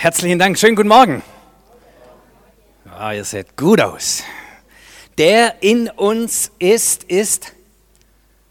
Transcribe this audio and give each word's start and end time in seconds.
Herzlichen 0.00 0.38
Dank. 0.38 0.58
Schönen 0.58 0.76
guten 0.76 0.88
Morgen. 0.88 1.22
Ah, 2.90 3.12
ihr 3.12 3.22
seht 3.22 3.54
gut 3.54 3.82
aus. 3.82 4.22
Der 5.18 5.62
in 5.62 5.90
uns 5.90 6.50
ist, 6.58 7.04
ist 7.04 7.52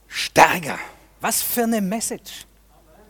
stärker. 0.07 0.77
Was 1.19 1.41
für 1.41 1.63
eine 1.63 1.81
Message. 1.81 2.45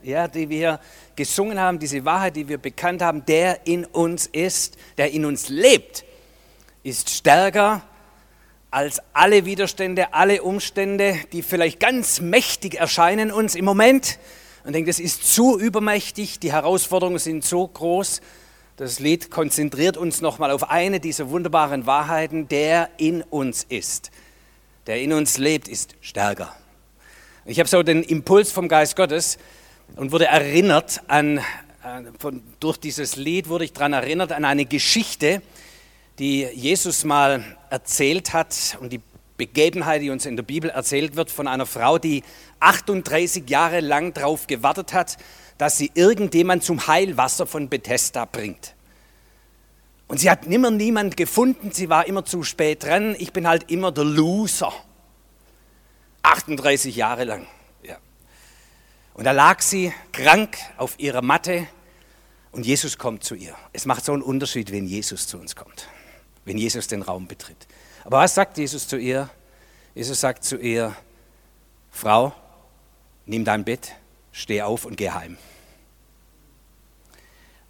Ja, 0.03 0.29
die 0.29 0.47
wir 0.47 0.79
gesungen 1.17 1.59
haben, 1.59 1.79
diese 1.79 2.05
Wahrheit, 2.05 2.37
die 2.37 2.47
wir 2.47 2.59
bekannt 2.59 3.01
haben, 3.01 3.25
der 3.25 3.67
in 3.67 3.83
uns 3.83 4.25
ist, 4.27 4.77
der 4.97 5.11
in 5.11 5.25
uns 5.25 5.49
lebt, 5.49 6.05
ist 6.81 7.09
stärker 7.09 7.81
als 8.71 9.01
alle 9.11 9.43
Widerstände, 9.43 10.13
alle 10.13 10.43
Umstände, 10.43 11.19
die 11.33 11.41
vielleicht 11.41 11.81
ganz 11.81 12.21
mächtig 12.21 12.75
erscheinen 12.75 13.31
uns 13.31 13.55
im 13.55 13.65
Moment. 13.65 14.17
Und 14.63 14.73
denkt, 14.73 14.89
es 14.89 14.99
ist 14.99 15.33
zu 15.33 15.57
übermächtig, 15.57 16.39
die 16.39 16.51
Herausforderungen 16.51 17.19
sind 17.19 17.45
so 17.45 17.67
groß. 17.67 18.21
Das 18.77 18.99
Lied 18.99 19.31
konzentriert 19.31 19.97
uns 19.97 20.21
nochmal 20.21 20.51
auf 20.51 20.69
eine 20.69 20.99
dieser 20.99 21.29
wunderbaren 21.29 21.85
Wahrheiten, 21.85 22.47
der 22.47 22.89
in 22.97 23.21
uns 23.23 23.65
ist. 23.67 24.11
Der 24.87 25.01
in 25.01 25.13
uns 25.13 25.37
lebt, 25.37 25.67
ist 25.67 25.95
stärker. 26.01 26.55
Ich 27.45 27.59
habe 27.59 27.69
so 27.69 27.83
den 27.83 28.03
Impuls 28.03 28.51
vom 28.51 28.67
Geist 28.67 28.95
Gottes 28.95 29.37
und 29.95 30.11
wurde 30.11 30.25
erinnert 30.25 31.01
an, 31.07 31.41
von, 32.19 32.43
durch 32.59 32.77
dieses 32.77 33.15
Lied 33.15 33.49
wurde 33.49 33.65
ich 33.65 33.73
daran 33.73 33.93
erinnert 33.93 34.31
an 34.31 34.45
eine 34.45 34.65
Geschichte, 34.65 35.41
die 36.19 36.43
Jesus 36.43 37.05
mal 37.05 37.43
erzählt 37.69 38.33
hat 38.33 38.77
und 38.81 38.91
die 38.91 39.01
Begebenheit, 39.39 40.03
die 40.03 40.11
uns 40.11 40.27
in 40.27 40.35
der 40.35 40.43
Bibel 40.43 40.69
erzählt 40.69 41.15
wird, 41.15 41.31
von 41.31 41.47
einer 41.47 41.65
Frau, 41.65 41.97
die 41.97 42.23
38 42.59 43.49
Jahre 43.49 43.79
lang 43.79 44.13
darauf 44.13 44.45
gewartet 44.45 44.93
hat, 44.93 45.17
dass 45.57 45.77
sie 45.77 45.89
irgendjemand 45.95 46.63
zum 46.63 46.85
Heilwasser 46.85 47.47
von 47.47 47.69
Bethesda 47.69 48.25
bringt. 48.25 48.75
Und 50.07 50.19
sie 50.19 50.29
hat 50.29 50.45
nimmer 50.45 50.69
niemand 50.69 51.17
gefunden, 51.17 51.71
sie 51.71 51.89
war 51.89 52.05
immer 52.05 52.25
zu 52.25 52.43
spät 52.43 52.83
dran. 52.83 53.15
Ich 53.17 53.33
bin 53.33 53.47
halt 53.47 53.71
immer 53.71 53.91
der 53.91 54.03
Loser. 54.03 54.73
38 56.21 56.95
Jahre 56.95 57.23
lang. 57.23 57.47
Ja. 57.83 57.97
Und 59.13 59.23
da 59.23 59.31
lag 59.31 59.61
sie 59.61 59.93
krank 60.11 60.57
auf 60.77 60.99
ihrer 60.99 61.21
Matte 61.21 61.67
und 62.51 62.65
Jesus 62.65 62.97
kommt 62.97 63.23
zu 63.23 63.35
ihr. 63.35 63.55
Es 63.71 63.85
macht 63.85 64.03
so 64.03 64.13
einen 64.13 64.21
Unterschied, 64.21 64.71
wenn 64.71 64.85
Jesus 64.85 65.27
zu 65.27 65.37
uns 65.37 65.55
kommt 65.55 65.87
wenn 66.49 66.57
Jesus 66.57 66.87
den 66.87 67.03
Raum 67.03 67.27
betritt. 67.27 67.67
Aber 68.03 68.17
was 68.17 68.33
sagt 68.33 68.57
Jesus 68.57 68.87
zu 68.87 68.97
ihr? 68.97 69.29
Jesus 69.93 70.19
sagt 70.19 70.43
zu 70.43 70.57
ihr, 70.57 70.95
Frau, 71.91 72.33
nimm 73.27 73.45
dein 73.45 73.63
Bett, 73.63 73.93
steh 74.31 74.63
auf 74.63 74.85
und 74.85 74.97
geh 74.97 75.11
heim. 75.11 75.37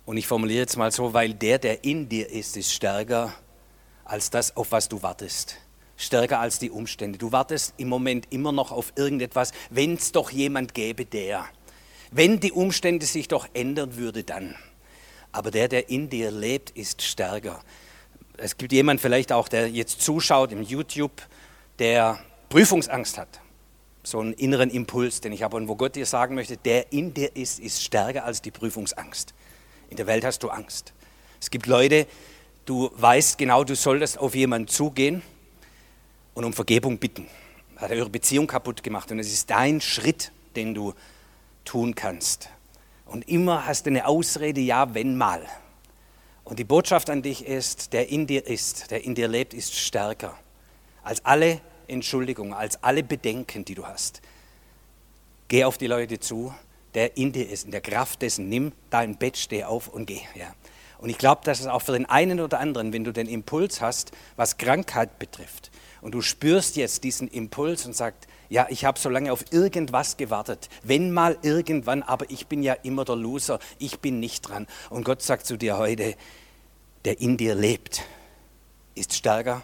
Und 0.06 0.16
ich 0.16 0.28
formuliere 0.28 0.62
jetzt 0.62 0.78
mal 0.78 0.94
so, 0.94 1.14
weil 1.14 1.34
der, 1.34 1.60
der 1.60 1.84
in 1.84 2.08
dir 2.08 2.30
ist, 2.30 2.56
ist 2.56 2.72
stärker 2.72 3.34
als 4.06 4.30
das, 4.30 4.56
auf 4.56 4.72
was 4.72 4.88
du 4.88 5.04
wartest. 5.04 5.58
Stärker 5.98 6.40
als 6.40 6.58
die 6.60 6.72
Umstände. 6.72 7.18
Du 7.18 7.34
wartest 7.34 7.74
im 7.76 7.90
Moment 7.90 8.28
immer 8.30 8.54
noch 8.54 8.72
auf 8.72 8.94
irgendetwas, 8.96 9.52
wenn 9.70 9.96
es 9.96 10.14
doch 10.14 10.32
jemand 10.32 10.74
gäbe, 10.74 11.04
der. 11.04 11.44
Wenn 12.12 12.40
die 12.40 12.54
Umstände 12.54 13.06
sich 13.06 13.28
doch 13.28 13.50
ändern 13.54 13.98
würde, 13.98 14.24
dann. 14.24 14.56
Aber 15.34 15.52
der, 15.52 15.68
der 15.68 15.90
in 15.90 16.10
dir 16.10 16.32
lebt, 16.32 16.70
ist 16.70 17.02
stärker 17.02 17.62
es 18.42 18.58
gibt 18.58 18.72
jemand 18.72 19.02
vielleicht 19.02 19.32
auch, 19.32 19.48
der 19.48 19.70
jetzt 19.70 20.02
zuschaut 20.02 20.52
im 20.52 20.62
YouTube, 20.62 21.12
der 21.80 22.20
Prüfungsangst 22.50 23.18
hat. 23.18 23.42
So 24.04 24.20
einen 24.20 24.34
inneren 24.34 24.70
Impuls, 24.70 25.22
den 25.22 25.34
ich 25.34 25.44
habe 25.44 25.58
und 25.58 25.68
wo 25.68 25.76
Gott 25.76 25.96
dir 25.96 26.06
sagen 26.06 26.36
möchte, 26.36 26.58
der 26.58 26.92
in 26.92 27.14
dir 27.14 27.36
ist, 27.36 27.60
ist 27.60 27.84
stärker 27.84 28.26
als 28.26 28.42
die 28.42 28.52
Prüfungsangst. 28.52 29.34
In 29.90 29.98
der 29.98 30.08
Welt 30.08 30.24
hast 30.24 30.42
du 30.44 30.50
Angst. 30.50 30.94
Es 31.42 31.52
gibt 31.52 31.68
Leute, 31.68 32.08
du 32.66 32.90
weißt 32.96 33.38
genau, 33.38 33.64
du 33.64 33.76
solltest 33.76 34.18
auf 34.18 34.36
jemanden 34.36 34.68
zugehen 34.68 35.22
und 36.34 36.46
um 36.46 36.54
Vergebung 36.54 36.98
bitten. 36.98 37.28
Hat 37.76 37.92
er 37.92 37.98
ihre 37.98 38.10
Beziehung 38.10 38.48
kaputt 38.48 38.84
gemacht 38.84 39.12
und 39.12 39.20
es 39.20 39.32
ist 39.32 39.50
dein 39.50 39.82
Schritt, 39.82 40.32
den 40.56 40.74
du 40.74 40.94
tun 41.66 41.96
kannst. 41.96 42.50
Und 43.06 43.28
immer 43.28 43.66
hast 43.66 43.86
du 43.86 43.90
eine 43.90 44.08
Ausrede, 44.08 44.62
ja, 44.62 44.94
wenn 44.94 45.18
mal. 45.18 45.46
Und 46.50 46.58
die 46.58 46.64
Botschaft 46.64 47.12
an 47.12 47.22
dich 47.22 47.46
ist, 47.46 47.94
der 47.94 48.10
in 48.10 48.26
dir 48.26 48.48
ist, 48.48 48.90
der 48.90 49.04
in 49.04 49.14
dir 49.14 49.28
lebt, 49.28 49.54
ist 49.54 49.76
stärker 49.76 50.36
als 51.04 51.24
alle 51.24 51.62
Entschuldigungen, 51.88 52.54
als 52.54 52.84
alle 52.84 53.04
Bedenken, 53.04 53.66
die 53.66 53.76
du 53.76 53.86
hast. 53.86 54.24
Geh 55.48 55.64
auf 55.64 55.78
die 55.78 55.86
Leute 55.86 56.20
zu, 56.20 56.52
der 56.96 57.18
in 57.18 57.32
dir 57.32 57.48
ist, 57.48 57.66
in 57.66 57.72
der 57.72 57.82
Kraft 57.82 58.24
dessen, 58.24 58.50
nimm 58.50 58.72
dein 58.90 59.16
Bett, 59.16 59.38
steh 59.38 59.64
auf 59.64 59.90
und 59.90 60.08
geh. 60.08 60.22
Ja. 60.34 60.56
Und 60.98 61.12
ich 61.12 61.20
glaube, 61.20 61.42
dass 61.46 61.60
es 61.60 61.68
auch 61.68 61.84
für 61.84 61.92
den 61.92 62.08
einen 62.08 62.40
oder 62.40 62.60
anderen, 62.60 62.94
wenn 62.94 63.04
du 63.04 63.14
den 63.14 63.28
Impuls 63.28 63.80
hast, 63.80 64.12
was 64.36 64.58
Krankheit 64.58 65.20
betrifft, 65.20 65.70
und 66.02 66.14
du 66.14 66.22
spürst 66.22 66.78
jetzt 66.78 67.04
diesen 67.04 67.28
Impuls 67.28 67.86
und 67.86 67.96
sagst, 67.96 68.28
ja, 68.50 68.66
ich 68.70 68.84
habe 68.84 69.00
so 69.00 69.10
lange 69.10 69.32
auf 69.32 69.46
irgendwas 69.52 70.18
gewartet, 70.18 70.70
wenn 70.84 71.12
mal 71.12 71.38
irgendwann, 71.44 72.02
aber 72.02 72.30
ich 72.30 72.48
bin 72.48 72.64
ja 72.64 72.74
immer 72.74 73.06
der 73.06 73.16
Loser, 73.16 73.60
ich 73.78 74.00
bin 74.00 74.20
nicht 74.20 74.42
dran. 74.42 74.68
Und 74.90 75.04
Gott 75.04 75.22
sagt 75.22 75.46
zu 75.46 75.56
dir 75.56 75.78
heute, 75.78 76.16
der 77.06 77.22
in 77.22 77.38
dir 77.38 77.54
lebt, 77.56 78.04
ist 78.96 79.14
stärker 79.14 79.62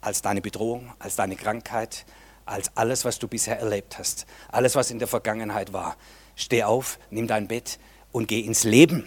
als 0.00 0.20
deine 0.20 0.40
Bedrohung, 0.40 0.92
als 0.98 1.14
deine 1.14 1.36
Krankheit, 1.36 2.04
als 2.44 2.76
alles, 2.76 3.04
was 3.04 3.20
du 3.20 3.28
bisher 3.28 3.58
erlebt 3.60 3.98
hast, 3.98 4.26
alles, 4.48 4.74
was 4.74 4.90
in 4.90 4.98
der 4.98 5.08
Vergangenheit 5.08 5.72
war. 5.72 5.96
Steh 6.34 6.64
auf, 6.64 6.98
nimm 7.10 7.28
dein 7.28 7.46
Bett 7.46 7.78
und 8.10 8.26
geh 8.26 8.40
ins 8.40 8.64
Leben. 8.64 9.06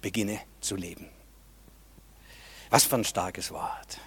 Beginne 0.00 0.38
zu 0.60 0.76
leben. 0.76 1.08
Was 2.70 2.84
für 2.84 2.94
ein 2.94 3.04
starkes 3.04 3.50
Wort. 3.50 3.98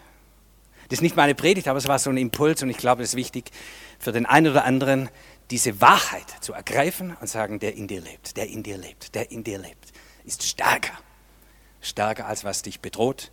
Das 0.92 0.98
ist 0.98 1.04
nicht 1.04 1.16
meine 1.16 1.36
Predigt, 1.36 1.70
aber 1.70 1.78
es 1.78 1.88
war 1.88 2.00
so 2.00 2.10
ein 2.10 2.18
Impuls 2.18 2.62
und 2.64 2.70
ich 2.70 2.76
glaube, 2.76 3.02
es 3.02 3.12
ist 3.12 3.16
wichtig 3.16 3.50
für 3.98 4.12
den 4.12 4.26
einen 4.26 4.52
oder 4.52 4.66
anderen, 4.66 5.08
diese 5.50 5.80
Wahrheit 5.80 6.26
zu 6.42 6.52
ergreifen 6.52 7.16
und 7.22 7.28
sagen, 7.28 7.60
der 7.60 7.76
in 7.76 7.88
dir 7.88 8.02
lebt, 8.02 8.36
der 8.36 8.50
in 8.50 8.62
dir 8.62 8.78
lebt, 8.78 9.16
der 9.16 9.32
in 9.32 9.46
dir 9.46 9.58
lebt, 9.58 9.94
ist 10.26 10.44
stärker. 10.44 10.92
Stärker 11.80 12.28
als 12.28 12.44
was 12.44 12.62
dich 12.62 12.82
bedroht 12.82 13.32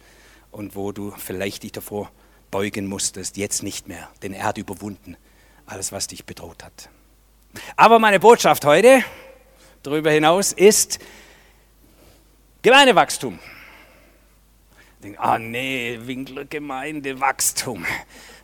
und 0.53 0.77
wo 0.77 0.93
du 0.93 1.13
vielleicht 1.17 1.65
dich 1.65 1.73
davor 1.73 2.13
beugen 2.53 2.87
musstest, 2.87 3.37
jetzt 3.37 3.65
nicht 3.65 3.89
mehr, 3.89 4.09
denn 4.23 4.35
er 4.35 4.45
hat 4.45 4.59
überwunden 4.59 5.17
alles, 5.67 5.91
was 5.91 6.07
dich 6.07 6.25
bedroht 6.25 6.63
hat. 6.63 6.91
Aber 7.75 7.99
meine 7.99 8.21
Botschaft 8.21 8.65
heute 8.67 9.03
darüber 9.83 10.13
hinaus 10.13 10.53
ist 10.53 11.01
Gemeindewachstum 12.63 13.41
denke, 15.03 15.21
ah 15.21 15.39
nee, 15.39 15.99
Winkler 16.03 16.45
Wachstum, 17.21 17.87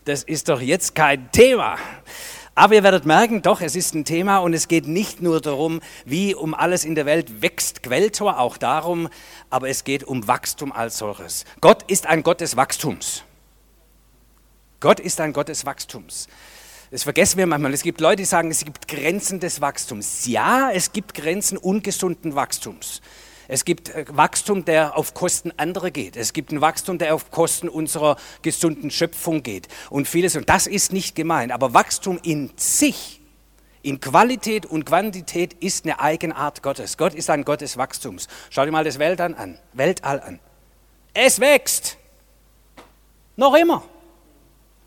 das 0.04 0.22
ist 0.22 0.48
doch 0.48 0.60
jetzt 0.60 0.94
kein 0.94 1.30
Thema. 1.32 1.76
Aber 2.54 2.74
ihr 2.74 2.84
werdet 2.84 3.04
merken, 3.04 3.42
doch, 3.42 3.60
es 3.60 3.74
ist 3.74 3.94
ein 3.94 4.04
Thema 4.04 4.38
und 4.38 4.54
es 4.54 4.68
geht 4.68 4.86
nicht 4.86 5.20
nur 5.20 5.40
darum, 5.40 5.80
wie 6.04 6.36
um 6.36 6.54
alles 6.54 6.84
in 6.84 6.94
der 6.94 7.04
Welt 7.04 7.42
wächst 7.42 7.82
Quelltor, 7.82 8.38
auch 8.38 8.56
darum, 8.56 9.08
aber 9.50 9.68
es 9.68 9.82
geht 9.82 10.04
um 10.04 10.28
Wachstum 10.28 10.70
als 10.70 10.98
solches. 10.98 11.44
Gott 11.60 11.82
ist 11.90 12.06
ein 12.06 12.22
Gott 12.22 12.40
des 12.40 12.56
Wachstums. 12.56 13.24
Gott 14.78 15.00
ist 15.00 15.20
ein 15.20 15.32
Gott 15.32 15.48
des 15.48 15.66
Wachstums. 15.66 16.28
Das 16.92 17.02
vergessen 17.02 17.38
wir 17.38 17.46
manchmal. 17.46 17.74
Es 17.74 17.82
gibt 17.82 18.00
Leute, 18.00 18.16
die 18.16 18.24
sagen, 18.24 18.52
es 18.52 18.64
gibt 18.64 18.86
Grenzen 18.86 19.40
des 19.40 19.60
Wachstums. 19.60 20.26
Ja, 20.26 20.70
es 20.70 20.92
gibt 20.92 21.14
Grenzen 21.14 21.58
ungesunden 21.58 22.36
Wachstums. 22.36 23.00
Es 23.48 23.64
gibt 23.64 23.90
äh, 23.90 24.04
Wachstum, 24.08 24.64
der 24.64 24.96
auf 24.96 25.14
Kosten 25.14 25.52
anderer 25.56 25.90
geht. 25.90 26.16
Es 26.16 26.32
gibt 26.32 26.52
ein 26.52 26.60
Wachstum, 26.60 26.98
der 26.98 27.14
auf 27.14 27.30
Kosten 27.30 27.68
unserer 27.68 28.16
gesunden 28.42 28.90
Schöpfung 28.90 29.42
geht. 29.42 29.68
Und 29.90 30.08
vieles. 30.08 30.36
Und 30.36 30.48
das 30.48 30.66
ist 30.66 30.92
nicht 30.92 31.14
gemeint. 31.14 31.52
Aber 31.52 31.74
Wachstum 31.74 32.18
in 32.22 32.52
sich, 32.56 33.20
in 33.82 34.00
Qualität 34.00 34.66
und 34.66 34.84
Quantität, 34.86 35.54
ist 35.54 35.84
eine 35.84 36.00
Eigenart 36.00 36.62
Gottes. 36.62 36.96
Gott 36.96 37.14
ist 37.14 37.30
ein 37.30 37.44
Gott 37.44 37.60
des 37.60 37.76
Wachstums. 37.76 38.28
Schau 38.50 38.64
dir 38.64 38.72
mal 38.72 38.84
das 38.84 38.98
Weltall 38.98 39.34
an. 39.34 39.58
Weltall 39.72 40.20
an. 40.20 40.40
Es 41.12 41.40
wächst. 41.40 41.98
Noch 43.36 43.54
immer. 43.54 43.82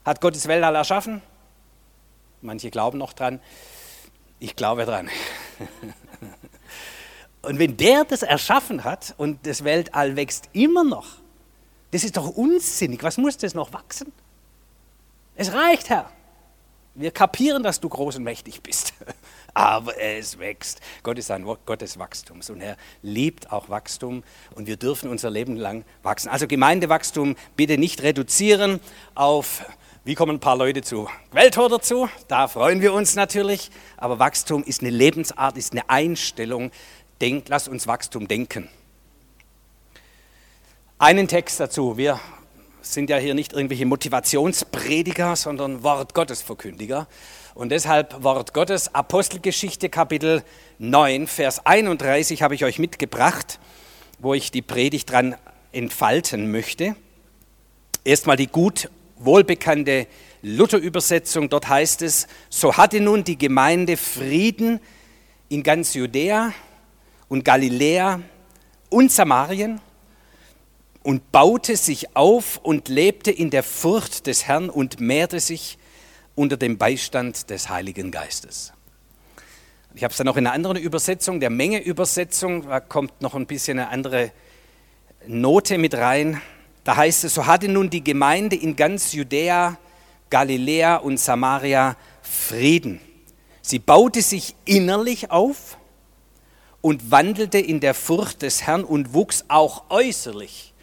Hat 0.06 0.22
Gott 0.22 0.36
das 0.36 0.48
Weltall 0.48 0.76
erschaffen? 0.76 1.22
Manche 2.42 2.70
glauben 2.72 2.98
noch 2.98 3.14
dran. 3.14 3.40
Ich 4.40 4.56
glaube 4.56 4.86
dran. 4.86 5.10
Und 7.48 7.60
wenn 7.60 7.78
der 7.78 8.04
das 8.04 8.24
erschaffen 8.24 8.84
hat 8.84 9.16
und 9.18 9.48
das 9.48 9.64
Weltall 9.64 10.18
wächst 10.18 10.50
immer 10.52 10.84
noch, 10.84 11.08
das 11.92 12.04
ist 12.04 12.18
doch 12.18 12.28
unsinnig. 12.28 13.02
Was 13.04 13.18
muss 13.18 13.38
das 13.38 13.54
noch 13.54 13.72
wachsen? 13.72 14.12
Es 15.34 15.54
reicht, 15.54 15.90
Herr. 15.90 16.12
Wir 16.94 17.12
kapieren, 17.12 17.64
dass 17.64 17.80
du 17.80 17.88
groß 17.88 18.18
und 18.18 18.24
mächtig 18.24 18.62
bist. 18.62 18.94
Aber 19.54 19.98
es 19.98 20.40
wächst. 20.40 20.82
Gott 21.04 21.18
ist 21.20 21.32
ein 21.32 21.46
Gott 21.46 21.80
des 21.80 21.98
Wachstums 21.98 22.50
und 22.50 22.60
er 22.60 22.76
liebt 23.02 23.50
auch 23.50 23.70
Wachstum 23.70 24.24
und 24.56 24.68
wir 24.68 24.76
dürfen 24.76 25.10
unser 25.10 25.30
Leben 25.30 25.56
lang 25.56 25.86
wachsen. 26.04 26.28
Also 26.28 26.48
Gemeindewachstum 26.48 27.38
bitte 27.56 27.78
nicht 27.78 28.04
reduzieren 28.04 28.82
auf, 29.16 29.64
wie 30.08 30.16
kommen 30.16 30.38
ein 30.38 30.40
paar 30.40 30.56
Leute 30.56 30.84
zu 30.84 31.10
Welttor 31.34 31.68
dazu? 31.68 32.08
Da 32.30 32.48
freuen 32.48 32.80
wir 32.80 32.94
uns 32.94 33.16
natürlich. 33.16 33.72
Aber 33.98 34.20
Wachstum 34.20 34.64
ist 34.64 34.80
eine 34.80 34.90
Lebensart, 34.90 35.58
ist 35.58 35.74
eine 35.74 35.90
Einstellung, 35.90 36.72
denk, 37.22 37.50
lass 37.50 37.68
uns 37.68 37.88
Wachstum 37.88 38.28
denken. 38.28 38.70
Einen 41.00 41.28
Text 41.28 41.60
dazu. 41.60 41.98
Wir 41.98 42.20
sind 42.82 43.10
ja 43.10 43.18
hier 43.18 43.34
nicht 43.34 43.54
irgendwelche 43.54 43.86
Motivationsprediger, 43.86 45.36
sondern 45.36 45.84
Wort 45.84 46.14
Gottes 46.14 46.42
Verkündiger. 46.42 47.08
Und 47.54 47.70
deshalb 47.70 48.24
Wort 48.24 48.54
Gottes, 48.54 48.94
Apostelgeschichte 48.94 49.90
Kapitel 49.90 50.44
9, 50.80 51.28
Vers 51.28 51.66
31 51.66 52.42
habe 52.42 52.56
ich 52.56 52.64
euch 52.64 52.80
mitgebracht, 52.80 53.60
wo 54.20 54.34
ich 54.34 54.52
die 54.52 54.62
Predigt 54.62 55.12
dran 55.12 55.36
entfalten 55.72 56.52
möchte. 56.52 56.96
Erstmal 58.04 58.38
die 58.38 58.48
gut 58.48 58.90
wohlbekannte 59.18 60.08
Luther-Übersetzung. 60.42 61.50
Dort 61.50 61.68
heißt 61.68 62.02
es, 62.02 62.28
so 62.50 62.78
hatte 62.78 63.02
nun 63.02 63.24
die 63.24 63.38
Gemeinde 63.38 63.98
Frieden 63.98 64.80
in 65.50 65.64
ganz 65.64 65.94
Judäa 65.94 66.54
und 67.30 67.44
Galiläa 67.44 68.22
und 68.90 69.12
Samarien 69.12 69.82
und 71.04 71.32
baute 71.32 71.78
sich 71.78 72.16
auf 72.16 72.60
und 72.64 72.90
lebte 72.90 73.32
in 73.32 73.50
der 73.50 73.64
Furcht 73.64 74.28
des 74.28 74.46
Herrn 74.46 74.70
und 74.70 75.00
mehrte 75.00 75.40
sich 75.40 75.78
unter 76.36 76.58
dem 76.58 76.78
Beistand 76.78 77.50
des 77.50 77.70
Heiligen 77.70 78.12
Geistes. 78.12 78.74
Ich 79.96 80.04
habe 80.04 80.12
es 80.12 80.18
dann 80.18 80.28
noch 80.28 80.38
in 80.38 80.46
einer 80.46 80.54
anderen 80.54 80.78
Übersetzung, 80.78 81.40
der 81.40 81.50
Menge-Übersetzung, 81.50 82.68
da 82.68 82.80
kommt 82.80 83.22
noch 83.22 83.34
ein 83.36 83.48
bisschen 83.48 83.80
eine 83.80 83.90
andere 83.90 84.32
Note 85.26 85.78
mit 85.78 85.96
rein. 85.96 86.42
Da 86.84 86.96
heißt 86.96 87.24
es, 87.24 87.34
so 87.34 87.48
hatte 87.48 87.68
nun 87.68 87.90
die 87.90 88.04
Gemeinde 88.04 88.56
in 88.56 88.76
ganz 88.76 89.14
Judäa, 89.14 89.78
Galiläa 90.30 90.98
und 90.98 91.20
Samaria 91.20 91.96
Frieden. 92.22 93.02
Sie 93.62 93.80
baute 93.80 94.22
sich 94.22 94.56
innerlich 94.66 95.32
auf 95.32 95.78
und 96.82 97.12
wandelte 97.12 97.60
in 97.60 97.80
der 97.80 97.94
Furcht 97.94 98.42
des 98.42 98.64
Herrn 98.64 98.84
und 98.84 99.14
wuchs 99.14 99.46
auch 99.48 99.86
äußerlich 99.90 100.74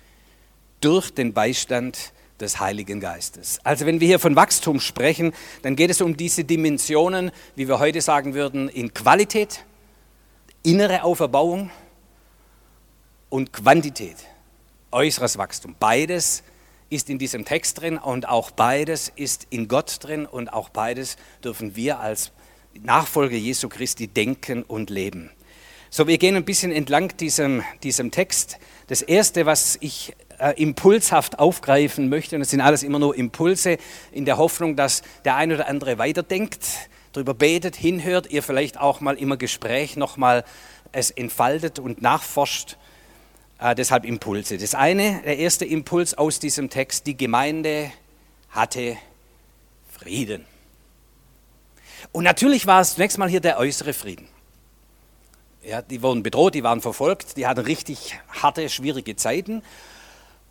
durch 0.80 1.12
den 1.12 1.32
Beistand 1.32 2.12
des 2.40 2.60
Heiligen 2.60 3.00
Geistes. 3.00 3.60
Also 3.64 3.86
wenn 3.86 4.00
wir 4.00 4.08
hier 4.08 4.18
von 4.18 4.36
Wachstum 4.36 4.80
sprechen, 4.80 5.32
dann 5.62 5.76
geht 5.76 5.90
es 5.90 6.00
um 6.00 6.16
diese 6.16 6.44
Dimensionen, 6.44 7.30
wie 7.54 7.68
wir 7.68 7.78
heute 7.78 8.00
sagen 8.00 8.34
würden, 8.34 8.68
in 8.68 8.92
Qualität, 8.92 9.64
innere 10.62 11.04
Auferbauung 11.04 11.70
und 13.30 13.52
Quantität, 13.52 14.16
äußeres 14.90 15.38
Wachstum. 15.38 15.76
Beides 15.78 16.42
ist 16.90 17.08
in 17.08 17.18
diesem 17.18 17.44
Text 17.44 17.80
drin 17.80 17.98
und 17.98 18.28
auch 18.28 18.50
beides 18.50 19.10
ist 19.14 19.46
in 19.50 19.68
Gott 19.68 19.98
drin 20.00 20.26
und 20.26 20.52
auch 20.52 20.68
beides 20.68 21.16
dürfen 21.42 21.76
wir 21.76 22.00
als 22.00 22.32
Nachfolger 22.82 23.36
Jesu 23.36 23.68
Christi 23.68 24.08
denken 24.08 24.62
und 24.64 24.90
leben. 24.90 25.30
So, 25.96 26.08
wir 26.08 26.18
gehen 26.18 26.34
ein 26.34 26.44
bisschen 26.44 26.72
entlang 26.72 27.16
diesem, 27.18 27.62
diesem 27.84 28.10
Text. 28.10 28.58
Das 28.88 29.00
Erste, 29.00 29.46
was 29.46 29.78
ich 29.80 30.12
äh, 30.40 30.60
impulshaft 30.60 31.38
aufgreifen 31.38 32.08
möchte, 32.08 32.34
und 32.34 32.40
das 32.40 32.50
sind 32.50 32.60
alles 32.60 32.82
immer 32.82 32.98
nur 32.98 33.14
Impulse, 33.14 33.78
in 34.10 34.24
der 34.24 34.36
Hoffnung, 34.36 34.74
dass 34.74 35.02
der 35.24 35.36
ein 35.36 35.52
oder 35.52 35.68
andere 35.68 35.96
weiterdenkt, 35.96 36.66
darüber 37.12 37.32
betet, 37.32 37.76
hinhört, 37.76 38.28
ihr 38.28 38.42
vielleicht 38.42 38.80
auch 38.80 39.00
mal 39.00 39.14
im 39.14 39.38
Gespräch 39.38 39.96
nochmal 39.96 40.44
es 40.90 41.12
entfaltet 41.12 41.78
und 41.78 42.02
nachforscht. 42.02 42.76
Äh, 43.60 43.76
deshalb 43.76 44.04
Impulse. 44.04 44.58
Das 44.58 44.74
eine, 44.74 45.22
der 45.24 45.38
erste 45.38 45.64
Impuls 45.64 46.18
aus 46.18 46.40
diesem 46.40 46.70
Text, 46.70 47.06
die 47.06 47.16
Gemeinde 47.16 47.92
hatte 48.50 48.96
Frieden. 49.92 50.44
Und 52.10 52.24
natürlich 52.24 52.66
war 52.66 52.80
es 52.80 52.96
zunächst 52.96 53.16
mal 53.16 53.28
hier 53.28 53.38
der 53.38 53.58
äußere 53.60 53.92
Frieden. 53.92 54.33
Ja, 55.66 55.80
die 55.80 56.02
wurden 56.02 56.22
bedroht, 56.22 56.54
die 56.54 56.62
waren 56.62 56.82
verfolgt, 56.82 57.38
die 57.38 57.46
hatten 57.46 57.60
richtig 57.60 58.18
harte, 58.28 58.68
schwierige 58.68 59.16
Zeiten. 59.16 59.62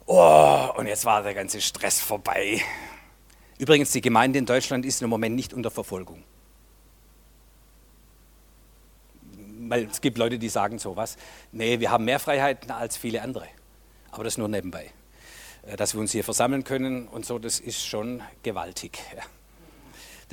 Oh, 0.06 0.70
und 0.76 0.88
jetzt 0.88 1.06
war 1.06 1.22
der 1.22 1.36
ganze 1.36 1.62
Stress 1.62 2.00
vorbei. 2.00 2.62
Übrigens, 3.60 3.92
die 3.92 4.02
Gemeinde 4.02 4.40
in 4.40 4.46
Deutschland 4.46 4.86
ist 4.86 5.02
im 5.02 5.10
Moment 5.10 5.36
nicht 5.36 5.54
unter 5.54 5.70
Verfolgung. 5.70 6.24
Weil 9.70 9.86
es 9.86 10.02
gibt 10.02 10.18
Leute, 10.18 10.40
die 10.40 10.50
sagen 10.50 10.80
sowas. 10.80 11.16
Nee, 11.52 11.80
wir 11.80 11.92
haben 11.92 12.06
mehr 12.06 12.20
Freiheiten 12.20 12.72
als 12.72 12.98
viele 12.98 13.22
andere. 13.22 13.48
Aber 14.12 14.24
das 14.24 14.38
nur 14.38 14.48
nebenbei. 14.48 14.92
Äh, 15.62 15.78
dass 15.78 15.94
wir 15.94 16.02
uns 16.02 16.12
hier 16.12 16.24
versammeln 16.24 16.64
können 16.64 17.08
und 17.08 17.26
so, 17.26 17.40
das 17.40 17.60
ist 17.60 17.86
schon 17.86 18.22
gewaltig. 18.42 19.00
Ja. 19.16 19.24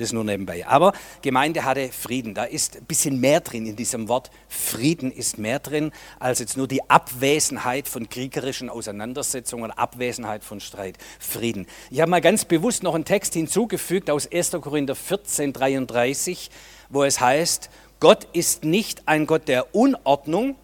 Das 0.01 0.13
nur 0.13 0.23
nebenbei. 0.23 0.65
Aber 0.65 0.93
Gemeinde 1.21 1.63
hatte 1.63 1.89
Frieden. 1.89 2.33
Da 2.33 2.45
ist 2.45 2.75
ein 2.75 2.85
bisschen 2.85 3.19
mehr 3.19 3.39
drin 3.39 3.67
in 3.67 3.75
diesem 3.75 4.07
Wort. 4.07 4.31
Frieden 4.49 5.11
ist 5.11 5.37
mehr 5.37 5.59
drin 5.59 5.91
als 6.19 6.39
jetzt 6.39 6.57
nur 6.57 6.67
die 6.67 6.89
Abwesenheit 6.89 7.87
von 7.87 8.09
kriegerischen 8.09 8.71
Auseinandersetzungen, 8.71 9.69
Abwesenheit 9.69 10.43
von 10.43 10.59
Streit. 10.59 10.97
Frieden. 11.19 11.67
Ich 11.91 12.01
habe 12.01 12.09
mal 12.09 12.19
ganz 12.19 12.45
bewusst 12.45 12.81
noch 12.81 12.95
einen 12.95 13.05
Text 13.05 13.35
hinzugefügt 13.35 14.09
aus 14.09 14.27
1. 14.31 14.53
Korinther 14.53 14.95
14, 14.95 15.53
33, 15.53 16.49
wo 16.89 17.03
es 17.03 17.19
heißt, 17.19 17.69
Gott 17.99 18.27
ist 18.33 18.63
nicht 18.63 19.07
ein 19.07 19.27
Gott 19.27 19.47
der 19.47 19.75
Unordnung, 19.75 20.55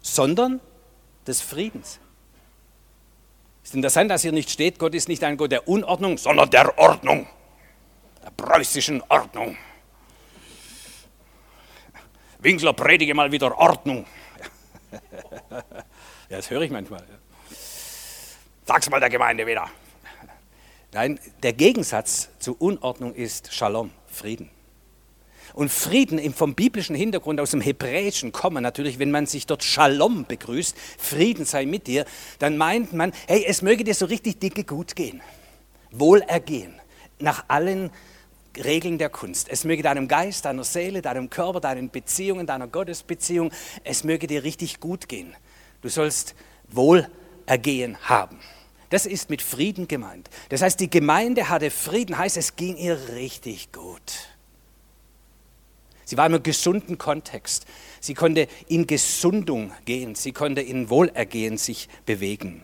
sondern 0.00 0.60
des 1.26 1.40
Friedens. 1.40 1.98
Ist 3.64 3.74
interessant, 3.74 4.12
dass 4.12 4.22
hier 4.22 4.30
nicht 4.30 4.50
steht, 4.50 4.78
Gott 4.78 4.94
ist 4.94 5.08
nicht 5.08 5.24
ein 5.24 5.36
Gott 5.36 5.50
der 5.50 5.66
Unordnung, 5.66 6.18
sondern 6.18 6.50
der 6.50 6.78
Ordnung 6.78 7.26
der 8.24 8.30
preußischen 8.30 9.02
Ordnung. 9.08 9.56
Winkler, 12.38 12.72
predige 12.72 13.14
mal 13.14 13.30
wieder 13.30 13.56
Ordnung. 13.56 14.06
Ja, 16.30 16.38
das 16.38 16.48
höre 16.48 16.62
ich 16.62 16.70
manchmal. 16.70 17.04
Sag's 18.64 18.88
mal 18.88 18.98
der 18.98 19.10
Gemeinde 19.10 19.46
wieder. 19.46 19.70
Nein, 20.92 21.20
der 21.42 21.52
Gegensatz 21.52 22.30
zu 22.38 22.56
Unordnung 22.56 23.14
ist 23.14 23.52
Shalom, 23.52 23.90
Frieden. 24.06 24.48
Und 25.52 25.70
Frieden 25.70 26.32
vom 26.32 26.54
biblischen 26.54 26.96
Hintergrund 26.96 27.40
aus 27.40 27.50
dem 27.50 27.60
Hebräischen 27.60 28.32
kommen 28.32 28.62
natürlich, 28.62 28.98
wenn 28.98 29.10
man 29.10 29.26
sich 29.26 29.46
dort 29.46 29.62
Shalom 29.62 30.24
begrüßt, 30.24 30.74
Frieden 30.98 31.44
sei 31.44 31.66
mit 31.66 31.86
dir, 31.86 32.06
dann 32.38 32.56
meint 32.56 32.94
man, 32.94 33.12
hey, 33.28 33.44
es 33.46 33.60
möge 33.60 33.84
dir 33.84 33.94
so 33.94 34.06
richtig 34.06 34.40
dicke 34.40 34.64
gut 34.64 34.96
gehen, 34.96 35.20
Wohlergehen, 35.90 36.80
nach 37.18 37.44
allen 37.48 37.90
Regeln 38.62 38.98
der 38.98 39.08
Kunst. 39.08 39.48
Es 39.48 39.64
möge 39.64 39.82
deinem 39.82 40.08
Geist, 40.08 40.44
deiner 40.44 40.64
Seele, 40.64 41.02
deinem 41.02 41.30
Körper, 41.30 41.60
deinen 41.60 41.90
Beziehungen, 41.90 42.46
deiner 42.46 42.68
Gottesbeziehung, 42.68 43.50
es 43.82 44.04
möge 44.04 44.26
dir 44.26 44.44
richtig 44.44 44.80
gut 44.80 45.08
gehen. 45.08 45.34
Du 45.82 45.88
sollst 45.88 46.34
Wohlergehen 46.70 47.96
haben. 48.02 48.38
Das 48.90 49.06
ist 49.06 49.30
mit 49.30 49.42
Frieden 49.42 49.88
gemeint. 49.88 50.30
Das 50.50 50.62
heißt, 50.62 50.78
die 50.78 50.90
Gemeinde 50.90 51.48
hatte 51.48 51.70
Frieden, 51.70 52.16
heißt, 52.16 52.36
es 52.36 52.56
ging 52.56 52.76
ihr 52.76 52.98
richtig 53.14 53.72
gut. 53.72 54.28
Sie 56.04 56.16
war 56.16 56.26
einem 56.26 56.42
gesunden 56.42 56.98
Kontext. 56.98 57.66
Sie 58.00 58.14
konnte 58.14 58.46
in 58.68 58.86
Gesundung 58.86 59.72
gehen. 59.86 60.14
Sie 60.14 60.32
konnte 60.32 60.60
in 60.60 60.90
Wohlergehen 60.90 61.56
sich 61.56 61.88
bewegen 62.04 62.62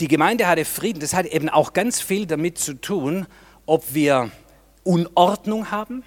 die 0.00 0.08
Gemeinde 0.08 0.46
hatte 0.46 0.64
Frieden. 0.64 1.00
Das 1.00 1.14
hat 1.14 1.26
eben 1.26 1.48
auch 1.48 1.72
ganz 1.72 2.00
viel 2.00 2.26
damit 2.26 2.58
zu 2.58 2.74
tun, 2.74 3.26
ob 3.66 3.94
wir 3.94 4.30
Unordnung 4.82 5.70
haben 5.70 6.04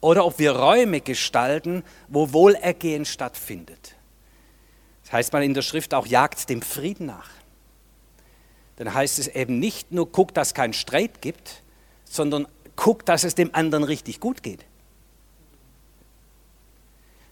oder 0.00 0.24
ob 0.24 0.38
wir 0.38 0.52
Räume 0.52 1.00
gestalten, 1.00 1.82
wo 2.08 2.32
Wohlergehen 2.32 3.04
stattfindet. 3.04 3.94
Das 5.02 5.12
heißt 5.12 5.32
man 5.32 5.42
in 5.42 5.54
der 5.54 5.62
Schrift 5.62 5.94
auch, 5.94 6.06
jagt 6.06 6.48
dem 6.48 6.62
Frieden 6.62 7.06
nach. 7.06 7.30
Dann 8.76 8.94
heißt 8.94 9.18
es 9.18 9.26
eben 9.28 9.58
nicht 9.58 9.90
nur, 9.90 10.10
guck, 10.10 10.32
dass 10.34 10.48
es 10.48 10.54
keinen 10.54 10.72
Streit 10.72 11.20
gibt, 11.20 11.62
sondern 12.04 12.46
guck, 12.76 13.04
dass 13.04 13.24
es 13.24 13.34
dem 13.34 13.54
anderen 13.54 13.82
richtig 13.82 14.20
gut 14.20 14.42
geht. 14.42 14.64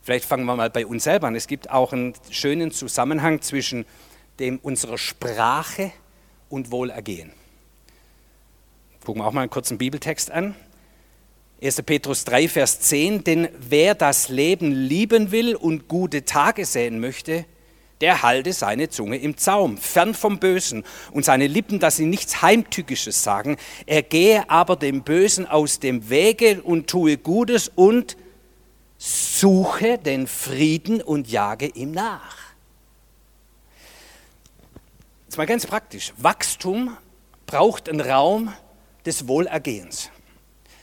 Vielleicht 0.02 0.24
fangen 0.24 0.44
wir 0.44 0.56
mal 0.56 0.70
bei 0.70 0.86
uns 0.86 1.04
selber 1.04 1.28
an. 1.28 1.34
Es 1.34 1.46
gibt 1.46 1.70
auch 1.70 1.92
einen 1.92 2.14
schönen 2.30 2.70
Zusammenhang 2.70 3.42
zwischen 3.42 3.84
dem 4.38 4.58
unserer 4.58 4.98
Sprache 4.98 5.92
und 6.48 6.70
Wohlergehen. 6.70 7.32
Gucken 9.04 9.22
wir 9.22 9.26
auch 9.26 9.32
mal 9.32 9.42
einen 9.42 9.50
kurzen 9.50 9.78
Bibeltext 9.78 10.30
an. 10.30 10.54
1. 11.62 11.82
Petrus 11.82 12.24
3, 12.24 12.48
Vers 12.48 12.80
10, 12.80 13.24
denn 13.24 13.48
wer 13.58 13.94
das 13.94 14.28
Leben 14.28 14.72
lieben 14.72 15.30
will 15.30 15.54
und 15.54 15.88
gute 15.88 16.24
Tage 16.24 16.66
sehen 16.66 17.00
möchte, 17.00 17.46
der 18.02 18.22
halte 18.22 18.52
seine 18.52 18.90
Zunge 18.90 19.16
im 19.16 19.38
Zaum, 19.38 19.78
fern 19.78 20.12
vom 20.12 20.38
Bösen, 20.38 20.84
und 21.12 21.24
seine 21.24 21.46
Lippen, 21.46 21.78
dass 21.78 21.96
sie 21.96 22.04
nichts 22.04 22.42
Heimtückisches 22.42 23.22
sagen. 23.22 23.56
Er 23.86 24.02
gehe 24.02 24.50
aber 24.50 24.76
dem 24.76 25.02
Bösen 25.02 25.46
aus 25.46 25.80
dem 25.80 26.10
Wege 26.10 26.62
und 26.62 26.88
tue 26.88 27.16
Gutes 27.16 27.68
und 27.74 28.18
suche 28.98 29.98
den 29.98 30.26
Frieden 30.26 31.00
und 31.00 31.28
jage 31.28 31.68
ihm 31.68 31.92
nach. 31.92 32.45
Jetzt 35.26 35.38
mal 35.38 35.46
ganz 35.46 35.66
praktisch. 35.66 36.12
Wachstum 36.18 36.96
braucht 37.46 37.88
einen 37.88 38.00
Raum 38.00 38.52
des 39.04 39.26
Wohlergehens. 39.26 40.10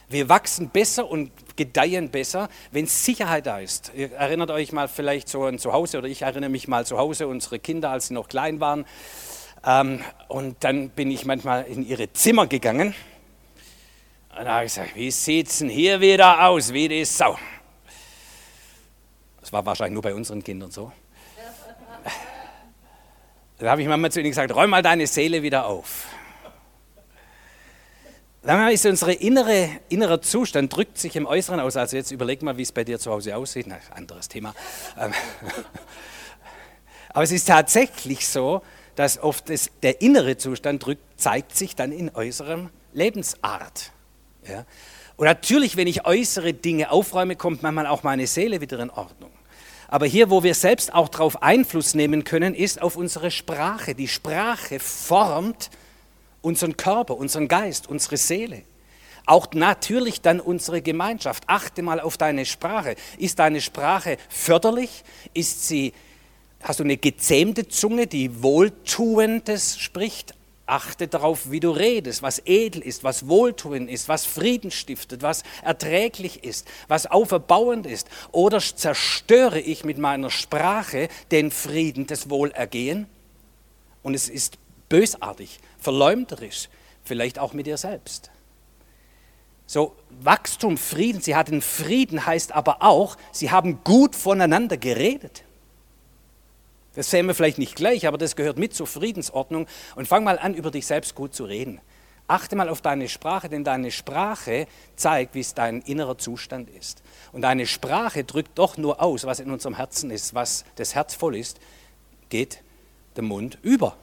Wir 0.10 0.28
wachsen 0.28 0.70
besser 0.70 1.10
und 1.10 1.32
gedeihen 1.56 2.10
besser, 2.12 2.50
wenn 2.72 2.86
Sicherheit 2.86 3.46
da 3.46 3.60
ist. 3.60 3.94
Ihr 3.96 4.12
erinnert 4.12 4.52
euch 4.52 4.74
mal 4.74 4.90
vielleicht 4.90 5.30
so 5.30 5.46
an 5.46 5.60
zu 5.60 5.72
Hause 5.72 5.98
oder 5.98 6.08
ich 6.08 6.24
erinnere 6.24 6.50
mich 6.50 6.68
mal 6.68 6.86
zu 6.86 6.98
Hause, 6.98 7.28
unsere 7.28 7.58
Kinder, 7.58 7.90
als 7.90 8.10
sie 8.10 8.14
noch 8.14 8.28
klein 8.28 8.60
waren. 8.60 8.86
Ähm, 9.66 10.02
und 10.28 10.62
dann 10.64 10.90
bin 10.90 11.10
ich 11.10 11.26
manchmal 11.26 11.64
in 11.64 11.88
ihre 11.88 12.12
Zimmer 12.12 12.46
gegangen. 12.46 12.94
Und 14.38 14.46
habe 14.46 14.66
gesagt, 14.66 14.96
wie 14.96 15.10
sieht 15.10 15.48
es 15.48 15.60
denn 15.60 15.70
hier 15.70 16.02
wieder 16.02 16.48
aus, 16.48 16.74
wie 16.74 16.90
die 16.90 17.06
Sau? 17.06 17.40
Das 19.40 19.54
war 19.54 19.66
wahrscheinlich 19.66 19.94
nur 19.94 20.04
bei 20.04 20.14
unseren 20.14 20.44
Kindern 20.44 20.70
so. 20.70 20.92
Da 23.64 23.72
habe 23.72 23.82
ich 23.82 23.88
manchmal 23.88 24.12
zu 24.12 24.20
ihnen 24.20 24.32
gesagt, 24.32 24.54
räum 24.54 24.72
mal 24.72 24.82
deine 24.82 25.08
Seele 25.08 25.42
wieder 25.42 25.66
auf. 25.68 26.08
Dann 28.42 28.68
ist 28.68 28.86
unsere 28.86 29.14
innere, 29.14 29.70
innerer 29.88 30.22
Zustand, 30.22 30.76
drückt 30.76 30.98
sich 30.98 31.16
im 31.16 31.26
Äußeren 31.26 31.62
aus. 31.62 31.78
Also 31.78 31.96
jetzt 31.96 32.12
überleg 32.12 32.42
mal, 32.42 32.58
wie 32.58 32.64
es 32.64 32.74
bei 32.74 32.84
dir 32.84 33.00
zu 33.00 33.10
Hause 33.10 33.38
aussieht. 33.38 33.68
Na, 33.70 33.78
anderes 33.96 34.28
Thema. 34.28 34.54
Ähm, 35.00 35.14
aber 37.14 37.24
es 37.24 37.32
ist 37.32 37.46
tatsächlich 37.48 38.28
so, 38.28 38.64
dass 38.96 39.18
oft 39.18 39.50
das, 39.50 39.70
der 39.82 40.02
innere 40.02 40.36
Zustand 40.36 40.86
drückt, 40.86 41.02
zeigt 41.16 41.56
sich 41.56 41.74
dann 41.74 41.94
in 41.94 42.14
äußerem 42.14 42.70
Lebensart. 42.92 43.94
Ja? 44.46 44.66
Und 45.16 45.26
natürlich, 45.26 45.78
wenn 45.78 45.88
ich 45.88 46.06
äußere 46.06 46.54
Dinge 46.54 46.92
aufräume, 46.92 47.38
kommt 47.38 47.64
manchmal 47.64 47.88
auch 47.88 48.04
meine 48.04 48.28
Seele 48.28 48.60
wieder 48.60 48.78
in 48.80 48.90
Ordnung. 48.90 49.32
Aber 49.94 50.08
hier, 50.08 50.32
wo 50.32 50.42
wir 50.42 50.56
selbst 50.56 50.92
auch 50.92 51.08
darauf 51.08 51.44
Einfluss 51.44 51.94
nehmen 51.94 52.24
können, 52.24 52.56
ist 52.56 52.82
auf 52.82 52.96
unsere 52.96 53.30
Sprache. 53.30 53.94
Die 53.94 54.08
Sprache 54.08 54.80
formt 54.80 55.70
unseren 56.42 56.76
Körper, 56.76 57.16
unseren 57.16 57.48
Geist, 57.48 57.88
unsere 57.88 58.18
Seele. 58.18 58.64
Auch 59.28 59.46
natürlich 59.54 60.22
dann 60.22 60.40
unsere 60.40 60.82
Gemeinschaft. 60.82 61.44
Achte 61.46 61.84
mal 61.84 62.00
auf 62.00 62.18
deine 62.18 62.48
Sprache. 62.48 62.96
Ist 63.20 63.38
deine 63.38 63.62
Sprache 63.62 64.18
förderlich? 64.30 65.04
Ist 65.36 65.68
sie, 65.68 65.94
hast 66.64 66.80
du 66.80 66.84
eine 66.84 66.98
gezähmte 66.98 67.68
Zunge, 67.68 68.08
die 68.08 68.42
Wohltuendes 68.42 69.78
spricht? 69.78 70.34
Achte 70.66 71.10
darauf, 71.10 71.52
wie 71.52 71.60
du 71.60 71.72
redest, 71.72 72.22
was 72.22 72.42
edel 72.46 72.82
ist, 72.82 73.04
was 73.04 73.28
wohltuend 73.28 73.90
ist, 73.90 74.08
was 74.08 74.26
Frieden 74.26 74.72
stiftet, 74.72 75.22
was 75.22 75.44
erträglich 75.62 76.44
ist, 76.46 76.68
was 76.88 77.06
auferbauend 77.06 77.86
ist. 77.86 78.08
Oder 78.32 78.60
zerstöre 78.60 79.60
ich 79.60 79.84
mit 79.84 79.98
meiner 79.98 80.30
Sprache 80.30 81.10
den 81.32 81.52
Frieden, 81.52 82.08
das 82.08 82.30
Wohlergehen? 82.30 83.08
Und 84.04 84.14
es 84.14 84.30
ist 84.30 84.58
bösartig, 84.88 85.60
verleumderisch, 85.80 86.70
vielleicht 87.04 87.40
auch 87.40 87.52
mit 87.52 87.66
dir 87.66 87.78
selbst. 87.78 88.32
So, 89.66 89.96
Wachstum, 90.22 90.78
Frieden, 90.78 91.22
sie 91.22 91.36
hatten 91.36 91.62
Frieden, 91.62 92.26
heißt 92.26 92.54
aber 92.54 92.84
auch, 92.84 93.18
sie 93.32 93.52
haben 93.52 93.84
gut 93.84 94.16
voneinander 94.16 94.78
geredet. 94.78 95.44
Das 96.96 97.10
sehen 97.10 97.26
wir 97.26 97.34
vielleicht 97.34 97.58
nicht 97.58 97.76
gleich, 97.76 98.08
aber 98.08 98.18
das 98.18 98.36
gehört 98.36 98.58
mit 98.58 98.74
zur 98.74 98.88
Friedensordnung. 98.88 99.68
Und 99.96 100.08
fang 100.08 100.24
mal 100.24 100.38
an, 100.38 100.54
über 100.54 100.72
dich 100.72 100.86
selbst 100.86 101.16
gut 101.16 101.34
zu 101.34 101.46
reden. 101.46 101.82
Achte 102.28 102.56
mal 102.56 102.70
auf 102.70 102.82
deine 102.82 103.10
Sprache, 103.10 103.50
denn 103.50 103.64
deine 103.64 103.92
Sprache 103.92 104.68
zeigt, 104.96 105.36
wie 105.36 105.42
es 105.42 105.54
dein 105.54 105.82
innerer 105.82 106.18
Zustand 106.18 106.70
ist. 106.70 107.04
Und 107.32 107.42
deine 107.42 107.68
Sprache 107.68 108.24
drückt 108.24 108.58
doch 108.58 108.78
nur 108.78 109.02
aus, 109.02 109.26
was 109.26 109.40
in 109.40 109.52
unserem 109.52 109.76
Herzen 109.76 110.10
ist, 110.10 110.34
was 110.34 110.64
das 110.76 110.96
Herz 110.96 111.16
voll 111.16 111.36
ist, 111.36 111.60
geht 112.30 112.64
der 113.16 113.24
Mund 113.24 113.58
über. 113.62 113.98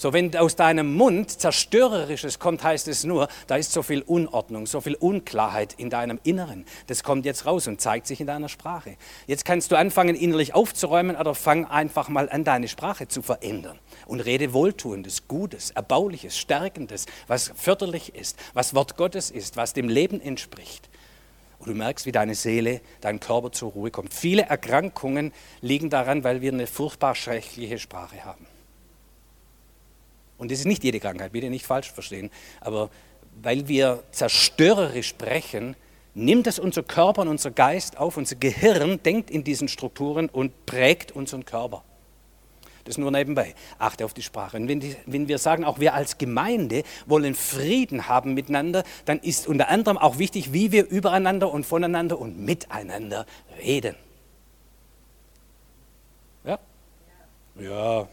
So, 0.00 0.12
wenn 0.12 0.36
aus 0.36 0.54
deinem 0.54 0.94
Mund 0.94 1.40
Zerstörerisches 1.40 2.38
kommt, 2.38 2.62
heißt 2.62 2.86
es 2.86 3.02
nur, 3.02 3.26
da 3.48 3.56
ist 3.56 3.72
so 3.72 3.82
viel 3.82 4.02
Unordnung, 4.02 4.68
so 4.68 4.80
viel 4.80 4.94
Unklarheit 4.94 5.74
in 5.76 5.90
deinem 5.90 6.20
Inneren. 6.22 6.66
Das 6.86 7.02
kommt 7.02 7.24
jetzt 7.24 7.46
raus 7.46 7.66
und 7.66 7.80
zeigt 7.80 8.06
sich 8.06 8.20
in 8.20 8.28
deiner 8.28 8.48
Sprache. 8.48 8.96
Jetzt 9.26 9.44
kannst 9.44 9.72
du 9.72 9.76
anfangen, 9.76 10.14
innerlich 10.14 10.54
aufzuräumen 10.54 11.16
oder 11.16 11.34
fang 11.34 11.64
einfach 11.64 12.08
mal 12.10 12.28
an, 12.30 12.44
deine 12.44 12.68
Sprache 12.68 13.08
zu 13.08 13.22
verändern 13.22 13.76
und 14.06 14.20
rede 14.20 14.52
Wohltuendes, 14.52 15.26
Gutes, 15.26 15.70
Erbauliches, 15.70 16.38
Stärkendes, 16.38 17.06
was 17.26 17.50
förderlich 17.56 18.14
ist, 18.14 18.38
was 18.54 18.76
Wort 18.76 18.96
Gottes 18.96 19.32
ist, 19.32 19.56
was 19.56 19.72
dem 19.72 19.88
Leben 19.88 20.20
entspricht. 20.20 20.88
Und 21.58 21.70
du 21.70 21.74
merkst, 21.74 22.06
wie 22.06 22.12
deine 22.12 22.36
Seele, 22.36 22.82
dein 23.00 23.18
Körper 23.18 23.50
zur 23.50 23.72
Ruhe 23.72 23.90
kommt. 23.90 24.14
Viele 24.14 24.42
Erkrankungen 24.42 25.32
liegen 25.60 25.90
daran, 25.90 26.22
weil 26.22 26.40
wir 26.40 26.52
eine 26.52 26.68
furchtbar 26.68 27.16
schreckliche 27.16 27.80
Sprache 27.80 28.24
haben. 28.24 28.46
Und 30.38 30.50
das 30.50 30.60
ist 30.60 30.66
nicht 30.66 30.84
jede 30.84 31.00
Krankheit, 31.00 31.32
bitte 31.32 31.50
nicht 31.50 31.66
falsch 31.66 31.92
verstehen. 31.92 32.30
Aber 32.60 32.90
weil 33.42 33.68
wir 33.68 34.02
zerstörerisch 34.12 35.08
sprechen, 35.08 35.76
nimmt 36.14 36.46
es 36.46 36.58
unser 36.58 36.82
Körper 36.82 37.22
und 37.22 37.28
unser 37.28 37.50
Geist 37.50 37.98
auf. 37.98 38.16
Unser 38.16 38.36
Gehirn 38.36 39.02
denkt 39.02 39.30
in 39.30 39.44
diesen 39.44 39.68
Strukturen 39.68 40.28
und 40.28 40.66
prägt 40.66 41.12
unseren 41.12 41.44
Körper. 41.44 41.84
Das 42.84 42.96
nur 42.96 43.10
nebenbei. 43.10 43.54
Achte 43.78 44.04
auf 44.04 44.14
die 44.14 44.22
Sprache. 44.22 44.56
Und 44.56 44.66
wenn, 44.66 44.80
die, 44.80 44.96
wenn, 45.04 45.28
wir 45.28 45.36
sagen, 45.36 45.64
auch 45.64 45.78
wir 45.78 45.92
als 45.92 46.16
Gemeinde 46.16 46.84
wollen 47.04 47.34
Frieden 47.34 48.08
haben 48.08 48.32
miteinander, 48.32 48.82
dann 49.04 49.18
ist 49.18 49.46
unter 49.46 49.68
anderem 49.68 49.98
auch 49.98 50.18
wichtig, 50.18 50.54
wie 50.54 50.72
wir 50.72 50.88
übereinander 50.88 51.52
und 51.52 51.66
voneinander 51.66 52.18
und 52.18 52.40
miteinander 52.40 53.26
reden. 53.62 53.94
Ja? 56.44 56.58
Ja, 57.60 58.08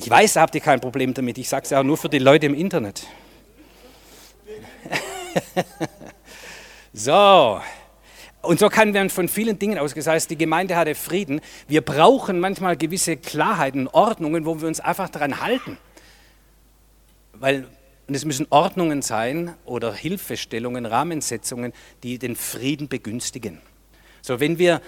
ich 0.00 0.08
weiß, 0.08 0.34
da 0.34 0.42
habt 0.42 0.54
ihr 0.54 0.60
kein 0.60 0.80
Problem 0.80 1.12
damit. 1.12 1.38
Ich 1.38 1.48
sage 1.48 1.64
es 1.64 1.70
ja 1.70 1.80
auch 1.80 1.84
nur 1.84 1.96
für 1.96 2.08
die 2.08 2.18
Leute 2.18 2.46
im 2.46 2.54
Internet. 2.54 3.06
so. 6.92 7.60
Und 8.42 8.60
so 8.60 8.68
kann 8.68 8.92
man 8.92 9.10
von 9.10 9.28
vielen 9.28 9.58
Dingen 9.58 9.76
ausgehen. 9.76 10.04
Das 10.04 10.12
heißt, 10.12 10.30
die 10.30 10.38
Gemeinde 10.38 10.76
hatte 10.76 10.94
Frieden. 10.94 11.40
Wir 11.66 11.80
brauchen 11.80 12.38
manchmal 12.38 12.76
gewisse 12.76 13.16
Klarheiten, 13.16 13.88
Ordnungen, 13.88 14.46
wo 14.46 14.60
wir 14.60 14.68
uns 14.68 14.78
einfach 14.78 15.08
daran 15.08 15.40
halten. 15.40 15.76
Weil 17.32 17.66
und 18.06 18.14
es 18.14 18.24
müssen 18.24 18.46
Ordnungen 18.48 19.02
sein 19.02 19.54
oder 19.66 19.92
Hilfestellungen, 19.92 20.86
Rahmensetzungen, 20.86 21.74
die 22.02 22.18
den 22.18 22.36
Frieden 22.36 22.88
begünstigen. 22.88 23.60
So, 24.22 24.40
wenn 24.40 24.58
wir 24.58 24.80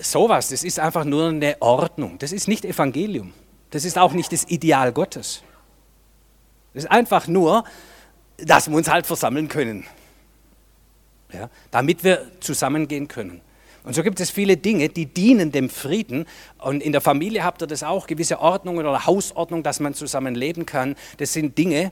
sowas, 0.00 0.48
das 0.48 0.64
ist 0.64 0.78
einfach 0.78 1.04
nur 1.04 1.28
eine 1.28 1.60
Ordnung, 1.60 2.18
das 2.18 2.32
ist 2.32 2.48
nicht 2.48 2.64
Evangelium. 2.64 3.34
Das 3.70 3.84
ist 3.84 3.98
auch 3.98 4.12
nicht 4.12 4.32
das 4.32 4.44
Ideal 4.44 4.92
Gottes. 4.92 5.42
Das 6.74 6.84
ist 6.84 6.90
einfach 6.90 7.26
nur, 7.26 7.64
dass 8.38 8.68
wir 8.68 8.76
uns 8.76 8.88
halt 8.88 9.06
versammeln 9.06 9.48
können, 9.48 9.84
ja, 11.32 11.50
damit 11.70 12.04
wir 12.04 12.26
zusammengehen 12.40 13.08
können. 13.08 13.40
Und 13.82 13.94
so 13.94 14.02
gibt 14.02 14.20
es 14.20 14.30
viele 14.30 14.56
Dinge, 14.56 14.88
die 14.88 15.06
dienen 15.06 15.52
dem 15.52 15.70
Frieden. 15.70 16.26
Und 16.58 16.82
in 16.82 16.92
der 16.92 17.00
Familie 17.00 17.44
habt 17.44 17.62
ihr 17.62 17.66
das 17.66 17.82
auch, 17.82 18.06
gewisse 18.06 18.40
Ordnungen 18.40 18.86
oder 18.86 19.06
Hausordnung, 19.06 19.62
dass 19.62 19.80
man 19.80 19.94
zusammen 19.94 20.34
leben 20.34 20.66
kann. 20.66 20.96
Das 21.16 21.32
sind 21.32 21.56
Dinge, 21.56 21.90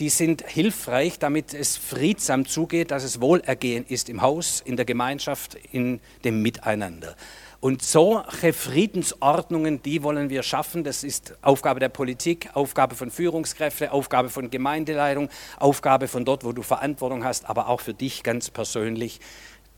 die 0.00 0.10
sind 0.10 0.42
hilfreich, 0.46 1.18
damit 1.18 1.54
es 1.54 1.76
friedsam 1.76 2.46
zugeht, 2.46 2.90
dass 2.90 3.04
es 3.04 3.20
Wohlergehen 3.20 3.86
ist 3.86 4.08
im 4.08 4.20
Haus, 4.20 4.60
in 4.64 4.76
der 4.76 4.84
Gemeinschaft, 4.84 5.56
in 5.72 6.00
dem 6.24 6.42
Miteinander. 6.42 7.16
Und 7.64 7.80
solche 7.80 8.52
Friedensordnungen, 8.52 9.82
die 9.82 10.02
wollen 10.02 10.28
wir 10.28 10.42
schaffen. 10.42 10.84
Das 10.84 11.02
ist 11.02 11.32
Aufgabe 11.40 11.80
der 11.80 11.88
Politik, 11.88 12.50
Aufgabe 12.52 12.94
von 12.94 13.10
Führungskräften, 13.10 13.88
Aufgabe 13.88 14.28
von 14.28 14.50
Gemeindeleitung, 14.50 15.30
Aufgabe 15.58 16.06
von 16.06 16.26
dort, 16.26 16.44
wo 16.44 16.52
du 16.52 16.60
Verantwortung 16.60 17.24
hast, 17.24 17.48
aber 17.48 17.68
auch 17.68 17.80
für 17.80 17.94
dich 17.94 18.22
ganz 18.22 18.50
persönlich. 18.50 19.18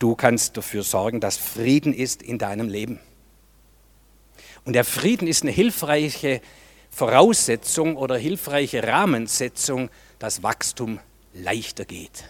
Du 0.01 0.17
kannst 0.17 0.57
dafür 0.57 0.83
sorgen, 0.83 1.21
dass 1.21 1.37
Frieden 1.37 1.95
ist 1.95 2.25
in 2.25 2.39
deinem 2.39 2.69
Leben. 2.69 2.99
Und 4.65 4.73
der 4.73 4.85
Frieden 4.85 5.29
ist 5.29 5.45
eine 5.45 5.53
hilfreiche 5.53 6.41
Voraussetzung 6.91 7.97
oder 7.97 8.17
hilfreiche 8.17 8.83
Rahmensetzung, 8.83 9.91
dass 10.19 10.43
Wachstum 10.43 10.99
leichter 11.35 11.85
geht. 11.85 12.25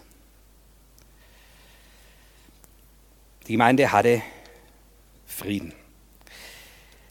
Die 3.47 3.53
Gemeinde 3.53 3.91
hatte 3.91 4.21
Frieden. 5.37 5.75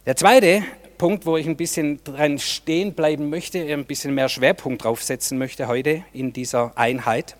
Der 0.08 0.16
zweite 0.16 0.64
Punkt, 0.98 1.28
wo 1.28 1.38
ich 1.38 1.46
ein 1.46 1.58
bisschen 1.58 2.04
dran 2.04 2.40
stehen 2.40 2.96
bleiben 2.96 3.30
möchte, 3.30 3.62
ein 3.62 3.86
bisschen 3.86 4.16
mehr 4.16 4.30
Schwerpunkt 4.30 4.84
draufsetzen 4.84 5.38
möchte 5.38 5.68
heute 5.68 6.04
in 6.12 6.34
dieser 6.34 6.76
Einheit. 6.76 7.36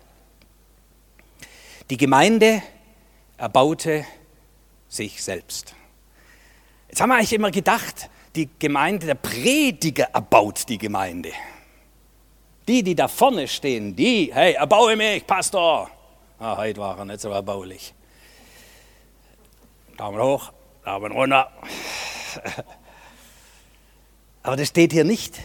Die 1.90 1.96
Gemeinde 1.96 2.62
erbaute 3.36 4.06
sich 4.88 5.24
selbst. 5.24 5.74
Jetzt 6.88 7.00
haben 7.00 7.08
wir 7.08 7.16
eigentlich 7.16 7.32
immer 7.32 7.50
gedacht, 7.50 8.08
die 8.36 8.48
Gemeinde, 8.56 9.06
der 9.06 9.16
Prediger 9.16 10.04
erbaut 10.12 10.68
die 10.68 10.78
Gemeinde. 10.78 11.32
Die, 12.68 12.84
die 12.84 12.94
da 12.94 13.08
vorne 13.08 13.48
stehen, 13.48 13.96
die, 13.96 14.30
hey, 14.32 14.52
erbaue 14.52 14.94
mich, 14.94 15.26
Pastor. 15.26 15.90
Ah, 16.38 16.56
heute 16.56 16.80
war 16.80 16.96
er 16.96 17.04
nicht 17.06 17.20
so 17.20 17.30
erbaulich. 17.30 17.92
Daumen 19.96 20.22
hoch. 20.22 20.52
Daumen 20.86 21.10
runter. 21.10 21.50
Aber 24.44 24.54
das 24.54 24.68
steht 24.68 24.92
hier 24.92 25.02
nicht. 25.02 25.36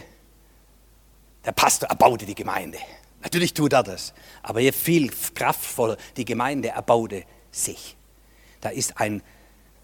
Der 1.44 1.50
Pastor 1.50 1.88
erbaute 1.88 2.26
die 2.26 2.36
Gemeinde. 2.36 2.78
Natürlich 3.24 3.52
tut 3.52 3.72
er 3.72 3.82
das, 3.82 4.14
aber 4.44 4.60
je 4.60 4.70
viel 4.70 5.10
kraftvoller 5.34 5.96
die 6.16 6.24
Gemeinde 6.24 6.68
erbaute 6.68 7.24
sich. 7.50 7.96
Da 8.60 8.68
ist 8.68 9.00
ein 9.00 9.20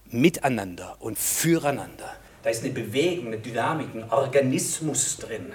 Miteinander 0.05 0.97
und 1.01 1.19
Füreinander. 1.19 2.15
Da 2.45 2.51
ist 2.51 2.63
eine 2.63 2.73
Bewegung, 2.73 3.27
eine 3.27 3.39
Dynamik, 3.39 3.93
ein 3.97 4.09
Organismus 4.13 5.17
drin. 5.17 5.53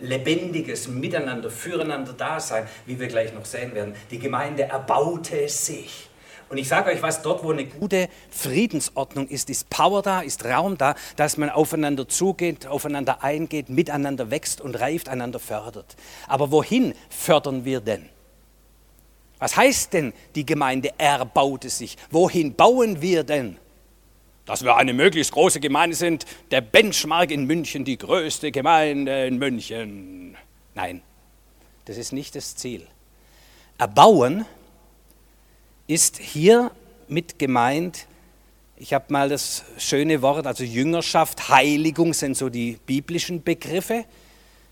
Lebendiges 0.00 0.88
Miteinander, 0.88 1.48
Füreinander 1.48 2.12
Dasein, 2.12 2.66
wie 2.86 2.98
wir 2.98 3.06
gleich 3.06 3.32
noch 3.32 3.44
sehen 3.44 3.72
werden. 3.76 3.94
Die 4.10 4.18
Gemeinde 4.18 4.64
erbaute 4.64 5.48
sich. 5.48 6.07
Und 6.48 6.56
ich 6.56 6.68
sage 6.68 6.90
euch 6.90 7.02
was, 7.02 7.22
dort 7.22 7.44
wo 7.44 7.50
eine 7.50 7.66
gute 7.66 8.08
Friedensordnung 8.30 9.28
ist, 9.28 9.50
ist 9.50 9.68
Power 9.68 10.02
da, 10.02 10.20
ist 10.20 10.44
Raum 10.44 10.78
da, 10.78 10.94
dass 11.16 11.36
man 11.36 11.50
aufeinander 11.50 12.08
zugeht, 12.08 12.66
aufeinander 12.66 13.22
eingeht, 13.22 13.68
miteinander 13.68 14.30
wächst 14.30 14.60
und 14.60 14.78
reift, 14.80 15.08
einander 15.08 15.38
fördert. 15.38 15.96
Aber 16.26 16.50
wohin 16.50 16.94
fördern 17.10 17.64
wir 17.64 17.80
denn? 17.80 18.08
Was 19.38 19.56
heißt 19.56 19.92
denn, 19.92 20.12
die 20.34 20.46
Gemeinde 20.46 20.92
erbaute 20.98 21.68
sich? 21.68 21.96
Wohin 22.10 22.54
bauen 22.54 23.00
wir 23.02 23.24
denn? 23.24 23.56
Dass 24.46 24.64
wir 24.64 24.76
eine 24.76 24.94
möglichst 24.94 25.32
große 25.32 25.60
Gemeinde 25.60 25.94
sind, 25.94 26.24
der 26.50 26.62
Benchmark 26.62 27.30
in 27.30 27.44
München, 27.44 27.84
die 27.84 27.98
größte 27.98 28.50
Gemeinde 28.50 29.26
in 29.26 29.38
München. 29.38 30.36
Nein, 30.74 31.02
das 31.84 31.98
ist 31.98 32.12
nicht 32.12 32.34
das 32.34 32.56
Ziel. 32.56 32.86
Erbauen 33.76 34.46
ist 35.88 36.18
hier 36.18 36.70
mit 37.08 37.38
gemeint, 37.38 38.06
ich 38.76 38.94
habe 38.94 39.06
mal 39.08 39.28
das 39.28 39.64
schöne 39.78 40.22
Wort, 40.22 40.46
also 40.46 40.62
Jüngerschaft, 40.62 41.48
Heiligung 41.48 42.14
sind 42.14 42.36
so 42.36 42.48
die 42.48 42.78
biblischen 42.86 43.42
Begriffe. 43.42 44.04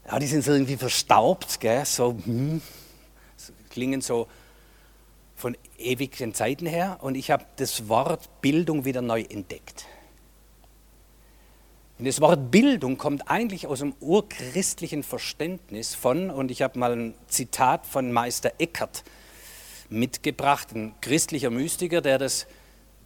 Ja, 0.06 0.20
die 0.20 0.26
sind 0.26 0.44
so 0.44 0.52
irgendwie 0.52 0.76
verstaubt, 0.76 1.58
gell? 1.58 1.84
so 1.84 2.16
hm, 2.24 2.60
klingen 3.70 4.00
so 4.00 4.28
von 5.34 5.56
ewigen 5.78 6.34
Zeiten 6.34 6.66
her. 6.66 6.98
Und 7.00 7.16
ich 7.16 7.30
habe 7.30 7.44
das 7.56 7.88
Wort 7.88 8.28
Bildung 8.42 8.84
wieder 8.84 9.02
neu 9.02 9.22
entdeckt. 9.22 9.86
Und 11.98 12.06
das 12.06 12.20
Wort 12.20 12.50
Bildung 12.50 12.98
kommt 12.98 13.28
eigentlich 13.28 13.66
aus 13.66 13.78
dem 13.78 13.94
urchristlichen 14.00 15.02
Verständnis 15.02 15.94
von, 15.94 16.30
und 16.30 16.50
ich 16.50 16.60
habe 16.60 16.78
mal 16.78 16.92
ein 16.92 17.14
Zitat 17.26 17.86
von 17.86 18.12
Meister 18.12 18.52
Eckert 18.58 19.02
mitgebracht, 19.90 20.74
ein 20.74 20.94
christlicher 21.00 21.50
Mystiker, 21.50 22.00
der 22.00 22.18
das 22.18 22.46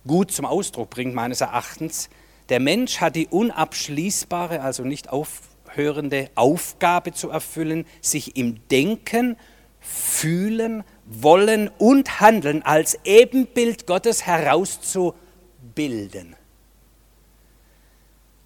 gut 0.07 0.31
zum 0.31 0.47
Ausdruck 0.47 0.91
bringt, 0.91 1.15
meines 1.15 1.41
Erachtens. 1.41 2.11
Der 2.49 2.61
Mensch 2.61 3.01
hat 3.01 3.17
die 3.17 3.29
unabschließbare, 3.29 4.61
also 4.61 4.83
nicht 4.83 5.11
aufhörende 5.11 6.31
Aufgabe 6.35 7.13
zu 7.13 7.31
erfüllen, 7.31 7.87
sich 8.01 8.37
im 8.37 8.67
Denken, 8.69 9.37
Fühlen, 9.81 10.85
Wollen 11.07 11.71
und 11.79 12.21
Handeln 12.21 12.63
als 12.63 12.99
Ebenbild 13.05 13.87
Gottes 13.87 14.27
herauszubilden. 14.27 16.37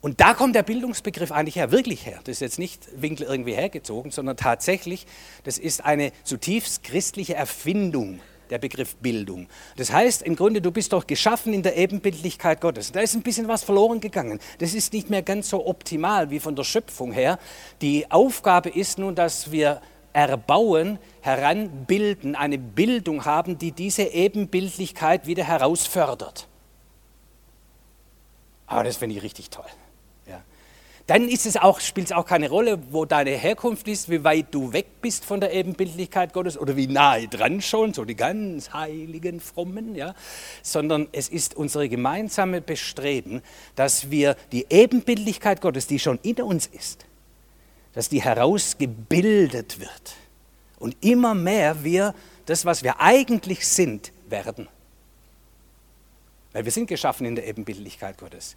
Und 0.05 0.21
da 0.21 0.35
kommt 0.35 0.55
der 0.55 0.63
Bildungsbegriff 0.63 1.33
eigentlich 1.33 1.57
her, 1.57 1.73
wirklich 1.73 2.05
her. 2.05 2.21
Das 2.25 2.33
ist 2.33 2.41
jetzt 2.41 2.59
nicht 2.59 2.89
Winkel 3.01 3.27
irgendwie 3.27 3.55
hergezogen, 3.55 4.11
sondern 4.11 4.37
tatsächlich, 4.37 5.07
das 5.45 5.57
ist 5.57 5.83
eine 5.83 6.13
zutiefst 6.25 6.85
christliche 6.85 7.33
Erfindung, 7.33 8.21
der 8.51 8.59
Begriff 8.59 8.97
Bildung. 8.97 9.49
Das 9.79 9.91
heißt, 9.91 10.21
im 10.21 10.37
Grunde, 10.37 10.61
du 10.61 10.73
bist 10.73 10.93
doch 10.93 11.07
geschaffen 11.07 11.55
in 11.55 11.63
der 11.63 11.79
Ebenbildlichkeit 11.79 12.61
Gottes. 12.61 12.93
Da 12.93 13.01
ist 13.01 13.15
ein 13.15 13.23
bisschen 13.23 13.49
was 13.49 13.65
verloren 13.65 13.99
gegangen. 14.01 14.41
Das 14.59 14.75
ist 14.75 14.93
nicht 14.93 15.09
mehr 15.09 15.23
ganz 15.23 15.49
so 15.49 15.67
optimal 15.67 16.29
wie 16.29 16.39
von 16.39 16.55
der 16.55 16.65
Schöpfung 16.65 17.11
her. 17.11 17.39
Die 17.81 18.11
Aufgabe 18.11 18.69
ist 18.69 18.99
nun, 18.99 19.15
dass 19.15 19.53
wir 19.53 19.81
erbauen, 20.13 20.99
heranbilden, 21.23 22.37
eine 22.37 22.59
Bildung 22.59 23.25
haben, 23.25 23.57
die 23.57 23.73
diese 23.73 24.03
Ebenbildlichkeit 24.03 25.27
wieder 25.27 25.45
herausfördert. 25.45 26.47
Aber 28.67 28.85
das 28.85 28.99
finde 28.99 29.17
ich 29.17 29.23
richtig 29.23 29.49
toll 29.49 29.65
dann 31.07 31.29
ist 31.29 31.45
es 31.45 31.59
auch, 31.59 31.81
spielt 31.81 32.07
es 32.07 32.13
auch 32.13 32.25
keine 32.25 32.49
Rolle, 32.49 32.79
wo 32.91 33.05
deine 33.05 33.33
Herkunft 33.33 33.87
ist, 33.89 34.09
wie 34.09 34.25
weit 34.25 34.47
du 34.53 34.73
weg 34.73 34.87
bist 35.03 35.27
von 35.27 35.39
der 35.39 35.53
Ebenbildlichkeit 35.53 36.33
Gottes 36.33 36.57
oder 36.57 36.77
wie 36.77 36.87
nahe 36.87 37.29
dran 37.29 37.61
schon, 37.61 37.93
so 37.93 38.07
die 38.07 38.15
ganz 38.15 38.73
heiligen 38.73 39.41
Frommen, 39.41 39.95
ja, 39.95 40.15
sondern 40.63 41.09
es 41.13 41.29
ist 41.29 41.57
unsere 41.57 41.91
gemeinsame 41.91 42.63
Bestreben, 42.63 43.43
dass 43.77 44.11
wir 44.11 44.35
die 44.51 44.65
Ebenbildlichkeit 44.71 45.61
Gottes, 45.61 45.87
die 45.87 45.99
schon 45.99 46.19
in 46.23 46.41
uns 46.41 46.67
ist, 46.67 47.05
dass 47.93 48.09
die 48.09 48.23
herausgebildet 48.23 49.81
wird 49.81 50.17
und 50.79 50.97
immer 51.05 51.35
mehr 51.35 51.85
wir 51.85 52.15
das, 52.47 52.65
was 52.65 52.83
wir 52.83 53.01
eigentlich 53.01 53.69
sind, 53.69 54.11
werden. 54.29 54.69
Weil 56.55 56.65
wir 56.65 56.73
sind 56.73 56.87
geschaffen 56.87 57.27
in 57.27 57.35
der 57.35 57.47
Ebenbildlichkeit 57.47 58.17
Gottes. 58.17 58.57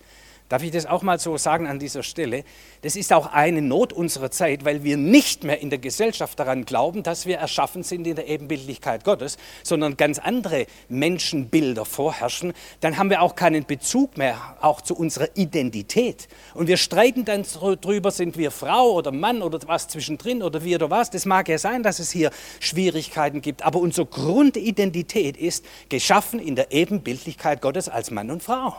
Darf 0.50 0.64
ich 0.64 0.72
das 0.72 0.86
auch 0.86 1.02
mal 1.02 1.20
so 1.20 1.38
sagen 1.38 1.68
an 1.68 1.78
dieser 1.78 2.04
Stelle? 2.04 2.46
Das 2.82 2.96
ist 2.96 3.12
auch 3.12 3.34
eine 3.34 3.62
Not 3.62 3.92
unserer 3.92 4.32
Zeit, 4.32 4.64
weil 4.64 4.84
wir 4.84 4.96
nicht 4.96 5.44
mehr 5.44 5.60
in 5.60 5.70
der 5.70 5.80
Gesellschaft 5.80 6.40
daran 6.40 6.64
glauben, 6.64 7.04
dass 7.04 7.26
wir 7.26 7.38
erschaffen 7.38 7.84
sind 7.84 8.08
in 8.08 8.16
der 8.16 8.30
Ebenbildlichkeit 8.30 9.04
Gottes, 9.04 9.38
sondern 9.64 9.98
ganz 9.98 10.20
andere 10.20 10.66
Menschenbilder 10.88 11.84
vorherrschen. 11.84 12.54
Dann 12.80 12.98
haben 12.98 13.10
wir 13.10 13.22
auch 13.22 13.36
keinen 13.36 13.66
Bezug 13.66 14.18
mehr 14.18 14.56
auch 14.62 14.80
zu 14.80 14.96
unserer 14.96 15.28
Identität. 15.36 16.30
Und 16.54 16.68
wir 16.68 16.78
streiten 16.78 17.26
dann 17.26 17.44
darüber, 17.62 18.12
sind 18.12 18.38
wir 18.38 18.52
Frau 18.52 18.94
oder 18.94 19.12
Mann 19.12 19.42
oder 19.42 19.60
was 19.68 19.90
zwischendrin 19.90 20.44
oder 20.44 20.64
wie 20.64 20.76
oder 20.76 20.90
was. 20.90 21.10
Das 21.10 21.26
mag 21.26 21.50
ja 21.50 21.58
sein, 21.58 21.84
dass 21.84 22.00
es 22.00 22.10
hier 22.12 22.32
Schwierigkeiten 22.62 23.42
gibt, 23.42 23.64
aber 23.64 23.80
unsere 23.80 24.08
Grundidentität 24.08 25.36
ist 25.36 25.66
geschaffen 25.90 26.40
in 26.40 26.56
der 26.56 26.72
Ebenbildlichkeit 26.72 27.62
Gottes 27.62 27.90
als 27.90 28.12
Mann 28.12 28.32
und 28.32 28.44
Frau. 28.44 28.78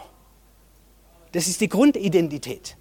Das 1.33 1.47
ist 1.47 1.61
die 1.61 1.69
Grundidentität. 1.69 2.77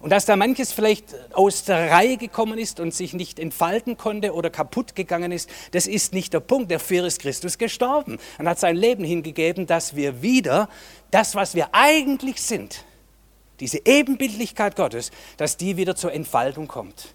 Und 0.00 0.10
dass 0.10 0.26
da 0.26 0.36
manches 0.36 0.72
vielleicht 0.72 1.14
aus 1.32 1.64
der 1.64 1.90
Reihe 1.90 2.16
gekommen 2.16 2.58
ist 2.58 2.78
und 2.78 2.94
sich 2.94 3.14
nicht 3.14 3.40
entfalten 3.40 3.96
konnte 3.96 4.32
oder 4.32 4.48
kaputt 4.48 4.94
gegangen 4.94 5.32
ist, 5.32 5.50
das 5.72 5.86
ist 5.86 6.12
nicht 6.12 6.32
der 6.32 6.40
Punkt. 6.40 6.70
Dafür 6.70 7.04
ist 7.04 7.20
Christus 7.20 7.58
gestorben 7.58 8.18
und 8.38 8.48
hat 8.48 8.60
sein 8.60 8.76
Leben 8.76 9.04
hingegeben, 9.04 9.66
dass 9.66 9.96
wir 9.96 10.22
wieder 10.22 10.68
das, 11.10 11.34
was 11.34 11.54
wir 11.54 11.68
eigentlich 11.72 12.40
sind, 12.40 12.84
diese 13.58 13.80
Ebenbildlichkeit 13.84 14.76
Gottes, 14.76 15.10
dass 15.36 15.56
die 15.56 15.76
wieder 15.76 15.96
zur 15.96 16.12
Entfaltung 16.12 16.68
kommt. 16.68 17.14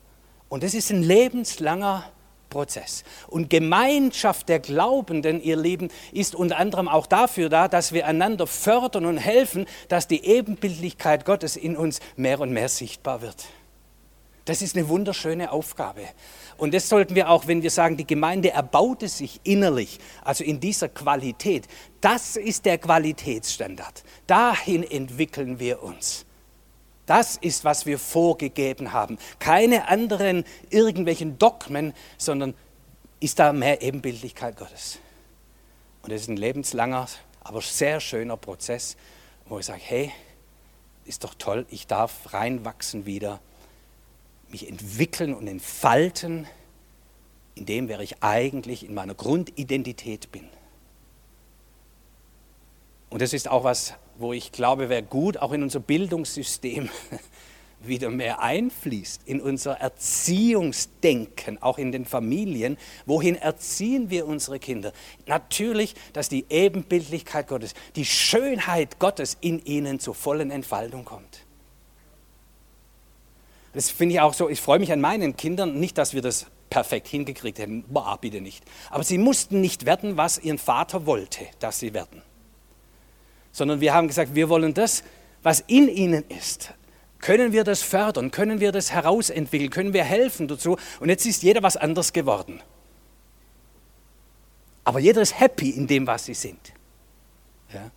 Und 0.49 0.63
das 0.63 0.73
ist 0.73 0.91
ein 0.91 1.03
lebenslanger 1.03 2.11
Prozess. 2.53 3.03
Und 3.27 3.49
Gemeinschaft 3.49 4.47
der 4.47 4.59
Glaubenden, 4.59 5.41
ihr 5.41 5.57
Lieben, 5.57 5.89
ist 6.11 6.35
unter 6.35 6.57
anderem 6.57 6.87
auch 6.87 7.07
dafür 7.07 7.49
da, 7.49 7.67
dass 7.67 7.93
wir 7.93 8.05
einander 8.05 8.45
fördern 8.45 9.05
und 9.07 9.17
helfen, 9.17 9.65
dass 9.87 10.07
die 10.07 10.23
Ebenbildlichkeit 10.23 11.25
Gottes 11.25 11.57
in 11.57 11.75
uns 11.75 11.99
mehr 12.15 12.39
und 12.39 12.53
mehr 12.53 12.69
sichtbar 12.69 13.21
wird. 13.21 13.47
Das 14.45 14.61
ist 14.61 14.75
eine 14.75 14.87
wunderschöne 14.87 15.51
Aufgabe. 15.51 16.01
Und 16.57 16.73
das 16.73 16.89
sollten 16.89 17.15
wir 17.15 17.29
auch, 17.29 17.47
wenn 17.47 17.63
wir 17.63 17.71
sagen, 17.71 17.97
die 17.97 18.05
Gemeinde 18.05 18.51
erbaute 18.51 19.07
sich 19.07 19.39
innerlich, 19.43 19.99
also 20.23 20.43
in 20.43 20.59
dieser 20.59 20.89
Qualität, 20.89 21.67
das 22.01 22.35
ist 22.35 22.65
der 22.65 22.77
Qualitätsstandard. 22.77 24.03
Dahin 24.27 24.83
entwickeln 24.83 25.59
wir 25.59 25.81
uns. 25.81 26.25
Das 27.05 27.35
ist, 27.37 27.65
was 27.65 27.85
wir 27.85 27.99
vorgegeben 27.99 28.93
haben. 28.93 29.17
Keine 29.39 29.87
anderen 29.89 30.45
irgendwelchen 30.69 31.37
Dogmen, 31.37 31.93
sondern 32.17 32.53
ist 33.19 33.39
da 33.39 33.53
mehr 33.53 33.81
Ebenbildlichkeit 33.81 34.57
Gottes. 34.57 34.99
Und 36.01 36.11
es 36.11 36.23
ist 36.23 36.27
ein 36.29 36.37
lebenslanger, 36.37 37.07
aber 37.41 37.61
sehr 37.61 37.99
schöner 37.99 38.37
Prozess, 38.37 38.95
wo 39.45 39.59
ich 39.59 39.65
sage, 39.65 39.81
hey, 39.83 40.11
ist 41.05 41.23
doch 41.23 41.33
toll, 41.33 41.65
ich 41.69 41.87
darf 41.87 42.33
reinwachsen 42.33 43.05
wieder, 43.05 43.39
mich 44.49 44.69
entwickeln 44.69 45.33
und 45.33 45.47
entfalten 45.47 46.47
in 47.55 47.65
dem, 47.65 47.87
wer 47.87 47.99
ich 47.99 48.23
eigentlich 48.23 48.85
in 48.85 48.93
meiner 48.93 49.13
Grundidentität 49.13 50.31
bin. 50.31 50.47
Und 53.09 53.21
das 53.21 53.33
ist 53.33 53.47
auch 53.47 53.63
was, 53.63 53.93
wo 54.17 54.33
ich 54.33 54.51
glaube, 54.51 54.89
wäre 54.89 55.03
gut, 55.03 55.37
auch 55.37 55.51
in 55.51 55.63
unser 55.63 55.79
Bildungssystem 55.79 56.89
wieder 57.81 58.09
mehr 58.09 58.41
einfließt, 58.41 59.21
in 59.25 59.41
unser 59.41 59.73
Erziehungsdenken, 59.73 61.61
auch 61.61 61.77
in 61.77 61.91
den 61.91 62.05
Familien. 62.05 62.77
Wohin 63.05 63.35
erziehen 63.35 64.09
wir 64.09 64.25
unsere 64.25 64.59
Kinder? 64.59 64.93
Natürlich, 65.25 65.95
dass 66.13 66.29
die 66.29 66.45
Ebenbildlichkeit 66.49 67.47
Gottes, 67.47 67.73
die 67.95 68.05
Schönheit 68.05 68.99
Gottes 68.99 69.37
in 69.41 69.63
ihnen 69.65 69.99
zur 69.99 70.15
vollen 70.15 70.51
Entfaltung 70.51 71.05
kommt. 71.05 71.45
Das 73.73 73.89
finde 73.89 74.15
ich 74.15 74.21
auch 74.21 74.33
so, 74.33 74.49
ich 74.49 74.61
freue 74.61 74.79
mich 74.79 74.91
an 74.91 75.01
meinen 75.01 75.35
Kindern, 75.35 75.79
nicht, 75.79 75.97
dass 75.97 76.13
wir 76.13 76.21
das 76.21 76.45
perfekt 76.69 77.07
hingekriegt 77.07 77.57
hätten, 77.57 77.83
boah, 77.87 78.17
bitte 78.21 78.39
nicht. 78.39 78.63
Aber 78.91 79.03
sie 79.03 79.17
mussten 79.17 79.61
nicht 79.61 79.85
werden, 79.85 80.15
was 80.15 80.37
ihren 80.37 80.59
Vater 80.59 81.05
wollte, 81.05 81.45
dass 81.59 81.79
sie 81.79 81.93
werden 81.93 82.21
sondern 83.53 83.79
wir 83.79 83.93
haben 83.93 84.09
gesagt, 84.09 84.35
wir 84.35 84.49
wollen 84.49 84.73
das, 84.73 85.05
was 85.41 85.61
in 85.67 85.87
ihnen 85.87 86.25
ist. 86.27 86.73
Können 87.19 87.53
wir 87.53 87.63
das 87.63 87.81
fördern? 87.81 88.31
Können 88.31 88.59
wir 88.59 88.73
das 88.73 88.91
herausentwickeln? 88.91 89.69
Können 89.69 89.93
wir 89.93 90.03
helfen 90.03 90.49
dazu? 90.49 90.75
Und 90.99 91.07
jetzt 91.07 91.25
ist 91.25 91.41
jeder 91.43 91.63
was 91.63 91.77
anders 91.77 92.11
geworden. 92.11 92.61
Aber 94.83 94.99
jeder 94.99 95.21
ist 95.21 95.39
happy 95.39 95.69
in 95.69 95.87
dem, 95.87 96.05
was 96.05 96.25
sie 96.25 96.33
sind. 96.33 96.73
Ja? 97.73 97.91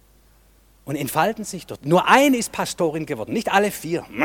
Und 0.84 0.94
entfalten 0.94 1.44
sich 1.44 1.66
dort. 1.66 1.84
Nur 1.84 2.06
eine 2.08 2.36
ist 2.36 2.52
Pastorin 2.52 3.06
geworden, 3.06 3.32
nicht 3.32 3.50
alle 3.50 3.72
vier. 3.72 4.06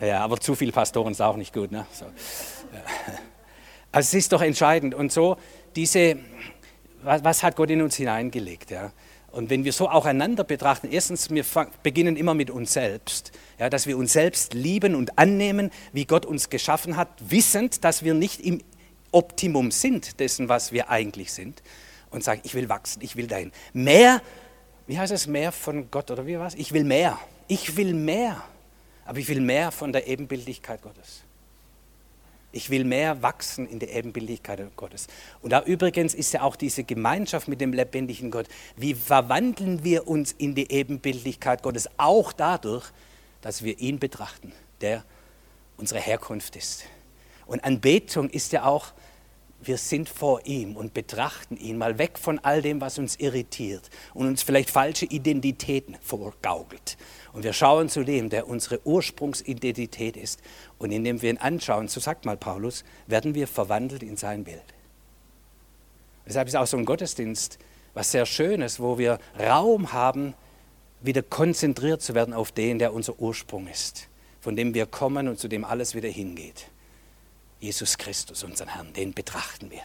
Ja, 0.00 0.20
aber 0.20 0.40
zu 0.40 0.54
viel 0.54 0.72
Pastoren 0.72 1.12
ist 1.12 1.20
auch 1.20 1.36
nicht 1.36 1.52
gut. 1.52 1.70
Ne? 1.70 1.86
So. 1.92 2.06
Also 3.92 4.06
es 4.06 4.14
ist 4.14 4.32
doch 4.32 4.40
entscheidend. 4.40 4.94
Und 4.94 5.10
so 5.10 5.36
diese, 5.74 6.16
was, 7.02 7.24
was 7.24 7.42
hat 7.42 7.56
Gott 7.56 7.70
in 7.70 7.82
uns 7.82 7.96
hineingelegt? 7.96 8.70
Ja? 8.70 8.92
Und 9.32 9.48
wenn 9.48 9.64
wir 9.64 9.72
so 9.72 9.88
auch 9.88 10.06
einander 10.06 10.42
betrachten, 10.42 10.88
erstens, 10.90 11.30
wir 11.30 11.44
beginnen 11.82 12.16
immer 12.16 12.34
mit 12.34 12.50
uns 12.50 12.72
selbst, 12.72 13.30
ja, 13.58 13.70
dass 13.70 13.86
wir 13.86 13.96
uns 13.96 14.12
selbst 14.12 14.54
lieben 14.54 14.94
und 14.94 15.18
annehmen, 15.18 15.70
wie 15.92 16.04
Gott 16.04 16.26
uns 16.26 16.50
geschaffen 16.50 16.96
hat, 16.96 17.08
wissend, 17.20 17.84
dass 17.84 18.02
wir 18.02 18.14
nicht 18.14 18.40
im 18.40 18.60
Optimum 19.12 19.70
sind 19.70 20.18
dessen, 20.18 20.48
was 20.48 20.72
wir 20.72 20.90
eigentlich 20.90 21.32
sind. 21.32 21.62
Und 22.10 22.24
sagen, 22.24 22.40
ich 22.42 22.54
will 22.54 22.68
wachsen, 22.68 23.02
ich 23.02 23.14
will 23.14 23.28
dahin. 23.28 23.52
Mehr, 23.72 24.20
wie 24.88 24.98
heißt 24.98 25.12
es, 25.12 25.28
mehr 25.28 25.52
von 25.52 25.92
Gott 25.92 26.10
oder 26.10 26.26
wie 26.26 26.40
was? 26.40 26.54
Ich 26.56 26.72
will 26.72 26.82
mehr. 26.82 27.16
Ich 27.46 27.76
will 27.76 27.94
mehr. 27.94 28.42
Aber 29.04 29.18
ich 29.18 29.28
will 29.28 29.40
mehr 29.40 29.70
von 29.70 29.92
der 29.92 30.08
Ebenbildlichkeit 30.08 30.82
Gottes. 30.82 31.22
Ich 32.52 32.70
will 32.70 32.84
mehr 32.84 33.22
wachsen 33.22 33.68
in 33.68 33.78
der 33.78 33.94
Ebenbildlichkeit 33.94 34.60
Gottes. 34.76 35.06
Und 35.40 35.50
da 35.50 35.62
übrigens 35.62 36.14
ist 36.14 36.32
ja 36.32 36.42
auch 36.42 36.56
diese 36.56 36.82
Gemeinschaft 36.82 37.46
mit 37.46 37.60
dem 37.60 37.72
lebendigen 37.72 38.30
Gott. 38.30 38.46
Wie 38.76 38.94
verwandeln 38.94 39.84
wir 39.84 40.08
uns 40.08 40.32
in 40.32 40.54
die 40.54 40.70
Ebenbildlichkeit 40.70 41.62
Gottes? 41.62 41.88
Auch 41.96 42.32
dadurch, 42.32 42.86
dass 43.40 43.62
wir 43.62 43.78
ihn 43.78 43.98
betrachten, 43.98 44.52
der 44.80 45.04
unsere 45.76 46.00
Herkunft 46.00 46.56
ist. 46.56 46.84
Und 47.46 47.64
Anbetung 47.64 48.28
ist 48.30 48.52
ja 48.52 48.64
auch, 48.64 48.92
wir 49.62 49.78
sind 49.78 50.08
vor 50.08 50.46
ihm 50.46 50.76
und 50.76 50.94
betrachten 50.94 51.56
ihn 51.56 51.76
mal 51.78 51.98
weg 51.98 52.18
von 52.18 52.38
all 52.38 52.62
dem, 52.62 52.80
was 52.80 52.98
uns 52.98 53.16
irritiert 53.16 53.90
und 54.14 54.26
uns 54.26 54.42
vielleicht 54.42 54.70
falsche 54.70 55.06
Identitäten 55.06 55.96
vorgaukelt 56.00 56.96
und 57.32 57.44
wir 57.44 57.52
schauen 57.52 57.88
zu 57.88 58.04
dem, 58.04 58.28
der 58.28 58.48
unsere 58.48 58.84
Ursprungsidentität 58.86 60.16
ist. 60.16 60.40
Und 60.78 60.90
indem 60.90 61.22
wir 61.22 61.30
ihn 61.30 61.38
anschauen, 61.38 61.88
so 61.88 62.00
sagt 62.00 62.24
mal 62.24 62.36
Paulus, 62.36 62.84
werden 63.06 63.34
wir 63.34 63.46
verwandelt 63.46 64.02
in 64.02 64.16
sein 64.16 64.44
Bild. 64.44 64.62
Deshalb 66.26 66.48
ist 66.48 66.56
auch 66.56 66.66
so 66.66 66.76
ein 66.76 66.84
Gottesdienst 66.84 67.58
was 67.92 68.12
sehr 68.12 68.24
Schönes, 68.24 68.78
wo 68.78 68.98
wir 68.98 69.18
Raum 69.38 69.92
haben, 69.92 70.34
wieder 71.00 71.22
konzentriert 71.22 72.02
zu 72.02 72.14
werden 72.14 72.34
auf 72.34 72.52
den, 72.52 72.78
der 72.78 72.92
unser 72.92 73.18
Ursprung 73.18 73.66
ist, 73.66 74.08
von 74.40 74.54
dem 74.54 74.74
wir 74.74 74.86
kommen 74.86 75.26
und 75.26 75.40
zu 75.40 75.48
dem 75.48 75.64
alles 75.64 75.94
wieder 75.94 76.08
hingeht. 76.08 76.70
Jesus 77.60 77.98
Christus, 77.98 78.42
unseren 78.42 78.68
Herrn, 78.68 78.92
den 78.94 79.12
betrachten 79.12 79.70
wir. 79.70 79.82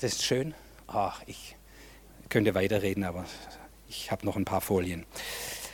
Das 0.00 0.14
ist 0.14 0.24
schön. 0.24 0.54
Ach, 0.86 1.22
ich 1.26 1.56
könnte 2.30 2.54
weiterreden, 2.54 3.04
aber 3.04 3.26
ich 3.88 4.10
habe 4.10 4.26
noch 4.26 4.36
ein 4.36 4.44
paar 4.44 4.60
Folien. 4.60 5.06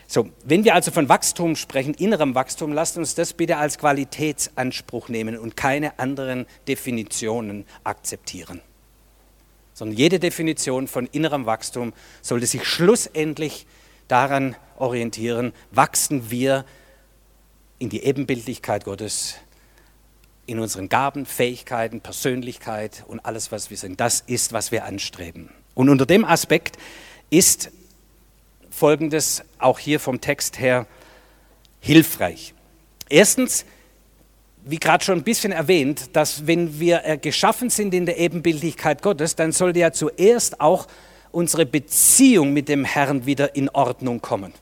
So, 0.07 0.29
wenn 0.45 0.65
wir 0.65 0.75
also 0.75 0.91
von 0.91 1.09
Wachstum 1.09 1.55
sprechen, 1.55 1.95
innerem 1.95 2.35
Wachstum, 2.35 2.73
lasst 2.73 2.99
uns 2.99 3.15
das 3.15 3.33
bitte 3.33 3.59
als 3.59 3.79
Qualitätsanspruch 3.79 5.09
nehmen 5.09 5.39
und 5.39 5.57
keine 5.57 6.01
anderen 6.01 6.47
Definitionen 6.67 7.65
akzeptieren. 7.85 8.61
Sondern 9.73 9.97
jede 9.97 10.19
Definition 10.19 10.89
von 10.89 11.07
innerem 11.07 11.47
Wachstum 11.47 11.93
sollte 12.23 12.47
sich 12.47 12.65
schlussendlich 12.65 13.67
daran 14.09 14.57
orientieren, 14.77 15.53
wachsen 15.71 16.33
wir 16.33 16.65
in 17.79 17.89
die 17.89 18.03
Ebenbildlichkeit 18.03 18.85
Gottes, 18.85 19.37
in 20.47 20.59
unseren 20.59 20.89
Gaben, 20.89 21.27
Fähigkeiten, 21.27 22.01
Persönlichkeit 22.01 23.05
und 23.07 23.21
alles, 23.21 23.53
was 23.53 23.71
wir 23.71 23.77
sind. 23.77 24.01
Das 24.01 24.21
ist, 24.27 24.53
was 24.53 24.73
wir 24.73 24.85
anstreben. 24.85 25.51
Und 25.75 25.89
unter 25.89 26.07
dem 26.07 26.25
Aspekt 26.25 26.77
ist 27.31 27.71
Folgendes 28.71 29.43
auch 29.59 29.79
hier 29.79 30.01
vom 30.01 30.21
Text 30.21 30.59
her 30.59 30.87
hilfreich. 31.81 32.55
Erstens, 33.09 33.65
wie 34.65 34.79
gerade 34.79 35.05
schon 35.05 35.19
ein 35.19 35.25
bisschen 35.25 35.53
erwähnt, 35.53 36.17
dass 36.17 36.47
wenn 36.47 36.79
wir 36.81 37.05
äh, 37.05 37.19
geschaffen 37.19 37.71
sind 37.71 37.95
in 37.95 38.07
der 38.07 38.19
Ebenbildlichkeit 38.19 39.03
Gottes, 39.03 39.37
dann 39.37 39.53
sollte 39.53 39.81
ja 39.81 39.93
zuerst 39.93 40.61
auch 40.61 40.87
unsere 41.33 41.67
Beziehung 41.67 42.53
mit 42.53 42.69
dem 42.69 42.85
Herrn 42.85 43.27
wieder 43.27 43.55
in 43.55 43.69
Ordnung 43.71 44.21
kommen. 44.21 44.53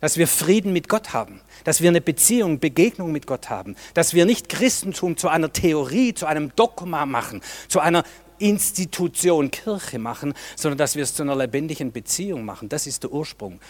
Dass 0.00 0.18
wir 0.18 0.28
Frieden 0.28 0.72
mit 0.72 0.88
Gott 0.88 1.12
haben, 1.12 1.40
dass 1.64 1.80
wir 1.80 1.88
eine 1.88 2.00
Beziehung, 2.00 2.60
Begegnung 2.60 3.12
mit 3.12 3.26
Gott 3.26 3.48
haben, 3.48 3.76
dass 3.94 4.14
wir 4.14 4.26
nicht 4.26 4.48
Christentum 4.48 5.16
zu 5.16 5.28
einer 5.28 5.52
Theorie, 5.52 6.12
zu 6.14 6.26
einem 6.26 6.52
Dogma 6.54 7.06
machen, 7.06 7.40
zu 7.68 7.80
einer 7.80 8.04
Institution 8.38 9.50
Kirche 9.50 9.98
machen, 9.98 10.34
sondern 10.56 10.78
dass 10.78 10.96
wir 10.96 11.02
es 11.02 11.14
zu 11.14 11.22
einer 11.22 11.36
lebendigen 11.36 11.92
Beziehung 11.92 12.44
machen. 12.44 12.68
Das 12.68 12.86
ist 12.86 13.02
der 13.02 13.12
Ursprung. 13.12 13.60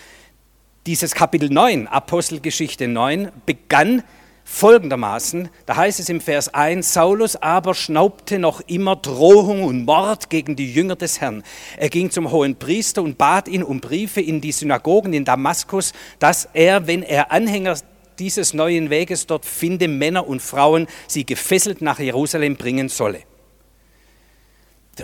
Dieses 0.86 1.14
Kapitel 1.14 1.50
9, 1.50 1.86
Apostelgeschichte 1.88 2.88
9, 2.88 3.32
begann 3.44 4.02
folgendermaßen, 4.48 5.48
da 5.66 5.76
heißt 5.76 5.98
es 5.98 6.08
im 6.08 6.20
Vers 6.20 6.54
1, 6.54 6.92
Saulus 6.92 7.34
aber 7.34 7.74
schnaubte 7.74 8.38
noch 8.38 8.60
immer 8.68 8.94
Drohung 8.94 9.64
und 9.64 9.84
Mord 9.84 10.30
gegen 10.30 10.54
die 10.54 10.72
Jünger 10.72 10.94
des 10.94 11.20
Herrn. 11.20 11.42
Er 11.76 11.88
ging 11.90 12.12
zum 12.12 12.30
hohen 12.30 12.54
Priester 12.54 13.02
und 13.02 13.18
bat 13.18 13.48
ihn 13.48 13.64
um 13.64 13.80
Briefe 13.80 14.20
in 14.20 14.40
die 14.40 14.52
Synagogen 14.52 15.12
in 15.12 15.24
Damaskus, 15.24 15.92
dass 16.20 16.48
er, 16.54 16.86
wenn 16.86 17.02
er 17.02 17.32
Anhänger 17.32 17.76
dieses 18.20 18.54
neuen 18.54 18.88
Weges 18.88 19.26
dort 19.26 19.44
finde, 19.44 19.88
Männer 19.88 20.28
und 20.28 20.40
Frauen, 20.40 20.86
sie 21.08 21.26
gefesselt 21.26 21.82
nach 21.82 21.98
Jerusalem 21.98 22.56
bringen 22.56 22.88
solle. 22.88 23.22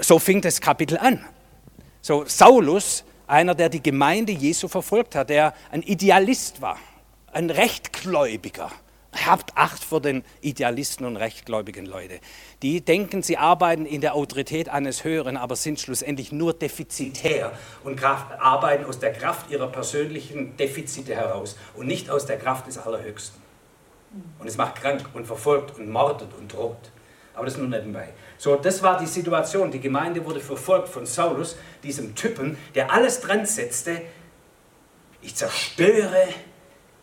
So 0.00 0.20
fing 0.20 0.40
das 0.40 0.60
Kapitel 0.60 0.96
an. 0.96 1.22
So 2.00 2.24
Saulus, 2.26 3.04
einer, 3.26 3.56
der 3.56 3.68
die 3.68 3.82
Gemeinde 3.82 4.32
Jesu 4.32 4.68
verfolgt 4.68 5.16
hat, 5.16 5.30
der 5.30 5.52
ein 5.72 5.82
Idealist 5.82 6.62
war, 6.62 6.78
ein 7.32 7.50
Rechtgläubiger. 7.50 8.70
Habt 9.14 9.56
Acht 9.56 9.84
vor 9.84 10.00
den 10.00 10.24
Idealisten 10.40 11.04
und 11.04 11.16
rechtgläubigen 11.16 11.84
Leute. 11.84 12.18
Die 12.62 12.80
denken, 12.80 13.22
sie 13.22 13.36
arbeiten 13.36 13.84
in 13.84 14.00
der 14.00 14.14
Autorität 14.14 14.70
eines 14.70 15.04
Höheren, 15.04 15.36
aber 15.36 15.54
sind 15.54 15.80
schlussendlich 15.80 16.32
nur 16.32 16.54
defizitär 16.54 17.52
und 17.84 18.02
arbeiten 18.02 18.84
aus 18.86 18.98
der 18.98 19.12
Kraft 19.12 19.50
ihrer 19.50 19.68
persönlichen 19.68 20.56
Defizite 20.56 21.14
heraus 21.14 21.58
und 21.74 21.86
nicht 21.86 22.08
aus 22.08 22.24
der 22.24 22.38
Kraft 22.38 22.66
des 22.66 22.78
Allerhöchsten. 22.78 23.42
Und 24.38 24.46
es 24.46 24.56
macht 24.56 24.76
krank 24.76 25.04
und 25.12 25.26
verfolgt 25.26 25.78
und 25.78 25.90
mordet 25.90 26.28
und 26.38 26.52
droht. 26.52 26.90
Aber 27.34 27.46
das 27.46 27.56
nur 27.56 27.68
nebenbei. 27.68 28.08
So, 28.36 28.56
das 28.56 28.82
war 28.82 28.98
die 28.98 29.06
Situation. 29.06 29.70
Die 29.70 29.80
Gemeinde 29.80 30.24
wurde 30.24 30.40
verfolgt 30.40 30.88
von 30.88 31.06
Saulus, 31.06 31.56
diesem 31.82 32.14
Typen, 32.14 32.58
der 32.74 32.92
alles 32.92 33.20
dran 33.20 33.46
setzte. 33.46 34.02
Ich 35.22 35.34
zerstöre 35.34 36.28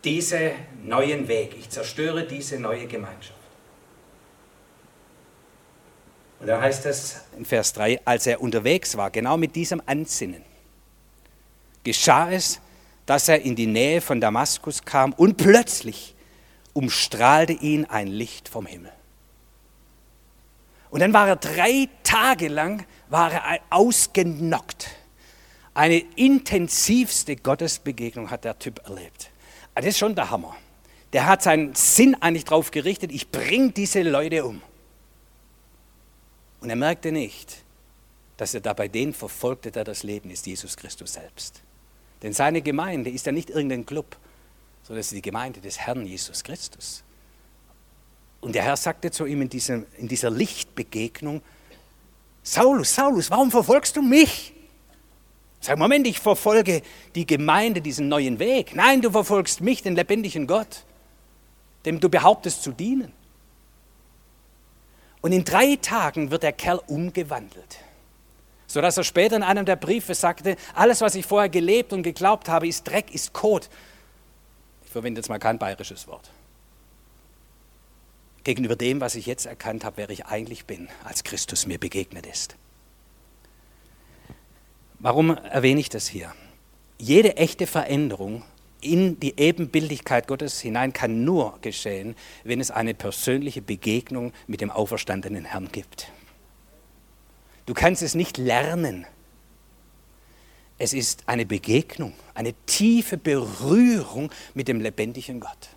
diesen 0.04 0.52
neuen 0.84 1.28
Weg. 1.28 1.56
Ich 1.58 1.70
zerstöre 1.70 2.26
diese 2.26 2.58
neue 2.58 2.86
Gemeinschaft. 2.86 3.38
Und 6.40 6.46
da 6.46 6.60
heißt 6.60 6.86
es 6.86 7.20
in 7.36 7.44
Vers 7.44 7.74
3, 7.74 8.00
als 8.04 8.26
er 8.26 8.40
unterwegs 8.40 8.96
war, 8.96 9.10
genau 9.10 9.36
mit 9.36 9.54
diesem 9.54 9.82
Ansinnen, 9.84 10.42
geschah 11.84 12.30
es, 12.30 12.60
dass 13.04 13.28
er 13.28 13.42
in 13.42 13.56
die 13.56 13.66
Nähe 13.66 14.00
von 14.00 14.20
Damaskus 14.20 14.84
kam 14.84 15.12
und 15.12 15.36
plötzlich 15.36 16.14
umstrahlte 16.72 17.52
ihn 17.52 17.84
ein 17.84 18.06
Licht 18.06 18.48
vom 18.48 18.64
Himmel. 18.64 18.92
Und 20.90 21.00
dann 21.00 21.12
war 21.12 21.28
er 21.28 21.36
drei 21.36 21.88
Tage 22.02 22.48
lang 22.48 22.84
war 23.08 23.32
er 23.32 23.60
ausgenockt. 23.70 24.88
Eine 25.74 25.98
intensivste 26.16 27.36
Gottesbegegnung 27.36 28.30
hat 28.30 28.44
der 28.44 28.58
Typ 28.58 28.80
erlebt. 28.88 29.30
Das 29.74 29.84
ist 29.86 29.98
schon 29.98 30.14
der 30.14 30.30
Hammer. 30.30 30.56
Der 31.12 31.26
hat 31.26 31.42
seinen 31.42 31.74
Sinn 31.74 32.14
eigentlich 32.20 32.44
darauf 32.44 32.70
gerichtet, 32.70 33.12
ich 33.12 33.30
bringe 33.30 33.72
diese 33.72 34.02
Leute 34.02 34.44
um. 34.44 34.62
Und 36.60 36.70
er 36.70 36.76
merkte 36.76 37.10
nicht, 37.10 37.62
dass 38.36 38.54
er 38.54 38.60
dabei 38.60 38.88
den 38.88 39.12
verfolgte, 39.12 39.70
der 39.70 39.84
das 39.84 40.02
Leben 40.02 40.30
ist, 40.30 40.46
Jesus 40.46 40.76
Christus 40.76 41.14
selbst. 41.14 41.62
Denn 42.22 42.32
seine 42.32 42.62
Gemeinde 42.62 43.10
ist 43.10 43.26
ja 43.26 43.32
nicht 43.32 43.50
irgendein 43.50 43.86
Club, 43.86 44.16
sondern 44.82 45.00
es 45.00 45.06
ist 45.06 45.16
die 45.16 45.22
Gemeinde 45.22 45.60
des 45.60 45.78
Herrn 45.78 46.04
Jesus 46.04 46.44
Christus. 46.44 47.02
Und 48.40 48.54
der 48.54 48.62
Herr 48.62 48.76
sagte 48.76 49.10
zu 49.10 49.26
ihm 49.26 49.42
in, 49.42 49.48
diesem, 49.48 49.86
in 49.98 50.08
dieser 50.08 50.30
Lichtbegegnung, 50.30 51.42
Saulus, 52.42 52.94
Saulus, 52.94 53.30
warum 53.30 53.50
verfolgst 53.50 53.96
du 53.96 54.02
mich? 54.02 54.54
Sag, 55.60 55.78
Moment, 55.78 56.06
ich 56.06 56.18
verfolge 56.18 56.82
die 57.14 57.26
Gemeinde, 57.26 57.82
diesen 57.82 58.08
neuen 58.08 58.38
Weg. 58.38 58.74
Nein, 58.74 59.02
du 59.02 59.10
verfolgst 59.10 59.60
mich, 59.60 59.82
den 59.82 59.94
lebendigen 59.94 60.46
Gott, 60.46 60.84
dem 61.84 62.00
du 62.00 62.08
behauptest 62.08 62.62
zu 62.62 62.72
dienen. 62.72 63.12
Und 65.20 65.32
in 65.32 65.44
drei 65.44 65.76
Tagen 65.76 66.30
wird 66.30 66.42
der 66.42 66.54
Kerl 66.54 66.80
umgewandelt, 66.86 67.78
sodass 68.66 68.96
er 68.96 69.04
später 69.04 69.36
in 69.36 69.42
einem 69.42 69.66
der 69.66 69.76
Briefe 69.76 70.14
sagte, 70.14 70.56
alles, 70.74 71.02
was 71.02 71.14
ich 71.14 71.26
vorher 71.26 71.50
gelebt 71.50 71.92
und 71.92 72.02
geglaubt 72.02 72.48
habe, 72.48 72.66
ist 72.66 72.88
Dreck, 72.88 73.14
ist 73.14 73.34
Kot. 73.34 73.68
Ich 74.86 74.90
verwende 74.90 75.18
jetzt 75.18 75.28
mal 75.28 75.38
kein 75.38 75.58
bayerisches 75.58 76.08
Wort. 76.08 76.30
gegenüber 78.44 78.76
dem, 78.76 79.00
was 79.00 79.14
ich 79.14 79.26
jetzt 79.26 79.46
erkannt 79.46 79.84
habe, 79.84 79.98
wer 79.98 80.10
ich 80.10 80.26
eigentlich 80.26 80.64
bin, 80.64 80.88
als 81.04 81.24
Christus 81.24 81.66
mir 81.66 81.78
begegnet 81.78 82.26
ist. 82.26 82.56
Warum 85.02 85.30
erwähne 85.30 85.80
ich 85.80 85.88
das 85.88 86.06
hier? 86.08 86.32
Jede 86.98 87.38
echte 87.38 87.66
Veränderung 87.66 88.44
in 88.82 89.18
die 89.18 89.38
Ebenbildlichkeit 89.38 90.28
Gottes 90.28 90.60
hinein 90.60 90.92
kann 90.92 91.24
nur 91.24 91.58
geschehen, 91.62 92.14
wenn 92.44 92.60
es 92.60 92.70
eine 92.70 92.92
persönliche 92.92 93.62
Begegnung 93.62 94.32
mit 94.46 94.60
dem 94.60 94.70
auferstandenen 94.70 95.46
Herrn 95.46 95.72
gibt. 95.72 96.12
Du 97.64 97.72
kannst 97.72 98.02
es 98.02 98.14
nicht 98.14 98.36
lernen. 98.36 99.06
Es 100.76 100.92
ist 100.92 101.22
eine 101.26 101.46
Begegnung, 101.46 102.12
eine 102.34 102.52
tiefe 102.66 103.16
Berührung 103.16 104.30
mit 104.52 104.68
dem 104.68 104.80
lebendigen 104.80 105.40
Gott. 105.40 105.70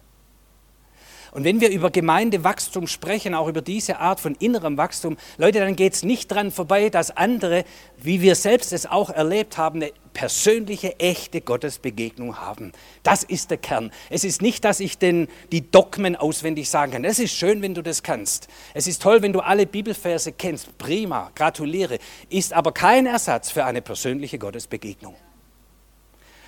Und 1.34 1.46
wenn 1.46 1.62
wir 1.62 1.72
über 1.72 1.90
Gemeindewachstum 1.90 2.86
sprechen, 2.86 3.34
auch 3.34 3.48
über 3.48 3.64
diese 3.64 3.98
Art 3.98 4.20
von 4.20 4.36
innerem 4.36 4.78
Wachstum, 4.78 5.18
Leute, 5.38 5.60
dann 5.60 5.76
geht 5.76 5.94
es 5.94 6.04
nicht 6.04 6.32
dran 6.32 6.52
vorbei, 6.52 6.90
dass 6.90 7.10
andere, 7.10 7.66
wie 7.98 8.22
wir 8.22 8.36
selbst 8.36 8.72
es 8.72 8.86
auch 8.86 9.10
erlebt 9.10 9.58
haben, 9.58 9.82
eine 9.82 9.92
persönliche, 10.14 11.00
echte 11.00 11.42
Gottesbegegnung 11.42 12.38
haben. 12.38 12.72
Das 13.02 13.24
ist 13.24 13.50
der 13.50 13.58
Kern. 13.58 13.92
Es 14.12 14.24
ist 14.24 14.44
nicht, 14.44 14.64
dass 14.64 14.80
ich 14.80 15.00
den, 15.00 15.28
die 15.52 15.72
Dogmen 15.72 16.16
auswendig 16.16 16.70
sagen 16.70 16.92
kann. 16.92 17.04
Es 17.04 17.18
ist 17.18 17.34
schön, 17.34 17.64
wenn 17.64 17.74
du 17.74 17.82
das 17.82 18.04
kannst. 18.04 18.48
Es 18.76 18.86
ist 18.86 19.02
toll, 19.02 19.24
wenn 19.24 19.34
du 19.34 19.40
alle 19.40 19.66
Bibelverse 19.66 20.34
kennst. 20.34 20.78
Prima, 20.78 21.32
gratuliere. 21.34 21.98
Ist 22.30 22.54
aber 22.54 22.74
kein 22.74 23.08
Ersatz 23.08 23.50
für 23.50 23.66
eine 23.66 23.82
persönliche 23.82 24.38
Gottesbegegnung. 24.38 25.16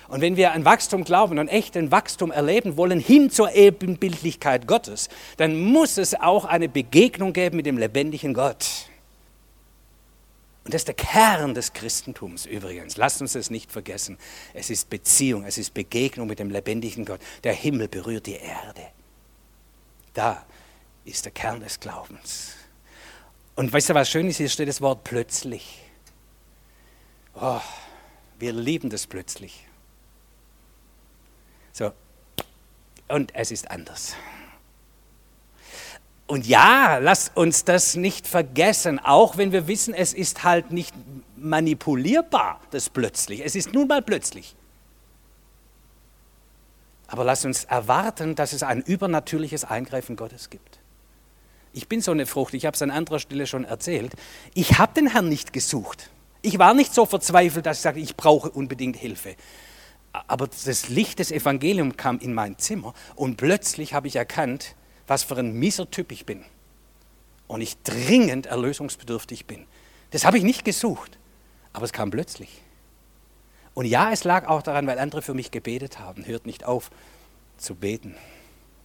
Und 0.08 0.20
wenn 0.20 0.36
wir 0.36 0.52
an 0.52 0.64
Wachstum 0.64 1.04
glauben 1.04 1.38
und 1.38 1.48
echten 1.48 1.90
Wachstum 1.90 2.30
erleben 2.30 2.76
wollen, 2.76 3.00
hin 3.00 3.30
zur 3.30 3.52
Ebenbildlichkeit 3.54 4.66
Gottes, 4.66 5.08
dann 5.36 5.60
muss 5.60 5.98
es 5.98 6.14
auch 6.14 6.44
eine 6.44 6.68
Begegnung 6.68 7.32
geben 7.32 7.56
mit 7.56 7.66
dem 7.66 7.78
lebendigen 7.78 8.34
Gott. 8.34 8.88
Und 10.64 10.74
das 10.74 10.80
ist 10.80 10.88
der 10.88 10.94
Kern 10.94 11.54
des 11.54 11.72
Christentums 11.72 12.44
übrigens. 12.44 12.96
Lasst 12.96 13.20
uns 13.20 13.34
das 13.34 13.50
nicht 13.50 13.70
vergessen. 13.70 14.18
Es 14.52 14.68
ist 14.68 14.90
Beziehung, 14.90 15.44
es 15.44 15.58
ist 15.58 15.74
Begegnung 15.74 16.26
mit 16.26 16.40
dem 16.40 16.50
lebendigen 16.50 17.04
Gott. 17.04 17.20
Der 17.44 17.52
Himmel 17.52 17.86
berührt 17.86 18.26
die 18.26 18.34
Erde. 18.34 18.82
Da 20.12 20.44
ist 21.04 21.24
der 21.24 21.32
Kern 21.32 21.60
des 21.60 21.78
Glaubens. 21.78 22.54
Und 23.54 23.72
weißt 23.72 23.90
du, 23.90 23.94
was 23.94 24.10
schön 24.10 24.28
ist? 24.28 24.38
Hier 24.38 24.48
steht 24.48 24.68
das 24.68 24.80
Wort 24.80 25.04
plötzlich. 25.04 25.82
Oh, 27.34 27.60
wir 28.38 28.52
lieben 28.52 28.90
das 28.90 29.06
plötzlich. 29.06 29.65
So. 31.76 31.92
Und 33.08 33.34
es 33.34 33.50
ist 33.50 33.70
anders. 33.70 34.14
Und 36.26 36.46
ja, 36.46 36.96
lass 36.96 37.30
uns 37.34 37.64
das 37.64 37.96
nicht 37.96 38.26
vergessen, 38.26 38.98
auch 38.98 39.36
wenn 39.36 39.52
wir 39.52 39.68
wissen, 39.68 39.92
es 39.92 40.14
ist 40.14 40.42
halt 40.42 40.72
nicht 40.72 40.94
manipulierbar, 41.36 42.60
das 42.70 42.88
plötzlich. 42.88 43.44
Es 43.44 43.54
ist 43.54 43.74
nun 43.74 43.88
mal 43.88 44.00
plötzlich. 44.00 44.56
Aber 47.08 47.24
lass 47.24 47.44
uns 47.44 47.64
erwarten, 47.64 48.34
dass 48.34 48.54
es 48.54 48.62
ein 48.62 48.80
übernatürliches 48.80 49.64
Eingreifen 49.64 50.16
Gottes 50.16 50.48
gibt. 50.48 50.78
Ich 51.74 51.88
bin 51.88 52.00
so 52.00 52.10
eine 52.10 52.24
Frucht, 52.24 52.54
ich 52.54 52.64
habe 52.64 52.74
es 52.74 52.80
an 52.80 52.90
anderer 52.90 53.20
Stelle 53.20 53.46
schon 53.46 53.64
erzählt. 53.64 54.14
Ich 54.54 54.78
habe 54.78 54.94
den 54.94 55.08
Herrn 55.08 55.28
nicht 55.28 55.52
gesucht. 55.52 56.10
Ich 56.40 56.58
war 56.58 56.72
nicht 56.72 56.94
so 56.94 57.04
verzweifelt, 57.04 57.66
dass 57.66 57.76
ich 57.76 57.82
sage, 57.82 58.00
ich 58.00 58.16
brauche 58.16 58.50
unbedingt 58.50 58.96
Hilfe 58.96 59.36
aber 60.26 60.48
das 60.48 60.88
Licht 60.88 61.18
des 61.18 61.30
Evangeliums 61.30 61.96
kam 61.96 62.18
in 62.18 62.34
mein 62.34 62.58
Zimmer 62.58 62.94
und 63.14 63.36
plötzlich 63.36 63.94
habe 63.94 64.08
ich 64.08 64.16
erkannt, 64.16 64.74
was 65.06 65.22
für 65.22 65.36
ein 65.36 65.52
mieser 65.52 65.90
Typ 65.90 66.12
ich 66.12 66.26
bin. 66.26 66.44
Und 67.48 67.60
ich 67.60 67.80
dringend 67.82 68.46
erlösungsbedürftig 68.46 69.46
bin. 69.46 69.66
Das 70.10 70.24
habe 70.24 70.38
ich 70.38 70.44
nicht 70.44 70.64
gesucht, 70.64 71.18
aber 71.72 71.84
es 71.84 71.92
kam 71.92 72.10
plötzlich. 72.10 72.62
Und 73.74 73.84
ja, 73.84 74.10
es 74.10 74.24
lag 74.24 74.48
auch 74.48 74.62
daran, 74.62 74.86
weil 74.86 74.98
andere 74.98 75.22
für 75.22 75.34
mich 75.34 75.50
gebetet 75.50 75.98
haben. 75.98 76.24
Hört 76.26 76.46
nicht 76.46 76.64
auf 76.64 76.90
zu 77.58 77.74
beten. 77.74 78.16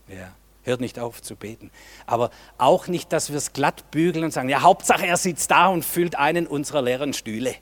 Ja, 0.08 0.36
hört 0.64 0.82
nicht 0.82 1.00
auf 1.00 1.22
zu 1.22 1.36
beten. 1.36 1.72
Aber 2.06 2.30
auch 2.58 2.88
nicht, 2.88 3.14
dass 3.14 3.30
wir 3.30 3.38
es 3.38 3.54
glatt 3.54 3.90
bügeln 3.92 4.26
und 4.26 4.32
sagen, 4.32 4.50
ja, 4.50 4.62
Hauptsache 4.62 5.08
er 5.08 5.18
sitzt 5.18 5.50
da 5.50 5.68
und 5.68 5.86
füllt 5.86 6.16
einen 6.16 6.46
unserer 6.46 6.82
leeren 6.82 7.14
Stühle. 7.14 7.56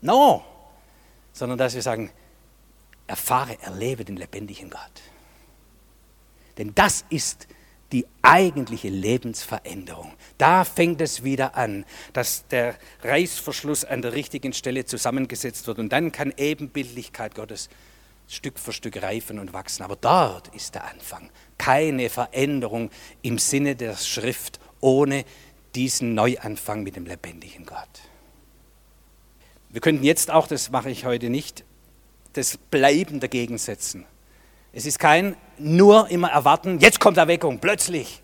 No, 0.00 0.44
sondern 1.38 1.58
dass 1.58 1.74
wir 1.74 1.82
sagen, 1.82 2.10
erfahre, 3.06 3.60
erlebe 3.62 4.04
den 4.04 4.16
lebendigen 4.16 4.70
Gott. 4.70 5.02
Denn 6.58 6.74
das 6.74 7.04
ist 7.08 7.46
die 7.92 8.06
eigentliche 8.20 8.88
Lebensveränderung. 8.88 10.12
Da 10.36 10.64
fängt 10.64 11.00
es 11.00 11.24
wieder 11.24 11.56
an, 11.56 11.86
dass 12.12 12.46
der 12.48 12.76
Reißverschluss 13.02 13.84
an 13.84 14.02
der 14.02 14.12
richtigen 14.12 14.52
Stelle 14.52 14.84
zusammengesetzt 14.84 15.66
wird 15.66 15.78
und 15.78 15.90
dann 15.90 16.12
kann 16.12 16.34
Ebenbildlichkeit 16.36 17.34
Gottes 17.34 17.70
Stück 18.28 18.58
für 18.58 18.72
Stück 18.72 19.00
reifen 19.02 19.38
und 19.38 19.54
wachsen. 19.54 19.84
Aber 19.84 19.96
dort 19.96 20.48
ist 20.48 20.74
der 20.74 20.84
Anfang. 20.84 21.30
Keine 21.56 22.10
Veränderung 22.10 22.90
im 23.22 23.38
Sinne 23.38 23.74
der 23.74 23.96
Schrift 23.96 24.60
ohne 24.80 25.24
diesen 25.74 26.14
Neuanfang 26.14 26.82
mit 26.82 26.96
dem 26.96 27.06
lebendigen 27.06 27.64
Gott. 27.64 27.88
Wir 29.70 29.80
könnten 29.80 30.04
jetzt 30.04 30.30
auch, 30.30 30.46
das 30.46 30.70
mache 30.70 30.90
ich 30.90 31.04
heute 31.04 31.28
nicht, 31.28 31.64
das 32.32 32.56
Bleiben 32.56 33.20
dagegen 33.20 33.58
setzen. 33.58 34.06
Es 34.72 34.86
ist 34.86 34.98
kein 34.98 35.36
nur 35.58 36.08
immer 36.08 36.30
erwarten, 36.30 36.78
jetzt 36.78 37.00
kommt 37.00 37.16
Erweckung, 37.16 37.58
plötzlich, 37.58 38.22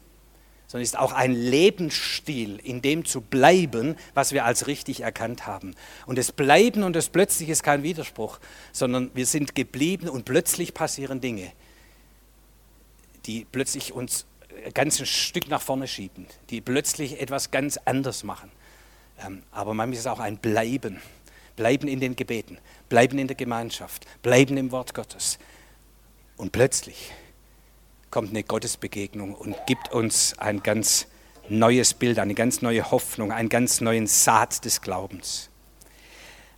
sondern 0.66 0.84
es 0.84 0.90
ist 0.90 0.98
auch 0.98 1.12
ein 1.12 1.32
Lebensstil, 1.32 2.58
in 2.62 2.80
dem 2.80 3.04
zu 3.04 3.20
bleiben, 3.20 3.96
was 4.14 4.32
wir 4.32 4.44
als 4.44 4.66
richtig 4.66 5.00
erkannt 5.00 5.46
haben. 5.46 5.74
Und 6.06 6.16
das 6.16 6.32
Bleiben 6.32 6.82
und 6.82 6.94
das 6.96 7.08
Plötzlich 7.08 7.48
ist 7.48 7.62
kein 7.62 7.82
Widerspruch, 7.82 8.38
sondern 8.72 9.10
wir 9.14 9.26
sind 9.26 9.54
geblieben 9.54 10.08
und 10.08 10.24
plötzlich 10.24 10.72
passieren 10.72 11.20
Dinge, 11.20 11.52
die 13.26 13.46
plötzlich 13.50 13.92
uns 13.92 14.26
ein 14.64 14.72
ganzes 14.72 15.08
Stück 15.08 15.48
nach 15.48 15.60
vorne 15.60 15.88
schieben, 15.88 16.26
die 16.50 16.60
plötzlich 16.60 17.20
etwas 17.20 17.50
ganz 17.50 17.78
anders 17.84 18.22
machen. 18.24 18.50
Ähm, 19.24 19.42
aber 19.50 19.74
manchmal 19.74 19.94
ist 19.94 20.00
es 20.00 20.06
auch 20.06 20.20
ein 20.20 20.38
Bleiben 20.38 21.00
bleiben 21.56 21.88
in 21.88 22.00
den 22.00 22.16
Gebeten, 22.16 22.58
bleiben 22.88 23.18
in 23.18 23.26
der 23.26 23.36
Gemeinschaft, 23.36 24.06
bleiben 24.22 24.56
im 24.56 24.72
Wort 24.72 24.94
Gottes. 24.94 25.38
Und 26.36 26.52
plötzlich 26.52 27.12
kommt 28.10 28.30
eine 28.30 28.42
Gottesbegegnung 28.42 29.34
und 29.34 29.56
gibt 29.66 29.92
uns 29.92 30.38
ein 30.38 30.62
ganz 30.62 31.06
neues 31.48 31.94
Bild, 31.94 32.18
eine 32.18 32.34
ganz 32.34 32.62
neue 32.62 32.90
Hoffnung, 32.90 33.32
einen 33.32 33.48
ganz 33.48 33.80
neuen 33.80 34.06
Saat 34.06 34.64
des 34.64 34.80
Glaubens. 34.80 35.50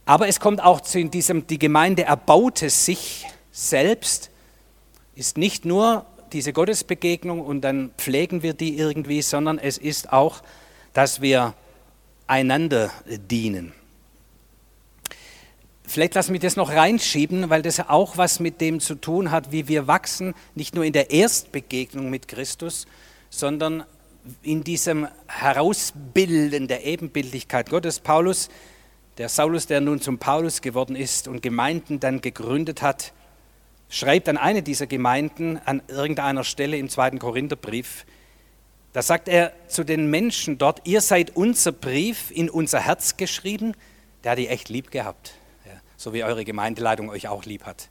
Aber 0.05 0.29
es 0.29 0.39
kommt 0.39 0.63
auch 0.63 0.81
zu 0.81 1.05
diesem, 1.05 1.47
die 1.47 1.59
Gemeinde 1.59 2.05
erbaute 2.05 2.71
sich 2.71 3.27
selbst, 3.51 4.31
ist 5.15 5.37
nicht 5.37 5.65
nur 5.65 6.07
diese 6.33 6.53
Gottesbegegnung 6.53 7.41
und 7.41 7.63
dann 7.63 7.91
pflegen 7.97 8.43
wir 8.43 8.55
die 8.55 8.77
irgendwie, 8.79 9.23
sondern 9.23 9.59
es 9.59 9.79
ist 9.79 10.13
auch, 10.13 10.43
dass 10.93 11.21
wir 11.21 11.55
einander 12.27 12.91
dienen. 13.07 13.73
Vielleicht 15.89 16.15
lassen 16.15 16.33
wir 16.33 16.41
das 16.41 16.57
noch 16.57 16.71
reinschieben, 16.71 17.49
weil 17.49 17.63
das 17.63 17.79
auch 17.79 18.17
was 18.17 18.41
mit 18.41 18.61
dem 18.61 18.81
zu 18.81 18.97
tun 18.97 19.31
hat, 19.31 19.53
wie 19.53 19.69
wir 19.69 19.87
wachsen, 19.87 20.35
nicht 20.57 20.75
nur 20.75 20.85
in 20.85 20.93
der 20.93 21.13
Erstbegegnung 21.13 22.11
mit 22.11 22.27
Christus, 22.27 22.87
sondern 23.31 23.85
in 24.43 24.65
diesem 24.65 25.07
Herausbilden 25.29 26.67
der 26.67 26.85
Ebenbildlichkeit 26.85 27.71
Gottes. 27.71 28.01
Paulus, 28.01 28.49
der 29.19 29.29
Saulus, 29.29 29.69
der 29.69 29.81
nun 29.81 30.01
zum 30.01 30.19
Paulus 30.19 30.61
geworden 30.61 30.97
ist 30.97 31.29
und 31.29 31.41
Gemeinden 31.41 32.01
dann 32.01 32.21
gegründet 32.21 32.83
hat, 32.83 33.13
schreibt 33.89 34.29
an 34.29 34.39
eine 34.39 34.65
dieser 34.65 34.89
Gemeinden 34.89 35.61
an 35.65 35.83
irgendeiner 35.87 36.43
Stelle 36.43 36.79
im 36.79 36.89
zweiten 36.89 37.21
Korintherbrief, 37.21 38.07
da 38.93 39.03
sagt 39.03 39.29
er 39.29 39.53
zu 39.69 39.85
den 39.85 40.11
Menschen 40.11 40.59
dort, 40.59 40.81
ihr 40.85 41.01
seid 41.01 41.37
unser 41.37 41.71
Brief 41.71 42.33
in 42.33 42.51
unser 42.51 42.81
Herz 42.81 43.17
geschrieben, 43.17 43.75
der 44.25 44.33
hat 44.33 44.39
die 44.39 44.49
echt 44.49 44.69
lieb 44.69 44.91
gehabt 44.91 45.35
so 45.97 46.13
wie 46.13 46.25
eure 46.25 46.45
Gemeindeleitung 46.45 47.11
euch 47.11 47.29
auch 47.29 47.45
lieb 47.45 47.65
hat. 47.65 47.89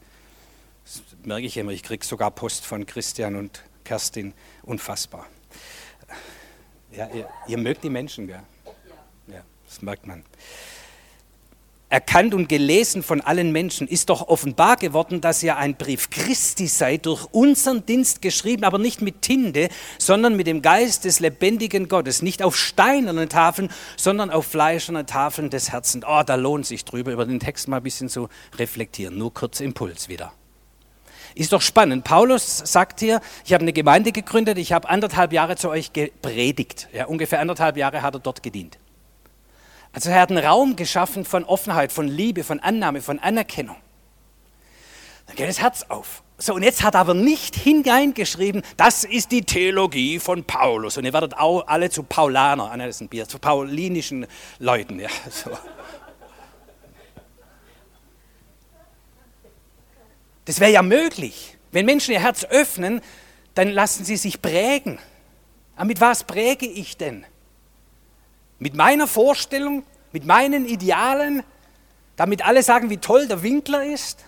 Das 0.83 1.01
merke 1.23 1.45
ich 1.45 1.57
immer, 1.57 1.71
ich 1.71 1.83
kriege 1.83 2.05
sogar 2.05 2.31
Post 2.31 2.65
von 2.65 2.85
Christian 2.85 3.35
und 3.35 3.63
Kerstin, 3.83 4.33
unfassbar. 4.63 5.25
Ja, 6.91 7.09
ihr, 7.13 7.27
ihr 7.47 7.57
mögt 7.57 7.83
die 7.83 7.89
Menschen, 7.89 8.27
gell? 8.27 8.43
Ja, 9.27 9.43
das 9.67 9.81
merkt 9.81 10.05
man 10.07 10.23
erkannt 11.89 12.33
und 12.33 12.49
gelesen 12.49 13.03
von 13.03 13.21
allen 13.21 13.51
Menschen, 13.51 13.87
ist 13.87 14.09
doch 14.09 14.27
offenbar 14.27 14.75
geworden, 14.77 15.21
dass 15.21 15.43
ihr 15.43 15.57
ein 15.57 15.75
Brief 15.75 16.09
Christi 16.09 16.67
seid, 16.67 17.05
durch 17.05 17.25
unseren 17.31 17.85
Dienst 17.85 18.21
geschrieben, 18.21 18.63
aber 18.63 18.77
nicht 18.77 19.01
mit 19.01 19.21
Tinte, 19.21 19.69
sondern 19.97 20.35
mit 20.35 20.47
dem 20.47 20.61
Geist 20.61 21.05
des 21.05 21.19
lebendigen 21.19 21.87
Gottes. 21.87 22.21
Nicht 22.21 22.43
auf 22.43 22.57
steinernen 22.57 23.29
Tafeln, 23.29 23.69
sondern 23.97 24.31
auf 24.31 24.47
fleischernen 24.47 25.05
Tafeln 25.05 25.49
des 25.49 25.71
Herzens. 25.71 26.05
Oh, 26.07 26.23
da 26.25 26.35
lohnt 26.35 26.65
sich 26.65 26.85
drüber, 26.85 27.11
über 27.11 27.25
den 27.25 27.39
Text 27.39 27.67
mal 27.67 27.77
ein 27.77 27.83
bisschen 27.83 28.09
zu 28.09 28.29
reflektieren. 28.57 29.17
Nur 29.17 29.33
kurz 29.33 29.59
Impuls 29.59 30.09
wieder. 30.09 30.33
Ist 31.35 31.51
doch 31.51 31.61
spannend. 31.61 32.05
Paulus 32.05 32.59
sagt 32.59 33.01
hier, 33.01 33.19
ich 33.43 33.53
habe 33.53 33.61
eine 33.61 33.73
Gemeinde 33.73 34.13
gegründet, 34.13 34.57
ich 34.57 34.71
habe 34.71 34.87
anderthalb 34.87 35.33
Jahre 35.33 35.57
zu 35.57 35.69
euch 35.69 35.91
gepredigt. 35.91 36.87
Ja, 36.93 37.05
ungefähr 37.07 37.41
anderthalb 37.41 37.75
Jahre 37.75 38.01
hat 38.01 38.15
er 38.15 38.19
dort 38.21 38.41
gedient. 38.41 38.77
Also 39.95 40.09
er 40.09 40.19
hat 40.19 40.29
einen 40.29 40.43
Raum 40.43 40.75
geschaffen 40.75 41.23
von 41.23 41.45
Offenheit, 41.45 41.89
von 41.89 42.09
Liebe, 42.09 42.43
von 42.43 42.59
Annahme, 42.59 43.01
von 43.01 43.17
Anerkennung. 43.17 43.77
Dann 45.25 45.37
geht 45.37 45.47
das 45.47 45.61
Herz 45.61 45.85
auf. 45.87 46.21
So, 46.37 46.53
und 46.53 46.63
jetzt 46.63 46.83
hat 46.83 46.95
er 46.95 46.99
aber 46.99 47.13
nicht 47.13 47.55
hineingeschrieben, 47.55 48.61
das 48.75 49.05
ist 49.05 49.31
die 49.31 49.43
Theologie 49.43 50.19
von 50.19 50.43
Paulus. 50.43 50.97
Und 50.97 51.05
ihr 51.05 51.13
werdet 51.13 51.37
auch 51.37 51.65
alle 51.67 51.89
zu 51.89 52.03
Paulaner, 52.03 52.65
ah, 52.65 52.73
ein 52.73 53.07
Bier, 53.07 53.25
zu 53.25 53.39
paulinischen 53.39 54.27
Leuten. 54.59 54.99
Ja, 54.99 55.07
so. 55.29 55.51
Das 60.43 60.59
wäre 60.59 60.73
ja 60.73 60.81
möglich. 60.81 61.57
Wenn 61.71 61.85
Menschen 61.85 62.11
ihr 62.11 62.19
Herz 62.19 62.43
öffnen, 62.43 62.99
dann 63.53 63.69
lassen 63.69 64.03
sie 64.03 64.17
sich 64.17 64.41
prägen. 64.41 64.99
Aber 65.77 65.85
mit 65.85 66.01
was 66.01 66.25
präge 66.25 66.65
ich 66.65 66.97
denn? 66.97 67.25
Mit 68.59 68.75
meiner 68.75 69.07
Vorstellung, 69.07 69.83
mit 70.11 70.25
meinen 70.25 70.65
Idealen, 70.65 71.43
damit 72.15 72.45
alle 72.45 72.63
sagen, 72.63 72.89
wie 72.89 72.97
toll 72.97 73.27
der 73.27 73.43
Winkler 73.43 73.85
ist? 73.85 74.23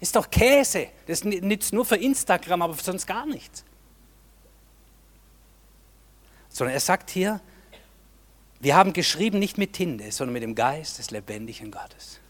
Ist 0.00 0.16
doch 0.16 0.30
Käse. 0.30 0.88
Das 1.06 1.24
nützt 1.24 1.72
nur 1.72 1.84
für 1.84 1.96
Instagram, 1.96 2.62
aber 2.62 2.74
für 2.74 2.82
sonst 2.82 3.06
gar 3.06 3.24
nichts. 3.24 3.64
Sondern 6.48 6.74
er 6.74 6.80
sagt 6.80 7.10
hier, 7.10 7.40
wir 8.60 8.76
haben 8.76 8.92
geschrieben 8.92 9.38
nicht 9.38 9.58
mit 9.58 9.72
Tinte, 9.72 10.12
sondern 10.12 10.34
mit 10.34 10.42
dem 10.42 10.54
Geist 10.54 10.98
des 10.98 11.10
lebendigen 11.10 11.70
Gottes. 11.70 12.20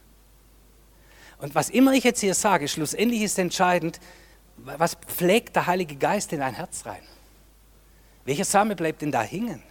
Und 1.39 1.55
was 1.55 1.71
immer 1.71 1.93
ich 1.93 2.05
jetzt 2.05 2.21
hier 2.21 2.35
sage, 2.35 2.69
schlussendlich 2.69 3.23
ist 3.23 3.39
entscheidend, 3.39 3.99
was 4.57 4.95
pflegt 4.95 5.57
der 5.57 5.67
Heilige 5.67 5.97
Geist 5.97 6.33
in 6.33 6.39
dein 6.39 6.55
Herz 6.55 6.87
rein? 6.87 7.03
Welcher 8.25 8.45
Same 8.45 8.77
bleibt 8.77 9.03
denn 9.03 9.11
da 9.11 9.23
hängen? 9.23 9.63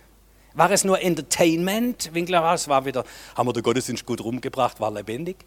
War 0.53 0.71
es 0.71 0.83
nur 0.83 1.01
Entertainment? 1.01 2.13
Winklerhaus 2.13 2.67
war 2.67 2.85
wieder, 2.85 3.05
haben 3.35 3.47
wir 3.47 3.53
den 3.53 3.63
Gottesdienst 3.63 4.05
gut 4.05 4.21
rumgebracht, 4.21 4.79
war 4.79 4.91
lebendig? 4.91 5.37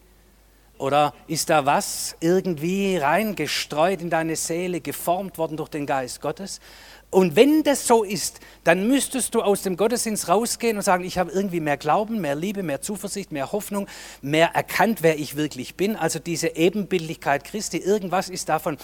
Oder 0.79 1.15
ist 1.29 1.51
da 1.51 1.67
was 1.67 2.17
irgendwie 2.21 2.97
reingestreut 2.97 4.01
in 4.01 4.11
deine 4.11 4.35
Seele, 4.35 4.81
geformt 4.81 5.39
worden 5.39 5.57
durch 5.57 5.69
den 5.69 5.87
Geist 5.87 6.21
Gottes? 6.21 6.61
Und 7.11 7.37
wenn 7.37 7.63
das 7.63 7.87
so 7.87 8.03
ist, 8.03 8.41
dann 8.65 8.89
müsstest 8.89 9.37
du 9.37 9.43
aus 9.43 9.63
dem 9.63 9.77
Gottesdienst 9.77 10.29
rausgehen 10.29 10.77
und 10.77 10.83
sagen, 10.83 11.05
ich 11.05 11.17
habe 11.17 11.31
irgendwie 11.31 11.61
mehr 11.61 11.77
Glauben, 11.77 12.21
mehr 12.21 12.35
Liebe, 12.35 12.65
mehr 12.65 12.81
Zuversicht, 12.81 13.31
mehr 13.31 13.53
Hoffnung, 13.53 13.87
mehr 14.21 14.49
erkannt, 14.55 15.03
wer 15.03 15.17
ich 15.17 15.37
wirklich 15.37 15.77
bin. 15.77 15.95
Also 15.95 16.19
diese 16.19 16.57
Ebenbildlichkeit 16.57 17.45
Christi, 17.45 17.77
irgendwas 17.77 18.29
ist 18.29 18.49
davon 18.49 18.79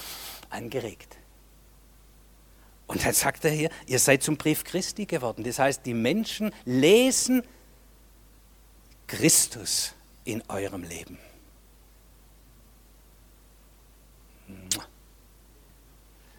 angeregt. 0.48 1.19
Und 2.90 3.04
dann 3.04 3.12
sagt 3.12 3.44
er 3.44 3.52
hier, 3.52 3.70
ihr 3.86 4.00
seid 4.00 4.20
zum 4.24 4.36
Brief 4.36 4.64
Christi 4.64 5.06
geworden. 5.06 5.44
Das 5.44 5.60
heißt, 5.60 5.86
die 5.86 5.94
Menschen 5.94 6.50
lesen 6.64 7.44
Christus 9.06 9.94
in 10.24 10.42
eurem 10.48 10.82
Leben. 10.82 11.16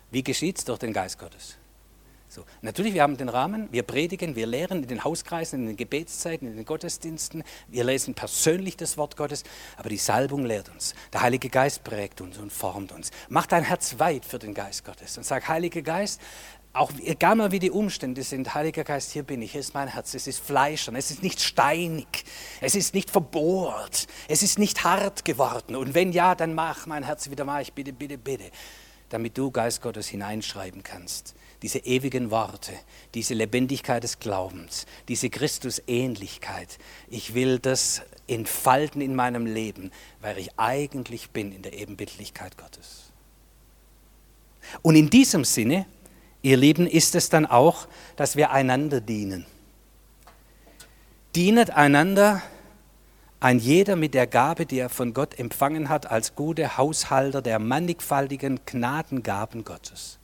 Wie 0.09 0.21
geschieht 0.21 0.57
es 0.57 0.65
durch 0.65 0.79
den 0.79 0.91
Geist 0.91 1.17
Gottes? 1.17 1.55
So. 2.33 2.45
Natürlich, 2.61 2.93
wir 2.93 3.01
haben 3.01 3.17
den 3.17 3.27
Rahmen, 3.27 3.67
wir 3.73 3.83
predigen, 3.83 4.37
wir 4.37 4.47
lehren 4.47 4.83
in 4.83 4.87
den 4.87 5.03
Hauskreisen, 5.03 5.63
in 5.63 5.67
den 5.67 5.75
Gebetszeiten, 5.75 6.47
in 6.47 6.55
den 6.55 6.63
Gottesdiensten, 6.63 7.43
wir 7.67 7.83
lesen 7.83 8.13
persönlich 8.13 8.77
das 8.77 8.95
Wort 8.95 9.17
Gottes, 9.17 9.43
aber 9.75 9.89
die 9.89 9.97
Salbung 9.97 10.45
lehrt 10.45 10.69
uns. 10.69 10.95
Der 11.11 11.23
Heilige 11.23 11.49
Geist 11.49 11.83
prägt 11.83 12.21
uns 12.21 12.37
und 12.37 12.53
formt 12.53 12.93
uns. 12.93 13.11
Mach 13.27 13.47
dein 13.47 13.65
Herz 13.65 13.99
weit 13.99 14.23
für 14.23 14.39
den 14.39 14.53
Geist 14.53 14.85
Gottes 14.85 15.17
und 15.17 15.25
sag, 15.25 15.49
Heiliger 15.49 15.81
Geist, 15.81 16.21
auch 16.71 16.89
egal 17.03 17.35
mal 17.35 17.51
wie 17.51 17.59
die 17.59 17.69
Umstände 17.69 18.23
sind, 18.23 18.53
Heiliger 18.53 18.85
Geist, 18.85 19.11
hier 19.11 19.23
bin 19.23 19.41
ich, 19.41 19.51
hier 19.51 19.59
ist 19.59 19.73
mein 19.73 19.89
Herz, 19.89 20.13
es 20.13 20.25
ist 20.25 20.39
fleischern, 20.39 20.95
es 20.95 21.11
ist 21.11 21.23
nicht 21.23 21.41
steinig, 21.41 22.23
es 22.61 22.75
ist 22.75 22.93
nicht 22.93 23.09
verbohrt, 23.09 24.07
es 24.29 24.41
ist 24.41 24.57
nicht 24.57 24.85
hart 24.85 25.25
geworden. 25.25 25.75
Und 25.75 25.95
wenn 25.95 26.13
ja, 26.13 26.33
dann 26.35 26.53
mach 26.53 26.85
mein 26.85 27.03
Herz 27.03 27.29
wieder 27.29 27.45
weich, 27.45 27.73
bitte, 27.73 27.91
bitte, 27.91 28.17
bitte, 28.17 28.51
damit 29.09 29.37
du, 29.37 29.51
Geist 29.51 29.81
Gottes, 29.81 30.07
hineinschreiben 30.07 30.81
kannst. 30.81 31.35
Diese 31.61 31.79
ewigen 31.79 32.31
Worte, 32.31 32.73
diese 33.13 33.33
Lebendigkeit 33.33 34.03
des 34.03 34.19
Glaubens, 34.19 34.87
diese 35.07 35.29
Christusähnlichkeit. 35.29 36.79
Ich 37.09 37.35
will 37.35 37.59
das 37.59 38.01
entfalten 38.27 39.01
in 39.01 39.15
meinem 39.15 39.45
Leben, 39.45 39.91
weil 40.21 40.37
ich 40.37 40.57
eigentlich 40.57 41.29
bin 41.29 41.51
in 41.51 41.61
der 41.61 41.73
Ebenbildlichkeit 41.73 42.57
Gottes. 42.57 43.11
Und 44.81 44.95
in 44.95 45.09
diesem 45.09 45.43
Sinne, 45.43 45.85
Ihr 46.41 46.57
Lieben, 46.57 46.87
ist 46.87 47.13
es 47.13 47.29
dann 47.29 47.45
auch, 47.45 47.87
dass 48.15 48.35
wir 48.35 48.51
einander 48.51 48.99
dienen. 48.99 49.45
Dienet 51.35 51.69
einander, 51.69 52.41
ein 53.39 53.59
jeder 53.59 53.95
mit 53.95 54.13
der 54.13 54.27
Gabe, 54.27 54.65
die 54.65 54.79
er 54.79 54.89
von 54.89 55.13
Gott 55.13 55.37
empfangen 55.37 55.89
hat, 55.89 56.09
als 56.09 56.35
gute 56.35 56.77
Haushalter 56.77 57.41
der 57.41 57.59
mannigfaltigen 57.59 58.59
Gnadengaben 58.65 59.63
Gottes. 59.63 60.19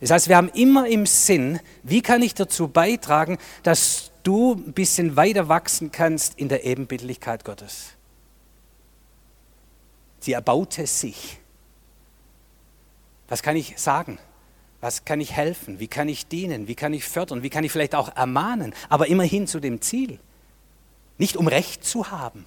Das 0.00 0.10
heißt, 0.10 0.28
wir 0.28 0.36
haben 0.36 0.50
immer 0.50 0.86
im 0.86 1.06
Sinn, 1.06 1.60
wie 1.82 2.02
kann 2.02 2.22
ich 2.22 2.34
dazu 2.34 2.68
beitragen, 2.68 3.38
dass 3.62 4.10
du 4.22 4.54
ein 4.54 4.72
bisschen 4.72 5.16
weiter 5.16 5.48
wachsen 5.48 5.92
kannst 5.92 6.38
in 6.38 6.48
der 6.48 6.64
Ebenbildlichkeit 6.64 7.44
Gottes. 7.44 7.92
Sie 10.20 10.32
erbaute 10.32 10.86
sich. 10.86 11.38
Was 13.28 13.42
kann 13.42 13.56
ich 13.56 13.78
sagen? 13.78 14.18
Was 14.80 15.04
kann 15.04 15.20
ich 15.20 15.32
helfen? 15.32 15.80
Wie 15.80 15.88
kann 15.88 16.08
ich 16.08 16.26
dienen? 16.26 16.68
Wie 16.68 16.74
kann 16.74 16.92
ich 16.92 17.04
fördern? 17.04 17.42
Wie 17.42 17.50
kann 17.50 17.64
ich 17.64 17.72
vielleicht 17.72 17.94
auch 17.94 18.14
ermahnen? 18.14 18.74
Aber 18.88 19.06
immerhin 19.06 19.46
zu 19.46 19.60
dem 19.60 19.80
Ziel. 19.80 20.18
Nicht 21.18 21.36
um 21.36 21.48
Recht 21.48 21.84
zu 21.84 22.10
haben, 22.10 22.44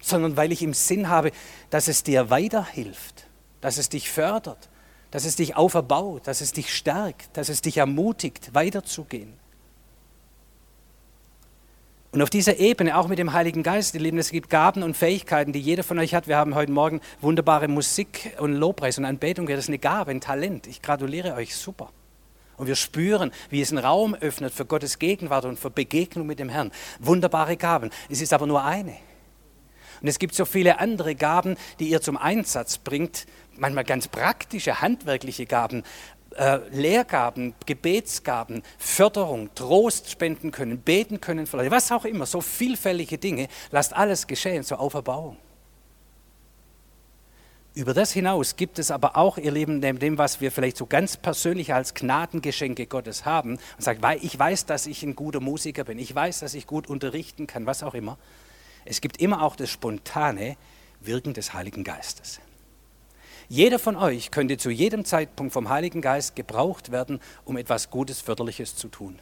sondern 0.00 0.36
weil 0.36 0.52
ich 0.52 0.62
im 0.62 0.74
Sinn 0.74 1.08
habe, 1.08 1.32
dass 1.70 1.88
es 1.88 2.02
dir 2.02 2.30
weiterhilft, 2.30 3.26
dass 3.60 3.76
es 3.76 3.88
dich 3.88 4.10
fördert, 4.10 4.68
dass 5.12 5.26
es 5.26 5.36
dich 5.36 5.56
auferbaut, 5.56 6.26
dass 6.26 6.40
es 6.40 6.52
dich 6.52 6.74
stärkt, 6.74 7.36
dass 7.36 7.48
es 7.48 7.62
dich 7.62 7.76
ermutigt, 7.76 8.54
weiterzugehen. 8.54 9.34
Und 12.12 12.20
auf 12.20 12.30
dieser 12.30 12.58
Ebene, 12.58 12.98
auch 12.98 13.08
mit 13.08 13.18
dem 13.18 13.32
Heiligen 13.32 13.62
Geist, 13.62 13.94
ihr 13.94 14.00
Lieben, 14.00 14.18
es 14.18 14.30
gibt 14.30 14.50
Gaben 14.50 14.82
und 14.82 14.96
Fähigkeiten, 14.96 15.52
die 15.52 15.60
jeder 15.60 15.82
von 15.82 15.98
euch 15.98 16.14
hat. 16.14 16.28
Wir 16.28 16.36
haben 16.36 16.54
heute 16.54 16.72
Morgen 16.72 17.00
wunderbare 17.20 17.68
Musik 17.68 18.36
und 18.38 18.54
Lobpreis 18.54 18.98
und 18.98 19.04
Anbetung. 19.04 19.46
Das 19.46 19.60
ist 19.60 19.68
eine 19.68 19.78
Gabe, 19.78 20.10
ein 20.10 20.20
Talent. 20.20 20.66
Ich 20.66 20.82
gratuliere 20.82 21.34
euch, 21.34 21.54
super. 21.56 21.90
Und 22.56 22.66
wir 22.66 22.76
spüren, 22.76 23.32
wie 23.48 23.60
es 23.60 23.70
einen 23.70 23.84
Raum 23.84 24.14
öffnet 24.14 24.52
für 24.52 24.64
Gottes 24.64 24.98
Gegenwart 24.98 25.44
und 25.44 25.58
für 25.58 25.70
Begegnung 25.70 26.26
mit 26.26 26.38
dem 26.38 26.48
Herrn. 26.48 26.70
Wunderbare 27.00 27.56
Gaben. 27.56 27.90
Es 28.10 28.20
ist 28.20 28.32
aber 28.32 28.46
nur 28.46 28.62
eine. 28.62 28.96
Und 30.02 30.08
es 30.08 30.18
gibt 30.18 30.34
so 30.34 30.44
viele 30.44 30.80
andere 30.80 31.14
Gaben, 31.14 31.56
die 31.78 31.88
ihr 31.88 32.00
zum 32.00 32.16
Einsatz 32.16 32.78
bringt. 32.78 33.26
Manchmal 33.56 33.84
ganz 33.84 34.08
praktische, 34.08 34.80
handwerkliche 34.80 35.46
Gaben 35.46 35.84
äh, 36.36 36.60
Lehrgaben, 36.70 37.54
Gebetsgaben, 37.66 38.62
Förderung, 38.78 39.54
Trost 39.54 40.10
spenden 40.10 40.50
können, 40.50 40.78
beten 40.78 41.20
können 41.20 41.46
Leute, 41.52 41.70
was 41.70 41.92
auch 41.92 42.04
immer, 42.04 42.26
so 42.26 42.40
vielfältige 42.40 43.18
Dinge, 43.18 43.48
lasst 43.70 43.94
alles 43.94 44.26
geschehen 44.26 44.64
zur 44.64 44.80
Auferbauung. 44.80 45.36
Über 47.74 47.94
das 47.94 48.12
hinaus 48.12 48.56
gibt 48.56 48.78
es 48.78 48.90
aber 48.90 49.16
auch, 49.16 49.38
ihr 49.38 49.50
Lieben, 49.50 49.78
neben 49.78 49.98
dem, 49.98 50.18
was 50.18 50.42
wir 50.42 50.52
vielleicht 50.52 50.76
so 50.76 50.84
ganz 50.84 51.16
persönlich 51.16 51.72
als 51.72 51.94
Gnadengeschenke 51.94 52.86
Gottes 52.86 53.24
haben, 53.24 53.52
und 53.52 53.60
sagt, 53.78 54.02
ich 54.22 54.38
weiß, 54.38 54.66
dass 54.66 54.86
ich 54.86 55.02
ein 55.02 55.16
guter 55.16 55.40
Musiker 55.40 55.84
bin, 55.84 55.98
ich 55.98 56.14
weiß, 56.14 56.40
dass 56.40 56.52
ich 56.52 56.66
gut 56.66 56.86
unterrichten 56.86 57.46
kann, 57.46 57.64
was 57.64 57.82
auch 57.82 57.94
immer. 57.94 58.18
Es 58.84 59.00
gibt 59.00 59.18
immer 59.18 59.42
auch 59.42 59.56
das 59.56 59.70
spontane 59.70 60.56
Wirken 61.00 61.34
des 61.34 61.54
Heiligen 61.54 61.84
Geistes. 61.84 62.40
Jeder 63.48 63.78
von 63.78 63.96
euch 63.96 64.30
könnte 64.30 64.56
zu 64.56 64.70
jedem 64.70 65.04
Zeitpunkt 65.04 65.52
vom 65.52 65.68
Heiligen 65.68 66.00
Geist 66.00 66.36
gebraucht 66.36 66.90
werden, 66.90 67.20
um 67.44 67.56
etwas 67.56 67.90
Gutes, 67.90 68.20
Förderliches 68.20 68.76
zu 68.76 68.88
tun. 68.88 69.18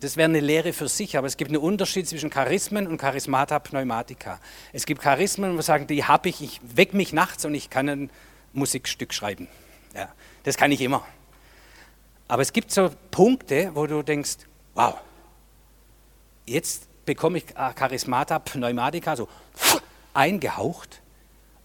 Das 0.00 0.18
wäre 0.18 0.28
eine 0.28 0.40
Lehre 0.40 0.74
für 0.74 0.88
sich, 0.88 1.16
aber 1.16 1.26
es 1.26 1.38
gibt 1.38 1.50
einen 1.50 1.62
Unterschied 1.62 2.06
zwischen 2.06 2.28
Charismen 2.28 2.86
und 2.86 2.98
Charismata 2.98 3.58
Pneumatica. 3.58 4.38
Es 4.74 4.84
gibt 4.84 5.00
Charismen, 5.00 5.52
wo 5.52 5.56
wir 5.56 5.62
sagen, 5.62 5.86
die 5.86 6.04
habe 6.04 6.28
ich, 6.28 6.42
ich 6.42 6.60
weck 6.62 6.92
mich 6.92 7.14
nachts 7.14 7.46
und 7.46 7.54
ich 7.54 7.70
kann 7.70 7.88
ein 7.88 8.10
Musikstück 8.52 9.14
schreiben. 9.14 9.48
Ja, 9.94 10.12
das 10.42 10.58
kann 10.58 10.70
ich 10.70 10.82
immer. 10.82 11.06
Aber 12.28 12.42
es 12.42 12.52
gibt 12.52 12.70
so 12.70 12.90
Punkte, 13.10 13.70
wo 13.74 13.86
du 13.86 14.02
denkst, 14.02 14.38
wow, 14.74 14.96
jetzt 16.44 16.88
bekomme 17.06 17.38
ich 17.38 17.46
Charismata 17.54 18.38
Pneumatica 18.38 19.16
so 19.16 19.28
eingehaucht 20.12 21.00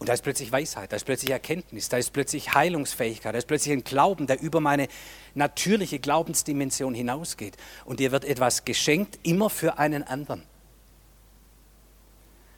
und 0.01 0.09
da 0.09 0.13
ist 0.13 0.23
plötzlich 0.23 0.51
Weisheit, 0.51 0.91
da 0.91 0.95
ist 0.95 1.05
plötzlich 1.05 1.29
Erkenntnis, 1.29 1.87
da 1.87 1.97
ist 1.97 2.11
plötzlich 2.11 2.55
Heilungsfähigkeit, 2.55 3.35
da 3.35 3.37
ist 3.37 3.45
plötzlich 3.45 3.71
ein 3.71 3.83
Glauben, 3.83 4.25
der 4.25 4.41
über 4.41 4.59
meine 4.59 4.87
natürliche 5.35 5.99
Glaubensdimension 5.99 6.95
hinausgeht. 6.95 7.55
Und 7.85 7.99
dir 7.99 8.11
wird 8.11 8.25
etwas 8.25 8.65
geschenkt, 8.65 9.19
immer 9.21 9.51
für 9.51 9.77
einen 9.77 10.01
anderen. 10.01 10.41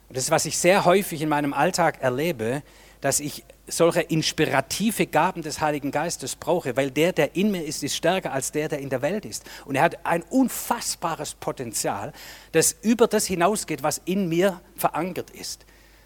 Und 0.08 0.16
das 0.16 0.24
ist, 0.24 0.30
was 0.30 0.46
ich 0.46 0.56
sehr 0.56 0.86
häufig 0.86 1.20
in 1.20 1.28
meinem 1.28 1.52
Alltag 1.52 2.00
erlebe, 2.00 2.62
dass 3.02 3.20
ich 3.20 3.44
solche 3.66 4.02
inspirative 4.02 5.06
Gaben 5.06 5.42
des 5.42 5.60
Heiligen 5.60 5.90
Geistes 5.90 6.36
brauche, 6.36 6.76
weil 6.76 6.90
der, 6.90 7.12
der 7.12 7.36
in 7.36 7.50
mir 7.50 7.64
ist, 7.64 7.82
ist 7.82 7.96
stärker 7.96 8.32
als 8.32 8.52
der, 8.52 8.68
der 8.68 8.78
in 8.78 8.90
der 8.90 9.02
Welt 9.02 9.24
ist. 9.24 9.44
Und 9.64 9.76
er 9.76 9.82
hat 9.82 10.04
ein 10.04 10.22
unfassbares 10.22 11.34
Potenzial, 11.34 12.12
das 12.52 12.76
über 12.82 13.06
das 13.06 13.26
hinausgeht, 13.26 13.82
was 13.82 14.00
in 14.04 14.28
mir 14.28 14.60
verankert 14.76 15.30
ist 15.30 15.64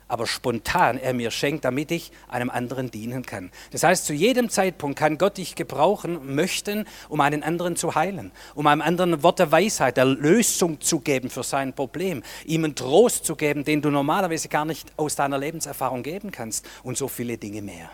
aber 0.09 0.27
spontan 0.27 0.99
er 0.99 1.13
mir 1.13 1.31
schenkt, 1.31 1.65
damit 1.65 1.91
ich 1.91 2.11
einem 2.29 2.51
anderen 2.51 2.91
dienen 2.91 3.25
kann. 3.25 3.51
Das 3.71 3.83
heißt, 3.83 4.07
zu 4.07 4.15
jedem 4.15 4.49
Zeitpunkt 4.49 4.99
kann 4.99 5.19
Gott 5.19 5.37
dich 5.37 5.55
gebrauchen 5.55 6.35
möchten, 6.35 6.87
um 7.11 7.21
einen 7.21 7.43
anderen 7.43 7.77
zu 7.77 7.95
heilen, 7.95 8.33
um 8.55 8.67
einem 8.67 8.81
anderen 8.81 9.23
Wort 9.23 9.39
der 9.39 9.53
Weisheit, 9.53 9.99
der 9.99 10.07
Lösung 10.07 10.81
zu 10.81 11.01
geben 11.01 11.29
für 11.29 11.43
sein 11.43 11.75
Problem, 11.75 12.23
ihm 12.47 12.65
einen 12.65 12.75
Trost 12.75 13.27
zu 13.27 13.37
geben, 13.37 13.65
den 13.65 13.83
du 13.83 13.91
normalerweise 13.91 14.49
gar 14.49 14.65
nicht 14.65 14.91
aus 14.97 15.15
deiner 15.15 15.39
Lebenserfahrung 15.39 16.03
geben 16.03 16.31
kannst 16.31 16.67
und 16.83 16.97
so 16.97 17.07
viele 17.07 17.37
Dinge 17.37 17.61
mehr. 17.61 17.91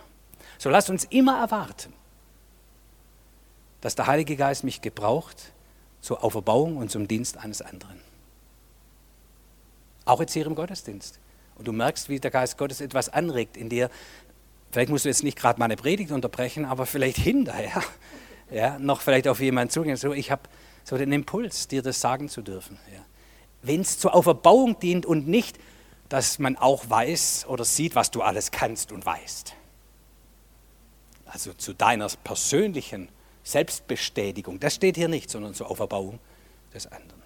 So 0.58 0.70
lass 0.70 0.88
uns 0.88 1.04
immer 1.04 1.40
erwarten, 1.40 1.92
dass 3.80 3.96
der 3.96 4.06
Heilige 4.06 4.36
Geist 4.36 4.62
mich 4.64 4.80
gebraucht 4.80 5.52
zur 6.00 6.22
Auferbauung 6.22 6.76
und 6.76 6.90
zum 6.90 7.08
Dienst 7.08 7.36
eines 7.38 7.60
anderen. 7.60 8.00
Auch 10.04 10.20
jetzt 10.20 10.32
hier 10.32 10.46
im 10.46 10.54
Gottesdienst 10.54 11.18
und 11.57 11.68
du 11.68 11.72
merkst, 11.72 12.09
wie 12.09 12.20
der 12.20 12.30
Geist 12.30 12.59
Gottes 12.59 12.80
etwas 12.80 13.09
anregt 13.09 13.57
in 13.57 13.68
dir, 13.68 13.90
vielleicht 14.70 14.90
musst 14.90 15.05
du 15.05 15.09
jetzt 15.09 15.22
nicht 15.22 15.38
gerade 15.38 15.59
meine 15.59 15.76
Predigt 15.76 16.11
unterbrechen, 16.11 16.64
aber 16.64 16.86
vielleicht 16.86 17.16
hinterher, 17.16 17.82
ja, 18.50 18.78
noch 18.78 19.00
vielleicht 19.00 19.28
auf 19.28 19.40
jemanden 19.40 19.70
zugehen, 19.70 19.96
so 19.96 20.12
ich 20.12 20.30
habe 20.30 20.42
so 20.84 20.98
den 20.98 21.12
Impuls, 21.12 21.68
dir 21.68 21.82
das 21.82 22.00
sagen 22.00 22.28
zu 22.28 22.42
dürfen. 22.42 22.78
Ja. 22.92 23.00
Wenn 23.62 23.80
es 23.80 23.98
zur 23.98 24.14
Auferbauung 24.14 24.78
dient 24.78 25.07
und 25.07 25.26
nicht, 25.26 25.59
dass 26.09 26.38
man 26.38 26.57
auch 26.57 26.88
weiß 26.88 27.46
oder 27.48 27.64
sieht, 27.64 27.94
was 27.94 28.11
du 28.11 28.22
alles 28.22 28.50
kannst 28.50 28.92
und 28.92 29.07
weißt. 29.07 29.55
Also 31.24 31.55
zu 31.55 31.72
deiner 31.72 32.09
persönlichen 32.22 33.09
Selbstbestätigung, 33.42 34.61
das 34.61 34.74
steht 34.74 34.96
hier 34.96 35.09
nicht, 35.09 35.30
sondern 35.30 35.55
zur 35.55 35.70
Auferbauung 35.70 36.18
des 36.72 36.86
anderen. 36.86 37.23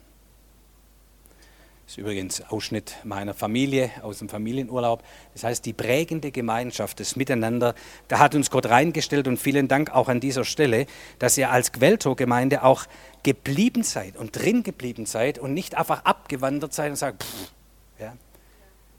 Das 1.89 1.95
ist 1.95 2.03
übrigens 2.03 2.43
Ausschnitt 2.51 2.97
meiner 3.03 3.33
Familie 3.33 3.91
aus 4.03 4.19
dem 4.19 4.29
Familienurlaub. 4.29 5.03
Das 5.33 5.45
heißt, 5.45 5.65
die 5.65 5.73
prägende 5.73 6.31
Gemeinschaft, 6.31 7.01
das 7.01 7.17
Miteinander, 7.17 7.75
da 8.09 8.19
hat 8.19 8.35
uns 8.35 8.51
Gott 8.51 8.67
reingestellt 8.67 9.27
und 9.27 9.39
vielen 9.39 9.69
Dank 9.69 9.95
auch 9.95 10.09
an 10.09 10.21
dieser 10.21 10.45
Stelle, 10.45 10.85
dass 11.19 11.39
ihr 11.39 11.51
als 11.51 11.73
Quelltor-Gemeinde 11.73 12.63
auch 12.63 12.85
geblieben 13.23 13.85
seid 13.85 14.19
und 14.19 14.39
drin 14.39 14.65
geblieben 14.65 15.07
seid 15.07 15.39
und 15.39 15.55
nicht 15.55 15.77
einfach 15.77 16.05
abgewandert 16.05 16.75
seid 16.75 16.91
und 16.91 16.97
sagt, 16.97 17.25
pff, 17.25 17.53
ja. 18.01 18.13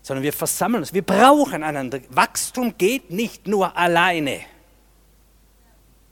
sondern 0.01 0.23
wir 0.23 0.33
versammeln 0.33 0.81
uns, 0.81 0.91
wir 0.91 1.03
brauchen 1.03 1.61
einander. 1.61 1.99
Wachstum 2.09 2.73
geht 2.79 3.11
nicht 3.11 3.45
nur 3.45 3.77
alleine. 3.77 4.39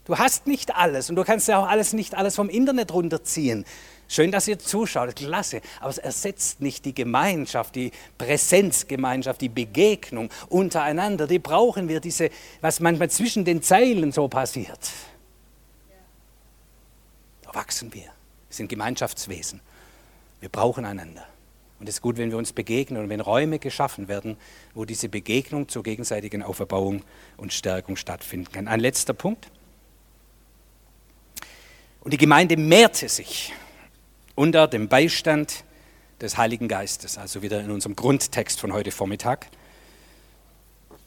Du 0.04 0.16
hast 0.16 0.46
nicht 0.46 0.76
alles 0.76 1.10
und 1.10 1.16
du 1.16 1.24
kannst 1.24 1.48
ja 1.48 1.58
auch 1.58 1.68
alles 1.68 1.92
nicht 1.92 2.14
alles 2.14 2.36
vom 2.36 2.48
Internet 2.48 2.94
runterziehen. 2.94 3.64
Schön, 4.10 4.32
dass 4.32 4.48
ihr 4.48 4.58
zuschaut, 4.58 5.14
klasse. 5.16 5.60
Aber 5.80 5.90
es 5.90 5.98
ersetzt 5.98 6.62
nicht 6.62 6.86
die 6.86 6.94
Gemeinschaft, 6.94 7.74
die 7.74 7.92
Präsenzgemeinschaft, 8.16 9.42
die 9.42 9.50
Begegnung 9.50 10.30
untereinander. 10.48 11.26
Die 11.26 11.38
brauchen 11.38 11.88
wir, 11.88 12.00
diese, 12.00 12.30
was 12.62 12.80
manchmal 12.80 13.10
zwischen 13.10 13.44
den 13.44 13.62
Zeilen 13.62 14.10
so 14.10 14.26
passiert. 14.26 14.90
Da 17.42 17.54
wachsen 17.54 17.92
wir. 17.92 18.04
Wir 18.04 18.12
sind 18.48 18.68
Gemeinschaftswesen. 18.68 19.60
Wir 20.40 20.48
brauchen 20.48 20.86
einander. 20.86 21.26
Und 21.78 21.88
es 21.88 21.96
ist 21.96 22.02
gut, 22.02 22.16
wenn 22.16 22.30
wir 22.30 22.38
uns 22.38 22.54
begegnen 22.54 23.02
und 23.02 23.10
wenn 23.10 23.20
Räume 23.20 23.58
geschaffen 23.58 24.08
werden, 24.08 24.38
wo 24.74 24.86
diese 24.86 25.10
Begegnung 25.10 25.68
zur 25.68 25.82
gegenseitigen 25.82 26.42
Auferbauung 26.42 27.02
und 27.36 27.52
Stärkung 27.52 27.96
stattfinden 27.96 28.50
kann. 28.50 28.68
Ein 28.68 28.80
letzter 28.80 29.12
Punkt. 29.12 29.50
Und 32.00 32.12
die 32.12 32.16
Gemeinde 32.16 32.56
mehrte 32.56 33.08
sich 33.08 33.52
unter 34.38 34.68
dem 34.68 34.86
Beistand 34.86 35.64
des 36.20 36.36
Heiligen 36.36 36.68
Geistes, 36.68 37.18
also 37.18 37.42
wieder 37.42 37.60
in 37.60 37.72
unserem 37.72 37.96
Grundtext 37.96 38.60
von 38.60 38.72
heute 38.72 38.92
Vormittag. 38.92 39.48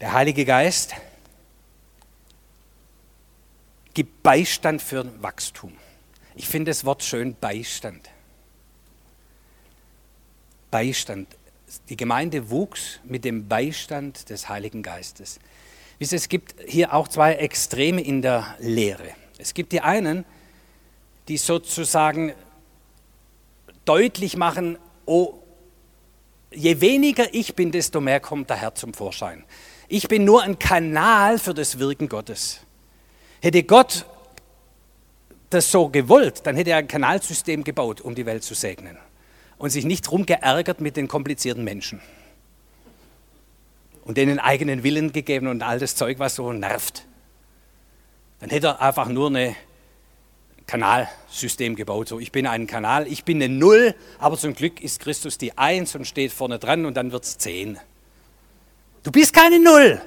Der 0.02 0.12
Heilige 0.12 0.44
Geist 0.44 0.96
gibt 3.94 4.22
Beistand 4.22 4.82
für 4.82 5.06
Wachstum. 5.22 5.72
Ich 6.36 6.50
finde 6.50 6.72
das 6.72 6.84
Wort 6.84 7.04
schön, 7.04 7.38
Beistand. 7.40 8.10
Beistand. 10.70 11.30
Die 11.88 11.96
Gemeinde 11.96 12.50
wuchs 12.50 13.00
mit 13.06 13.24
dem 13.24 13.48
Beistand 13.48 14.30
des 14.30 14.50
Heiligen 14.50 14.84
Geistes. 14.84 15.40
Es 16.00 16.28
gibt 16.28 16.56
hier 16.68 16.94
auch 16.94 17.08
zwei 17.08 17.36
Extreme 17.36 18.02
in 18.02 18.22
der 18.22 18.58
Lehre. 18.60 19.08
Es 19.38 19.54
gibt 19.54 19.72
die 19.72 19.80
einen, 19.80 20.26
die 21.30 21.38
sozusagen 21.38 22.34
deutlich 23.86 24.38
machen, 24.38 24.78
oh, 25.06 25.40
je 26.52 26.82
weniger 26.82 27.34
ich 27.34 27.56
bin, 27.56 27.72
desto 27.72 28.02
mehr 28.02 28.20
kommt 28.20 28.50
der 28.50 28.58
Herr 28.58 28.76
zum 28.76 28.94
Vorschein. 28.94 29.44
Ich 29.88 30.08
bin 30.08 30.24
nur 30.24 30.44
ein 30.44 30.60
Kanal 30.60 31.40
für 31.40 31.54
das 31.54 31.80
Wirken 31.80 32.08
Gottes. 32.08 32.62
Hätte 33.42 33.64
Gott 33.64 34.06
das 35.50 35.70
so 35.70 35.90
gewollt, 35.90 36.46
dann 36.46 36.56
hätte 36.56 36.72
er 36.72 36.78
ein 36.78 36.88
Kanalsystem 36.88 37.64
gebaut, 37.64 38.02
um 38.02 38.16
die 38.16 38.26
Welt 38.26 38.44
zu 38.44 38.54
segnen. 38.54 38.98
Und 39.58 39.70
sich 39.70 39.86
nicht 39.86 40.10
rumgeärgert 40.12 40.82
mit 40.82 40.98
den 40.98 41.08
komplizierten 41.08 41.64
Menschen. 41.64 42.02
Und 44.04 44.18
denen 44.18 44.40
eigenen 44.40 44.84
Willen 44.84 45.12
gegeben 45.12 45.48
und 45.48 45.62
all 45.62 45.78
das 45.78 45.96
Zeug, 45.96 46.20
was 46.20 46.36
so 46.36 46.52
nervt. 46.54 47.06
Dann 48.40 48.50
hätte 48.50 48.68
er 48.68 48.82
einfach 48.82 49.08
nur 49.08 49.28
eine 49.28 49.56
Kanalsystem 50.72 51.76
gebaut. 51.76 52.08
So, 52.08 52.18
ich 52.22 52.32
bin 52.32 52.48
ein 52.48 52.66
Kanal, 52.66 53.06
ich 53.06 53.26
bin 53.26 53.44
eine 53.44 53.54
Null, 53.54 53.94
aber 54.20 54.38
zum 54.38 54.54
Glück 54.54 54.80
ist 54.80 55.02
Christus 55.02 55.38
die 55.38 55.58
Eins 55.58 55.96
und 55.96 56.06
steht 56.06 56.32
vorne 56.32 56.60
dran 56.60 56.86
und 56.86 56.96
dann 56.96 57.12
wird 57.12 57.26
es 57.26 57.38
Zehn. 57.38 57.78
Du 59.04 59.12
bist 59.12 59.34
keine 59.34 59.60
Null. 59.60 60.02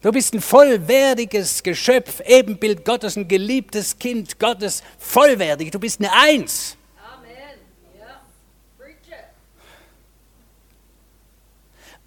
Du 0.00 0.10
bist 0.10 0.32
ein 0.32 0.40
vollwertiges 0.40 1.62
Geschöpf, 1.62 2.22
Ebenbild 2.24 2.82
Gottes, 2.86 3.16
ein 3.16 3.28
geliebtes 3.28 3.98
Kind 3.98 4.38
Gottes, 4.38 4.82
vollwertig. 4.98 5.70
Du 5.70 5.78
bist 5.78 6.00
eine 6.00 6.10
Eins. 6.10 6.78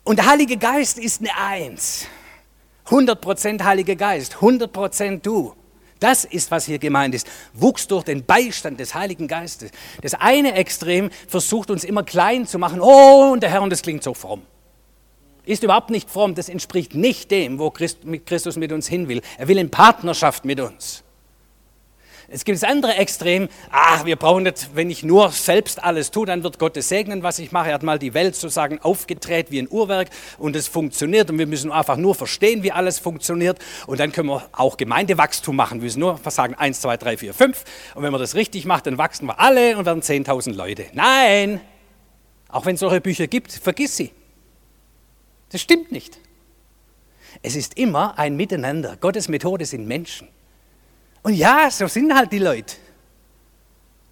Und 0.03 0.15
der 0.15 0.25
Heilige 0.25 0.57
Geist 0.57 0.97
ist 0.97 1.21
eine 1.21 1.37
Eins. 1.37 2.07
100% 2.87 3.63
Heiliger 3.63 3.95
Geist, 3.95 4.37
100% 4.37 5.21
du. 5.21 5.53
Das 5.99 6.25
ist, 6.25 6.51
was 6.51 6.65
hier 6.65 6.79
gemeint 6.79 7.15
ist. 7.15 7.27
Wuchs 7.53 7.87
durch 7.87 8.03
den 8.03 8.25
Beistand 8.25 8.79
des 8.79 8.93
Heiligen 8.93 9.27
Geistes. 9.27 9.71
Das 10.01 10.13
eine 10.13 10.53
Extrem 10.53 11.09
versucht 11.27 11.71
uns 11.71 11.83
immer 11.83 12.03
klein 12.03 12.45
zu 12.45 12.59
machen. 12.59 12.79
Oh, 12.81 13.31
und 13.31 13.41
der 13.41 13.49
Herr, 13.49 13.61
und 13.61 13.71
das 13.71 13.81
klingt 13.81 14.03
so 14.03 14.13
fromm. 14.13 14.43
Ist 15.45 15.63
überhaupt 15.63 15.89
nicht 15.89 16.09
fromm. 16.09 16.35
Das 16.35 16.49
entspricht 16.49 16.93
nicht 16.93 17.31
dem, 17.31 17.57
wo 17.57 17.71
Christus 17.71 18.57
mit 18.57 18.71
uns 18.71 18.87
hin 18.87 19.07
will. 19.07 19.21
Er 19.37 19.47
will 19.47 19.57
in 19.57 19.71
Partnerschaft 19.71 20.45
mit 20.45 20.59
uns. 20.59 21.03
Es 22.29 22.43
gibt 22.43 22.61
das 22.61 22.69
andere 22.69 22.95
Extrem, 22.95 23.47
ach, 23.71 24.03
wir 24.03 24.17
brauchen 24.17 24.43
nicht, 24.43 24.71
wenn 24.73 24.89
ich 24.89 25.01
nur 25.01 25.31
selbst 25.31 25.81
alles 25.81 26.11
tue, 26.11 26.25
dann 26.25 26.43
wird 26.43 26.59
Gott 26.59 26.75
es 26.75 26.89
segnen, 26.89 27.23
was 27.23 27.39
ich 27.39 27.53
mache. 27.53 27.69
Er 27.69 27.75
hat 27.75 27.83
mal 27.83 27.97
die 27.97 28.13
Welt 28.13 28.35
sozusagen 28.35 28.79
aufgedreht 28.79 29.49
wie 29.49 29.59
ein 29.59 29.69
Uhrwerk 29.69 30.09
und 30.37 30.53
es 30.57 30.67
funktioniert 30.67 31.29
und 31.29 31.39
wir 31.39 31.47
müssen 31.47 31.71
einfach 31.71 31.95
nur 31.95 32.15
verstehen, 32.15 32.63
wie 32.63 32.73
alles 32.73 32.99
funktioniert 32.99 33.59
und 33.85 34.01
dann 34.01 34.11
können 34.11 34.27
wir 34.27 34.49
auch 34.51 34.75
Gemeindewachstum 34.75 35.55
machen. 35.55 35.79
Wir 35.79 35.85
müssen 35.85 36.01
nur 36.01 36.19
sagen, 36.27 36.53
eins, 36.55 36.81
zwei, 36.81 36.97
drei, 36.97 37.15
vier, 37.15 37.33
fünf 37.33 37.63
und 37.95 38.03
wenn 38.03 38.11
man 38.11 38.19
das 38.19 38.35
richtig 38.35 38.65
macht, 38.65 38.87
dann 38.87 38.97
wachsen 38.97 39.27
wir 39.27 39.39
alle 39.39 39.77
und 39.77 39.85
werden 39.85 40.01
10.000 40.01 40.53
Leute. 40.53 40.85
Nein, 40.91 41.61
auch 42.49 42.65
wenn 42.65 42.75
es 42.75 42.81
solche 42.81 42.99
Bücher 42.99 43.27
gibt, 43.27 43.53
vergiss 43.53 43.95
sie. 43.95 44.11
Das 45.49 45.61
stimmt 45.61 45.93
nicht. 45.93 46.19
Es 47.41 47.55
ist 47.55 47.77
immer 47.77 48.19
ein 48.19 48.35
Miteinander. 48.35 48.97
Gottes 48.97 49.29
Methode 49.29 49.63
sind 49.63 49.87
Menschen. 49.87 50.27
Und 51.27 51.33
ja, 51.33 51.69
so 51.69 51.87
sind 51.87 52.15
halt 52.15 52.31
die 52.31 52.39
Leute. 52.39 52.77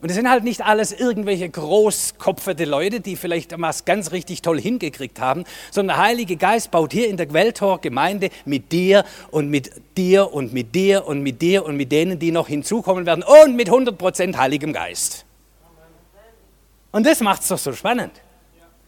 Und 0.01 0.09
es 0.09 0.17
sind 0.17 0.29
halt 0.29 0.43
nicht 0.43 0.65
alles 0.65 0.91
irgendwelche 0.91 1.47
großkopfete 1.47 2.65
Leute, 2.65 2.99
die 2.99 3.15
vielleicht 3.15 3.57
was 3.57 3.85
ganz 3.85 4.11
richtig 4.11 4.41
toll 4.41 4.59
hingekriegt 4.59 5.21
haben, 5.21 5.45
sondern 5.71 5.95
der 5.95 6.05
Heilige 6.05 6.35
Geist 6.35 6.71
baut 6.71 6.91
hier 6.91 7.07
in 7.07 7.15
der 7.15 7.27
Quelltor-Gemeinde 7.27 8.31
mit 8.43 8.73
dir 8.73 9.05
und 9.31 9.49
mit 9.49 9.71
dir 9.95 10.33
und 10.33 10.51
mit 10.51 10.75
dir 10.75 11.07
und 11.07 11.23
mit 11.23 11.41
dir 11.41 11.63
und 11.63 11.77
mit 11.77 11.93
denen, 11.93 12.19
die 12.19 12.31
noch 12.31 12.49
hinzukommen 12.49 13.05
werden 13.05 13.23
und 13.23 13.55
mit 13.55 13.69
100% 13.69 14.35
Heiligem 14.35 14.73
Geist. 14.73 15.23
Und 16.91 17.05
das 17.05 17.21
macht 17.21 17.43
es 17.43 17.47
doch 17.47 17.57
so 17.57 17.71
spannend. 17.71 18.11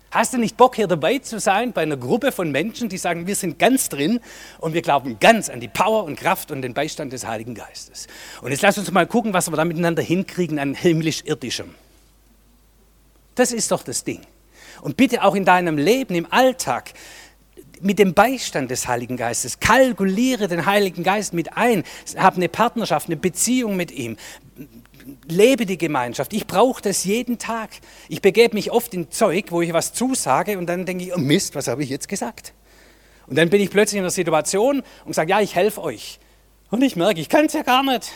Hast 0.10 0.34
du 0.34 0.38
nicht 0.38 0.56
Bock, 0.56 0.76
hier 0.76 0.88
dabei 0.88 1.20
zu 1.20 1.40
sein 1.40 1.74
bei 1.74 1.82
einer 1.82 1.98
Gruppe 1.98 2.32
von 2.32 2.52
Menschen, 2.52 2.88
die 2.88 2.98
sagen, 2.98 3.28
wir 3.28 3.36
sind 3.36 3.60
ganz 3.60 3.90
drin 3.90 4.22
und 4.60 4.74
wir 4.74 4.82
glauben 4.82 5.20
ganz 5.20 5.50
an 5.50 5.60
die 5.60 5.68
Power 5.68 6.06
und 6.06 6.18
Kraft 6.18 6.50
und 6.50 6.62
den 6.62 6.74
Beistand 6.74 7.12
des 7.12 7.28
Heiligen 7.28 7.56
Geistes? 7.56 8.08
Und 8.42 8.52
jetzt 8.52 8.62
lass 8.62 8.78
uns 8.78 8.90
mal 8.92 9.06
gucken, 9.06 9.34
was 9.34 9.50
wir 9.50 9.58
da 9.58 9.66
miteinander 9.66 10.02
hinkriegen 10.02 10.60
an 10.60 10.74
himmlisch-irdischem. 10.76 11.76
Das 13.36 13.52
ist 13.52 13.72
doch 13.72 13.84
das 13.84 14.06
Ding. 14.06 14.22
Und 14.82 14.96
bitte 14.96 15.24
auch 15.24 15.36
in 15.36 15.44
deinem 15.44 15.78
Leben, 15.78 16.16
im 16.16 16.32
Alltag, 16.32 16.94
mit 17.82 18.00
dem 18.00 18.14
Beistand 18.14 18.72
des 18.72 18.88
Heiligen 18.88 19.18
Geistes. 19.18 19.60
Kalkuliere 19.60 20.48
den 20.48 20.66
Heiligen 20.66 21.04
Geist 21.04 21.34
mit 21.34 21.56
ein. 21.56 21.84
Hab 22.16 22.36
eine 22.36 22.50
Partnerschaft, 22.50 23.08
eine 23.08 23.18
Beziehung 23.18 23.76
mit 23.76 23.92
ihm. 23.92 24.18
Lebe 25.28 25.66
die 25.66 25.78
Gemeinschaft. 25.78 26.34
Ich 26.34 26.48
brauche 26.48 26.82
das 26.82 27.04
jeden 27.04 27.38
Tag. 27.38 27.70
Ich 28.10 28.22
begebe 28.22 28.56
mich 28.56 28.72
oft 28.72 28.94
in 28.94 29.12
Zeug, 29.12 29.52
wo 29.52 29.62
ich 29.62 29.74
was 29.74 29.94
zusage 29.94 30.58
und 30.58 30.68
dann 30.68 30.86
denke 30.86 31.06
ich, 31.06 31.16
oh 31.16 31.20
Mist, 31.20 31.56
was 31.56 31.68
habe 31.68 31.84
ich 31.84 31.90
jetzt 31.90 32.08
gesagt? 32.08 32.54
Und 33.28 33.38
dann 33.38 33.50
bin 33.50 33.62
ich 33.62 33.70
plötzlich 33.70 33.98
in 33.98 34.04
einer 34.04 34.12
Situation 34.12 34.84
und 35.06 35.14
sage, 35.14 35.32
ja, 35.32 35.42
ich 35.42 35.56
helfe 35.56 35.82
euch. 35.82 36.20
Und 36.70 36.82
ich 36.82 36.96
merke, 36.96 37.20
ich 37.20 37.30
kann 37.30 37.46
es 37.46 37.54
ja 37.54 37.64
gar 37.64 37.84
nicht. 37.84 38.12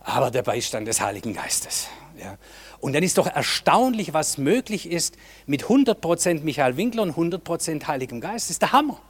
Aber 0.00 0.30
der 0.30 0.42
Beistand 0.42 0.88
des 0.88 1.00
Heiligen 1.00 1.34
Geistes. 1.34 1.88
Ja. 2.18 2.36
Und 2.80 2.92
dann 2.92 3.02
ist 3.02 3.18
doch 3.18 3.26
erstaunlich, 3.26 4.12
was 4.12 4.36
möglich 4.38 4.90
ist 4.90 5.16
mit 5.46 5.64
100% 5.64 6.42
Michael 6.42 6.76
Winkler 6.76 7.02
und 7.02 7.16
100% 7.16 7.86
Heiligem 7.86 8.20
Geist. 8.20 8.46
Das 8.46 8.50
ist 8.50 8.62
der 8.62 8.72
Hammer. 8.72 9.00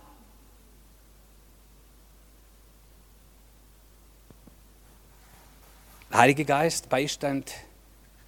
Heiliger 6.14 6.44
Geist, 6.44 6.90
Beistand 6.90 7.52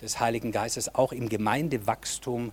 des 0.03 0.19
Heiligen 0.19 0.51
Geistes, 0.51 0.93
auch 0.97 1.13
im 1.13 1.29
Gemeindewachstum, 1.29 2.51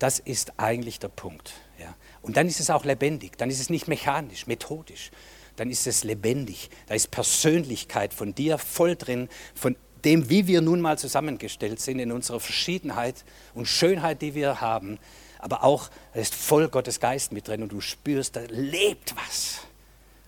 das 0.00 0.18
ist 0.18 0.54
eigentlich 0.56 0.98
der 0.98 1.08
Punkt. 1.08 1.52
Ja. 1.78 1.94
Und 2.20 2.36
dann 2.36 2.48
ist 2.48 2.58
es 2.58 2.68
auch 2.68 2.84
lebendig, 2.84 3.38
dann 3.38 3.48
ist 3.48 3.60
es 3.60 3.70
nicht 3.70 3.86
mechanisch, 3.86 4.48
methodisch, 4.48 5.12
dann 5.54 5.70
ist 5.70 5.86
es 5.86 6.02
lebendig. 6.02 6.68
Da 6.88 6.96
ist 6.96 7.12
Persönlichkeit 7.12 8.12
von 8.12 8.34
dir 8.34 8.58
voll 8.58 8.96
drin, 8.96 9.28
von 9.54 9.76
dem, 10.04 10.28
wie 10.30 10.48
wir 10.48 10.62
nun 10.62 10.80
mal 10.80 10.98
zusammengestellt 10.98 11.80
sind, 11.80 12.00
in 12.00 12.10
unserer 12.10 12.40
Verschiedenheit 12.40 13.24
und 13.54 13.66
Schönheit, 13.66 14.20
die 14.20 14.34
wir 14.34 14.60
haben. 14.60 14.98
Aber 15.38 15.62
auch, 15.62 15.90
da 16.12 16.20
ist 16.20 16.34
voll 16.34 16.68
Gottes 16.68 16.98
Geist 16.98 17.30
mit 17.30 17.46
drin 17.46 17.62
und 17.62 17.70
du 17.70 17.80
spürst, 17.80 18.34
da 18.34 18.40
lebt 18.48 19.14
was. 19.16 19.60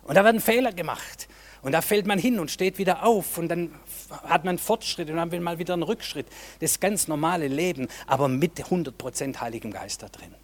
Und 0.05 0.15
da 0.15 0.23
werden 0.23 0.41
Fehler 0.41 0.73
gemacht. 0.73 1.27
Und 1.63 1.73
da 1.73 1.81
fällt 1.81 2.07
man 2.07 2.19
hin 2.19 2.41
und 2.41 2.51
steht 2.51 2.79
wieder 2.79 3.05
auf 3.05 3.39
und 3.39 3.49
dann 3.49 3.71
hat 4.25 4.45
man 4.45 4.59
Fortschritt 4.59 5.09
und 5.09 5.17
dann 5.17 5.31
will 5.31 5.41
man 5.41 5.59
wieder 5.59 5.75
einen 5.75 5.85
Rückschritt. 5.85 6.27
Das 6.59 6.81
ganz 6.81 7.07
normale 7.07 7.47
Leben, 7.47 7.89
aber 8.07 8.29
mit 8.29 8.65
100% 8.65 9.41
Heiligem 9.41 9.71
Geist 9.71 10.03
da 10.03 10.09
drin. 10.09 10.35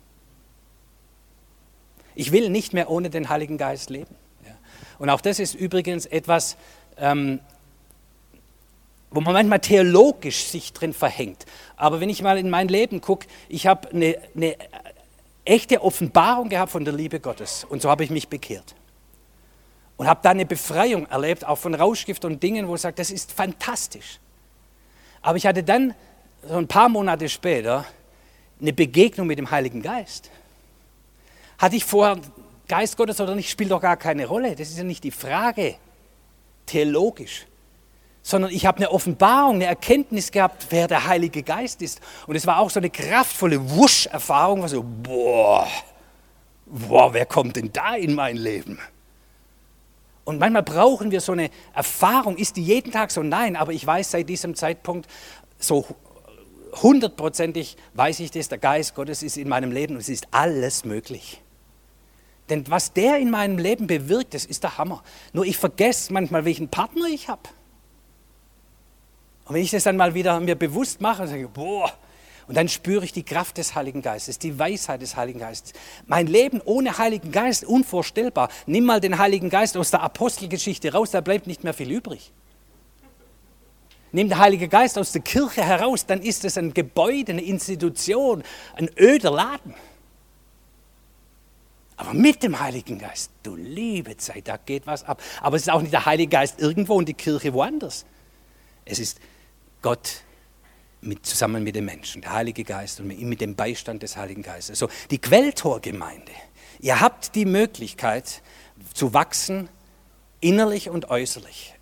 Ich 2.14 2.32
will 2.32 2.50
nicht 2.50 2.72
mehr 2.72 2.88
ohne 2.88 3.10
den 3.10 3.28
Heiligen 3.28 3.58
Geist 3.58 3.90
leben. 3.90 4.14
Und 4.98 5.10
auch 5.10 5.20
das 5.20 5.38
ist 5.38 5.54
übrigens 5.54 6.06
etwas, 6.06 6.56
ähm, 6.96 7.40
wo 9.10 9.20
man 9.20 9.32
manchmal 9.32 9.60
theologisch 9.60 10.44
sich 10.44 10.72
drin 10.72 10.92
verhängt. 10.92 11.46
Aber 11.76 12.00
wenn 12.00 12.10
ich 12.10 12.22
mal 12.22 12.38
in 12.38 12.50
mein 12.50 12.68
Leben 12.68 13.00
gucke, 13.00 13.26
ich 13.48 13.66
habe 13.66 13.88
eine, 13.90 14.18
eine 14.34 14.56
echte 15.44 15.82
Offenbarung 15.82 16.48
gehabt 16.48 16.72
von 16.72 16.84
der 16.84 16.94
Liebe 16.94 17.20
Gottes. 17.20 17.64
Und 17.64 17.82
so 17.82 17.90
habe 17.90 18.04
ich 18.04 18.10
mich 18.10 18.28
bekehrt. 18.28 18.74
Und 19.98 20.08
habe 20.08 20.20
da 20.22 20.30
eine 20.30 20.46
Befreiung 20.46 21.04
erlebt, 21.06 21.46
auch 21.46 21.58
von 21.58 21.74
Rauschgift 21.74 22.24
und 22.24 22.42
Dingen, 22.42 22.66
wo 22.66 22.76
ich 22.76 22.80
sage, 22.80 22.94
das 22.96 23.10
ist 23.10 23.32
fantastisch. 23.32 24.18
Aber 25.20 25.36
ich 25.36 25.46
hatte 25.46 25.62
dann, 25.62 25.94
so 26.42 26.56
ein 26.56 26.68
paar 26.68 26.88
Monate 26.88 27.28
später, 27.28 27.84
eine 28.60 28.72
Begegnung 28.72 29.26
mit 29.26 29.38
dem 29.38 29.50
Heiligen 29.50 29.82
Geist. 29.82 30.30
Hatte 31.58 31.76
ich 31.76 31.84
vorher 31.84 32.18
Geist 32.66 32.96
Gottes 32.96 33.20
oder 33.20 33.34
nicht, 33.34 33.50
spielt 33.50 33.70
doch 33.70 33.82
gar 33.82 33.98
keine 33.98 34.24
Rolle. 34.24 34.56
Das 34.56 34.70
ist 34.70 34.78
ja 34.78 34.84
nicht 34.84 35.04
die 35.04 35.10
Frage, 35.10 35.74
theologisch 36.64 37.46
sondern 38.28 38.50
ich 38.50 38.66
habe 38.66 38.76
eine 38.76 38.90
Offenbarung, 38.90 39.54
eine 39.54 39.64
Erkenntnis 39.64 40.30
gehabt, 40.30 40.66
wer 40.68 40.86
der 40.86 41.06
Heilige 41.06 41.42
Geist 41.42 41.80
ist. 41.80 41.98
Und 42.26 42.36
es 42.36 42.46
war 42.46 42.58
auch 42.58 42.68
so 42.68 42.78
eine 42.78 42.90
kraftvolle 42.90 43.70
Wusch-Erfahrung, 43.70 44.60
war 44.60 44.68
so, 44.68 44.84
boah, 44.84 45.66
boah, 46.66 47.14
wer 47.14 47.24
kommt 47.24 47.56
denn 47.56 47.72
da 47.72 47.94
in 47.94 48.14
mein 48.14 48.36
Leben? 48.36 48.78
Und 50.28 50.38
manchmal 50.38 50.62
brauchen 50.62 51.10
wir 51.10 51.22
so 51.22 51.32
eine 51.32 51.48
Erfahrung, 51.74 52.36
ist 52.36 52.56
die 52.56 52.62
jeden 52.62 52.92
Tag 52.92 53.10
so? 53.10 53.22
Nein, 53.22 53.56
aber 53.56 53.72
ich 53.72 53.86
weiß 53.86 54.10
seit 54.10 54.28
diesem 54.28 54.54
Zeitpunkt 54.54 55.08
so 55.58 55.86
hundertprozentig, 56.82 57.78
weiß 57.94 58.20
ich 58.20 58.30
das, 58.30 58.50
der 58.50 58.58
Geist 58.58 58.94
Gottes 58.94 59.22
ist 59.22 59.38
in 59.38 59.48
meinem 59.48 59.72
Leben 59.72 59.94
und 59.94 60.00
es 60.00 60.10
ist 60.10 60.28
alles 60.30 60.84
möglich. 60.84 61.40
Denn 62.50 62.68
was 62.68 62.92
der 62.92 63.16
in 63.16 63.30
meinem 63.30 63.56
Leben 63.56 63.86
bewirkt, 63.86 64.34
das 64.34 64.44
ist 64.44 64.64
der 64.64 64.76
Hammer. 64.76 65.02
Nur 65.32 65.46
ich 65.46 65.56
vergesse 65.56 66.12
manchmal, 66.12 66.44
welchen 66.44 66.68
Partner 66.68 67.06
ich 67.06 67.30
habe. 67.30 67.48
Und 69.46 69.54
wenn 69.54 69.62
ich 69.62 69.70
das 69.70 69.84
dann 69.84 69.96
mal 69.96 70.12
wieder 70.12 70.38
mir 70.40 70.56
bewusst 70.56 71.00
mache, 71.00 71.26
sage 71.26 71.44
ich, 71.44 71.48
boah, 71.48 71.90
und 72.48 72.56
dann 72.56 72.68
spüre 72.68 73.04
ich 73.04 73.12
die 73.12 73.22
Kraft 73.22 73.58
des 73.58 73.74
Heiligen 73.74 74.00
Geistes, 74.00 74.38
die 74.38 74.58
Weisheit 74.58 75.02
des 75.02 75.16
Heiligen 75.16 75.38
Geistes. 75.38 75.74
Mein 76.06 76.26
Leben 76.26 76.62
ohne 76.64 76.96
Heiligen 76.96 77.30
Geist, 77.30 77.64
unvorstellbar. 77.64 78.48
Nimm 78.66 78.84
mal 78.84 79.00
den 79.00 79.18
Heiligen 79.18 79.50
Geist 79.50 79.76
aus 79.76 79.90
der 79.90 80.02
Apostelgeschichte 80.02 80.92
raus, 80.92 81.10
da 81.10 81.20
bleibt 81.20 81.46
nicht 81.46 81.62
mehr 81.62 81.74
viel 81.74 81.92
übrig. 81.92 82.32
Nimm 84.12 84.30
den 84.30 84.38
Heiligen 84.38 84.70
Geist 84.70 84.98
aus 84.98 85.12
der 85.12 85.20
Kirche 85.20 85.62
heraus, 85.62 86.06
dann 86.06 86.22
ist 86.22 86.46
es 86.46 86.56
ein 86.56 86.72
Gebäude, 86.72 87.32
eine 87.32 87.42
Institution, 87.42 88.42
ein 88.74 88.88
öder 88.98 89.30
Laden. 89.30 89.74
Aber 91.98 92.14
mit 92.14 92.42
dem 92.42 92.58
Heiligen 92.58 92.98
Geist, 92.98 93.30
du 93.42 93.56
liebe 93.56 94.16
Zeit, 94.16 94.48
da 94.48 94.56
geht 94.56 94.86
was 94.86 95.04
ab. 95.04 95.20
Aber 95.42 95.56
es 95.56 95.62
ist 95.62 95.68
auch 95.68 95.82
nicht 95.82 95.92
der 95.92 96.06
Heilige 96.06 96.30
Geist 96.30 96.60
irgendwo 96.60 96.94
und 96.94 97.08
die 97.08 97.14
Kirche 97.14 97.52
woanders. 97.52 98.06
Es 98.86 98.98
ist 98.98 99.20
Gott 99.82 100.22
mit, 101.00 101.24
zusammen 101.26 101.62
mit 101.62 101.76
den 101.76 101.84
Menschen, 101.84 102.22
der 102.22 102.32
Heilige 102.32 102.64
Geist 102.64 103.00
und 103.00 103.06
mit 103.06 103.40
dem 103.40 103.54
Beistand 103.54 104.02
des 104.02 104.16
Heiligen 104.16 104.42
Geistes. 104.42 104.78
So, 104.78 104.88
die 105.10 105.18
Quelltorgemeinde. 105.18 106.32
Ihr 106.80 107.00
habt 107.00 107.34
die 107.34 107.44
Möglichkeit 107.44 108.42
zu 108.94 109.14
wachsen, 109.14 109.68
innerlich 110.40 110.90
und 110.90 111.10
äußerlich. 111.10 111.74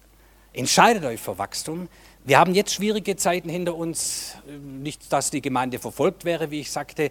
Entscheidet 0.52 1.04
euch 1.04 1.20
für 1.20 1.38
Wachstum. 1.38 1.88
Wir 2.24 2.38
haben 2.38 2.54
jetzt 2.54 2.74
schwierige 2.74 3.16
Zeiten 3.16 3.48
hinter 3.48 3.74
uns. 3.74 4.36
Nicht, 4.46 5.12
dass 5.12 5.30
die 5.30 5.42
Gemeinde 5.42 5.78
verfolgt 5.78 6.24
wäre, 6.24 6.50
wie 6.50 6.60
ich 6.60 6.70
sagte, 6.70 7.10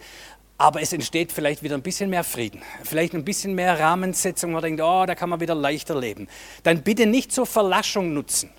aber 0.57 0.81
es 0.81 0.93
entsteht 0.93 1.31
vielleicht 1.31 1.63
wieder 1.63 1.75
ein 1.75 1.81
bisschen 1.81 2.09
mehr 2.09 2.23
Frieden, 2.23 2.61
vielleicht 2.83 3.13
ein 3.13 3.25
bisschen 3.25 3.55
mehr 3.55 3.77
Rahmensetzung, 3.77 4.51
wo 4.51 4.53
man 4.55 4.63
denkt, 4.63 4.81
oh, 4.81 5.05
da 5.05 5.13
kann 5.13 5.29
man 5.29 5.41
wieder 5.41 5.53
leichter 5.53 5.99
leben. 5.99 6.27
Dann 6.63 6.81
bitte 6.81 7.05
nicht 7.05 7.31
zur 7.31 7.45
Verlaschung 7.45 8.13
nutzen. 8.13 8.49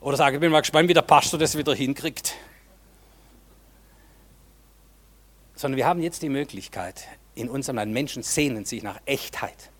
Oder 0.00 0.16
sage, 0.16 0.36
ich 0.36 0.40
bin 0.40 0.50
mal 0.50 0.60
gespannt, 0.60 0.88
wie 0.88 0.94
der 0.94 1.02
Pastor 1.02 1.38
das 1.38 1.58
wieder 1.58 1.74
hinkriegt. 1.74 2.34
Sondern 5.54 5.76
wir 5.76 5.86
haben 5.86 6.00
jetzt 6.00 6.22
die 6.22 6.30
Möglichkeit, 6.30 7.06
in 7.34 7.50
unserem 7.50 7.76
Land, 7.76 7.92
Menschen 7.92 8.22
sehnen 8.22 8.64
sich 8.64 8.82
nach 8.82 8.98
Echtheit, 9.04 9.70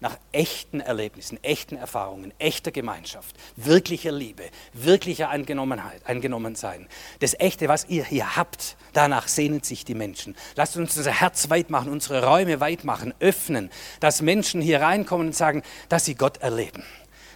nach 0.00 0.16
echten 0.32 0.80
Erlebnissen, 0.80 1.38
echten 1.44 1.76
Erfahrungen, 1.76 2.32
echter 2.38 2.70
Gemeinschaft, 2.70 3.36
wirklicher 3.56 4.12
Liebe, 4.12 4.44
wirklicher 4.72 5.28
Angenommenheit, 5.28 6.06
Angenommensein. 6.06 6.88
Das 7.18 7.38
Echte, 7.38 7.68
was 7.68 7.86
ihr 7.90 8.06
hier 8.06 8.36
habt, 8.36 8.78
danach 8.94 9.28
sehnen 9.28 9.62
sich 9.62 9.84
die 9.84 9.94
Menschen. 9.94 10.36
Lasst 10.56 10.78
uns 10.78 10.96
unser 10.96 11.12
Herz 11.12 11.50
weit 11.50 11.68
machen, 11.68 11.92
unsere 11.92 12.24
Räume 12.24 12.60
weit 12.60 12.84
machen, 12.84 13.12
öffnen, 13.20 13.68
dass 14.00 14.22
Menschen 14.22 14.62
hier 14.62 14.80
reinkommen 14.80 15.28
und 15.28 15.36
sagen, 15.36 15.62
dass 15.90 16.06
sie 16.06 16.14
Gott 16.14 16.38
erleben 16.38 16.82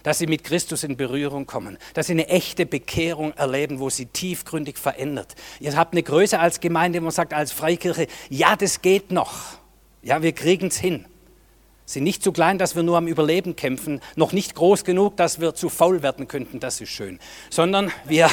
dass 0.05 0.19
sie 0.19 0.27
mit 0.27 0.43
Christus 0.43 0.83
in 0.83 0.97
Berührung 0.97 1.47
kommen, 1.47 1.79
dass 1.95 2.05
sie 2.05 2.13
eine 2.13 2.27
echte 2.27 2.67
Bekehrung 2.67 3.33
erleben, 3.33 3.79
wo 3.79 3.89
sie 3.89 4.05
tiefgründig 4.05 4.77
verändert. 4.77 5.33
Ihr 5.59 5.75
habt 5.75 5.93
eine 5.93 6.03
Größe 6.03 6.39
als 6.39 6.59
Gemeinde, 6.59 6.99
wo 6.99 7.05
man 7.05 7.11
sagt, 7.11 7.33
als 7.33 7.51
Freikirche, 7.51 8.05
ja, 8.29 8.55
das 8.55 8.83
geht 8.83 9.11
noch. 9.11 9.33
Ja, 10.03 10.21
wir 10.21 10.33
kriegen 10.33 10.67
es 10.67 10.77
hin. 10.77 11.05
Sind 11.87 12.03
nicht 12.03 12.21
zu 12.21 12.31
klein, 12.31 12.59
dass 12.59 12.75
wir 12.75 12.83
nur 12.83 12.97
am 12.97 13.07
Überleben 13.07 13.55
kämpfen, 13.55 13.99
noch 14.15 14.31
nicht 14.31 14.53
groß 14.53 14.83
genug, 14.83 15.17
dass 15.17 15.39
wir 15.39 15.55
zu 15.55 15.69
faul 15.69 16.03
werden 16.03 16.27
könnten, 16.27 16.59
das 16.59 16.81
ist 16.81 16.89
schön, 16.89 17.19
sondern 17.49 17.91
wir 18.03 18.29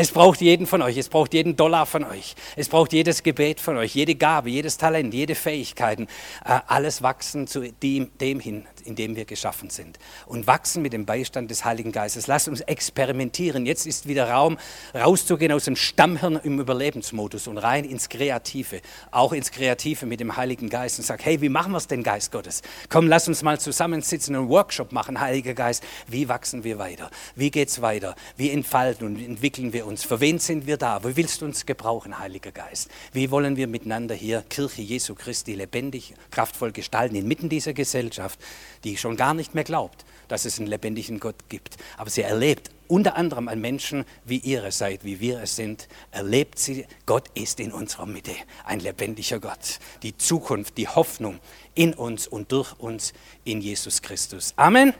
es 0.00 0.12
braucht 0.12 0.40
jeden 0.40 0.68
von 0.68 0.80
euch, 0.80 0.96
es 0.96 1.08
braucht 1.08 1.34
jeden 1.34 1.56
Dollar 1.56 1.84
von 1.84 2.04
euch, 2.04 2.36
es 2.54 2.68
braucht 2.68 2.92
jedes 2.92 3.24
Gebet 3.24 3.60
von 3.60 3.76
euch, 3.76 3.96
jede 3.96 4.14
Gabe, 4.14 4.48
jedes 4.48 4.76
Talent, 4.76 5.12
jede 5.12 5.34
Fähigkeiten, 5.34 6.06
äh, 6.44 6.60
alles 6.68 7.02
wachsen 7.02 7.48
zu 7.48 7.72
dem, 7.72 8.16
dem 8.18 8.38
hin, 8.38 8.64
in 8.88 8.96
dem 8.96 9.14
wir 9.14 9.24
geschaffen 9.26 9.70
sind. 9.70 9.98
Und 10.26 10.46
wachsen 10.46 10.82
mit 10.82 10.92
dem 10.92 11.06
Beistand 11.06 11.50
des 11.50 11.64
Heiligen 11.64 11.92
Geistes. 11.92 12.26
Lasst 12.26 12.48
uns 12.48 12.62
experimentieren. 12.62 13.66
Jetzt 13.66 13.86
ist 13.86 14.08
wieder 14.08 14.30
Raum, 14.30 14.58
rauszugehen 14.94 15.52
aus 15.52 15.64
dem 15.64 15.76
Stammhirn 15.76 16.40
im 16.42 16.58
Überlebensmodus 16.58 17.46
und 17.46 17.58
rein 17.58 17.84
ins 17.84 18.08
Kreative, 18.08 18.80
auch 19.10 19.32
ins 19.32 19.50
Kreative 19.50 20.06
mit 20.06 20.20
dem 20.20 20.36
Heiligen 20.36 20.70
Geist 20.70 20.98
und 20.98 21.04
sag, 21.04 21.24
hey, 21.24 21.40
wie 21.40 21.48
machen 21.48 21.72
wir 21.72 21.78
es 21.78 21.86
denn, 21.86 22.02
Geist 22.02 22.32
Gottes? 22.32 22.62
Komm, 22.88 23.06
lass 23.06 23.28
uns 23.28 23.42
mal 23.42 23.60
zusammensitzen 23.60 24.34
und 24.34 24.42
einen 24.42 24.50
Workshop 24.50 24.92
machen, 24.92 25.20
Heiliger 25.20 25.54
Geist. 25.54 25.84
Wie 26.06 26.28
wachsen 26.28 26.64
wir 26.64 26.78
weiter? 26.78 27.10
Wie 27.36 27.50
geht 27.50 27.68
es 27.68 27.82
weiter? 27.82 28.16
Wie 28.36 28.50
entfalten 28.50 29.06
und 29.06 29.22
entwickeln 29.22 29.72
wir 29.72 29.86
uns? 29.86 30.02
Für 30.04 30.20
wen 30.20 30.38
sind 30.38 30.66
wir 30.66 30.78
da? 30.78 31.04
Wo 31.04 31.14
willst 31.14 31.42
du 31.42 31.44
uns 31.44 31.66
gebrauchen, 31.66 32.18
Heiliger 32.18 32.52
Geist? 32.52 32.88
Wie 33.12 33.30
wollen 33.30 33.56
wir 33.56 33.66
miteinander 33.66 34.14
hier 34.14 34.42
Kirche 34.48 34.82
Jesu 34.82 35.14
Christi 35.14 35.54
lebendig, 35.54 36.14
kraftvoll 36.30 36.72
gestalten, 36.72 37.16
inmitten 37.16 37.48
dieser 37.48 37.74
Gesellschaft, 37.74 38.38
die 38.84 38.96
schon 38.96 39.16
gar 39.16 39.34
nicht 39.34 39.54
mehr 39.54 39.64
glaubt, 39.64 40.04
dass 40.28 40.44
es 40.44 40.58
einen 40.58 40.68
lebendigen 40.68 41.20
Gott 41.20 41.48
gibt. 41.48 41.76
Aber 41.96 42.10
sie 42.10 42.22
erlebt 42.22 42.70
unter 42.86 43.16
anderem 43.16 43.48
an 43.48 43.60
Menschen, 43.60 44.04
wie 44.24 44.38
ihr 44.38 44.64
es 44.64 44.78
seid, 44.78 45.04
wie 45.04 45.20
wir 45.20 45.42
es 45.42 45.56
sind. 45.56 45.88
Erlebt 46.10 46.58
sie, 46.58 46.86
Gott 47.06 47.28
ist 47.34 47.60
in 47.60 47.72
unserer 47.72 48.06
Mitte, 48.06 48.32
ein 48.64 48.80
lebendiger 48.80 49.40
Gott. 49.40 49.78
Die 50.02 50.16
Zukunft, 50.16 50.78
die 50.78 50.88
Hoffnung 50.88 51.38
in 51.74 51.94
uns 51.94 52.26
und 52.26 52.50
durch 52.52 52.78
uns 52.78 53.12
in 53.44 53.60
Jesus 53.60 54.02
Christus. 54.02 54.54
Amen. 54.56 54.94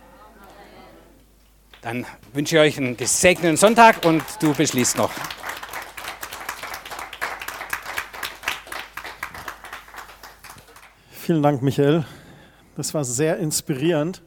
Dann 1.80 2.04
wünsche 2.32 2.56
ich 2.56 2.60
euch 2.60 2.78
einen 2.78 2.96
gesegneten 2.96 3.56
Sonntag 3.56 4.04
und 4.04 4.22
du 4.40 4.52
beschließt 4.52 4.96
noch. 4.96 5.12
Vielen 11.10 11.42
Dank, 11.42 11.62
Michael. 11.62 12.04
Das 12.78 12.94
war 12.94 13.04
sehr 13.04 13.38
inspirierend. 13.38 14.22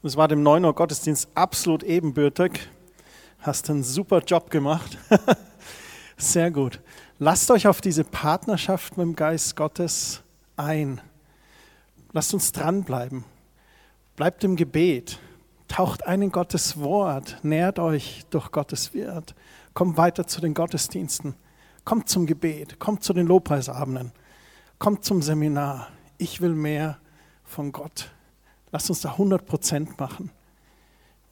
Und 0.00 0.08
es 0.08 0.16
war 0.16 0.26
dem 0.26 0.42
9 0.42 0.64
Uhr 0.64 0.74
Gottesdienst 0.74 1.28
absolut 1.34 1.82
ebenbürtig. 1.82 2.70
Hast 3.40 3.68
einen 3.68 3.82
super 3.82 4.20
Job 4.20 4.48
gemacht. 4.48 4.96
Sehr 6.16 6.50
gut. 6.50 6.80
Lasst 7.18 7.50
euch 7.50 7.66
auf 7.66 7.82
diese 7.82 8.04
Partnerschaft 8.04 8.96
mit 8.96 9.04
dem 9.04 9.14
Geist 9.14 9.54
Gottes 9.54 10.22
ein. 10.56 11.02
Lasst 12.12 12.32
uns 12.32 12.52
dranbleiben. 12.52 13.26
Bleibt 14.16 14.44
im 14.44 14.56
Gebet. 14.56 15.18
Taucht 15.68 16.06
ein 16.06 16.22
in 16.22 16.32
Gottes 16.32 16.80
Wort. 16.80 17.36
Nährt 17.42 17.78
euch 17.78 18.24
durch 18.30 18.50
Gottes 18.50 18.94
Wort. 18.94 19.34
Kommt 19.74 19.98
weiter 19.98 20.26
zu 20.26 20.40
den 20.40 20.54
Gottesdiensten. 20.54 21.34
Kommt 21.84 22.08
zum 22.08 22.24
Gebet. 22.24 22.80
Kommt 22.80 23.04
zu 23.04 23.12
den 23.12 23.26
Lobpreisabenden. 23.26 24.12
Kommt 24.78 25.04
zum 25.04 25.20
Seminar 25.20 25.88
ich 26.18 26.40
will 26.40 26.54
mehr 26.54 26.98
von 27.54 27.70
Gott. 27.70 28.10
Lasst 28.72 28.90
uns 28.90 29.00
da 29.02 29.12
100 29.12 29.46
Prozent 29.46 29.96
machen 30.00 30.32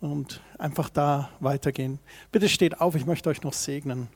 und 0.01 0.41
einfach 0.57 0.89
da 0.89 1.31
weitergehen. 1.41 1.99
Bitte 2.31 2.49
steht 2.49 2.81
auf, 2.81 2.95
ich 2.95 3.07
möchte 3.07 3.29
euch 3.29 3.43
noch 3.43 3.53
segnen. 3.53 4.07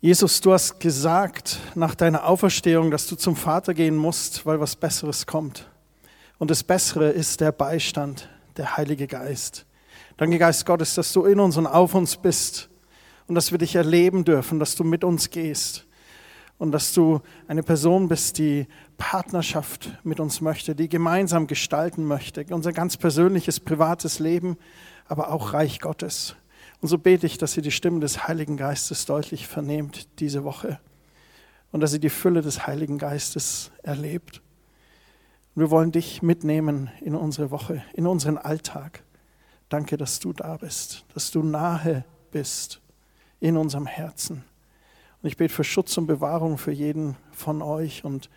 Jesus, 0.00 0.40
du 0.40 0.52
hast 0.52 0.78
gesagt 0.78 1.58
nach 1.74 1.96
deiner 1.96 2.26
Auferstehung, 2.26 2.92
dass 2.92 3.08
du 3.08 3.16
zum 3.16 3.34
Vater 3.34 3.74
gehen 3.74 3.96
musst, 3.96 4.46
weil 4.46 4.60
was 4.60 4.76
Besseres 4.76 5.26
kommt. 5.26 5.68
Und 6.38 6.52
das 6.52 6.62
Bessere 6.62 7.10
ist 7.10 7.40
der 7.40 7.50
Beistand, 7.50 8.28
der 8.56 8.76
Heilige 8.76 9.08
Geist. 9.08 9.66
Danke, 10.16 10.38
Geist 10.38 10.64
Gottes, 10.64 10.94
dass 10.94 11.12
du 11.12 11.24
in 11.24 11.40
uns 11.40 11.56
und 11.56 11.66
auf 11.66 11.94
uns 11.94 12.16
bist 12.16 12.70
und 13.26 13.34
dass 13.34 13.50
wir 13.50 13.58
dich 13.58 13.74
erleben 13.74 14.24
dürfen, 14.24 14.60
dass 14.60 14.76
du 14.76 14.84
mit 14.84 15.02
uns 15.02 15.30
gehst 15.30 15.86
und 16.60 16.72
dass 16.72 16.92
du 16.92 17.22
eine 17.48 17.62
Person 17.62 18.06
bist, 18.06 18.36
die 18.36 18.66
Partnerschaft 18.98 19.98
mit 20.04 20.20
uns 20.20 20.42
möchte, 20.42 20.74
die 20.74 20.90
gemeinsam 20.90 21.46
gestalten 21.46 22.04
möchte, 22.04 22.44
unser 22.50 22.74
ganz 22.74 22.98
persönliches, 22.98 23.60
privates 23.60 24.18
Leben, 24.18 24.58
aber 25.08 25.32
auch 25.32 25.54
Reich 25.54 25.80
Gottes. 25.80 26.36
Und 26.82 26.88
so 26.88 26.98
bete 26.98 27.26
ich, 27.26 27.38
dass 27.38 27.56
ihr 27.56 27.62
die 27.62 27.70
Stimme 27.70 28.00
des 28.00 28.28
Heiligen 28.28 28.58
Geistes 28.58 29.06
deutlich 29.06 29.46
vernehmt 29.48 30.20
diese 30.20 30.44
Woche 30.44 30.78
und 31.72 31.80
dass 31.80 31.94
ihr 31.94 31.98
die 31.98 32.10
Fülle 32.10 32.42
des 32.42 32.66
Heiligen 32.66 32.98
Geistes 32.98 33.70
erlebt. 33.82 34.42
Wir 35.54 35.70
wollen 35.70 35.92
dich 35.92 36.20
mitnehmen 36.20 36.90
in 37.00 37.14
unsere 37.14 37.50
Woche, 37.50 37.82
in 37.94 38.06
unseren 38.06 38.36
Alltag. 38.36 39.02
Danke, 39.70 39.96
dass 39.96 40.18
du 40.18 40.34
da 40.34 40.58
bist, 40.58 41.06
dass 41.14 41.30
du 41.30 41.42
nahe 41.42 42.04
bist 42.30 42.82
in 43.40 43.56
unserem 43.56 43.86
Herzen. 43.86 44.44
Und 45.22 45.28
ich 45.28 45.36
bete 45.36 45.52
für 45.52 45.64
Schutz 45.64 45.96
und 45.98 46.06
Bewahrung 46.06 46.58
für 46.58 46.72
jeden 46.72 47.16
von 47.32 47.62
euch. 47.62 48.04
Und 48.04 48.30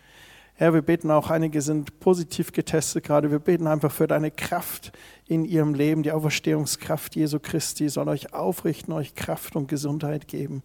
Herr, 0.54 0.74
wir 0.74 0.82
beten 0.82 1.10
auch, 1.10 1.30
einige 1.30 1.62
sind 1.62 1.98
positiv 1.98 2.52
getestet 2.52 3.04
gerade. 3.04 3.30
Wir 3.30 3.38
beten 3.38 3.66
einfach 3.66 3.90
für 3.90 4.06
deine 4.06 4.30
Kraft 4.30 4.92
in 5.26 5.44
ihrem 5.44 5.74
Leben. 5.74 6.02
Die 6.02 6.12
Auferstehungskraft 6.12 7.16
Jesu 7.16 7.38
Christi 7.40 7.88
soll 7.88 8.08
euch 8.08 8.34
aufrichten, 8.34 8.92
euch 8.92 9.14
Kraft 9.14 9.56
und 9.56 9.66
Gesundheit 9.66 10.28
geben. 10.28 10.62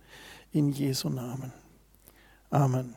In 0.52 0.70
Jesu 0.70 1.10
Namen. 1.10 1.54
Amen. 2.50 2.96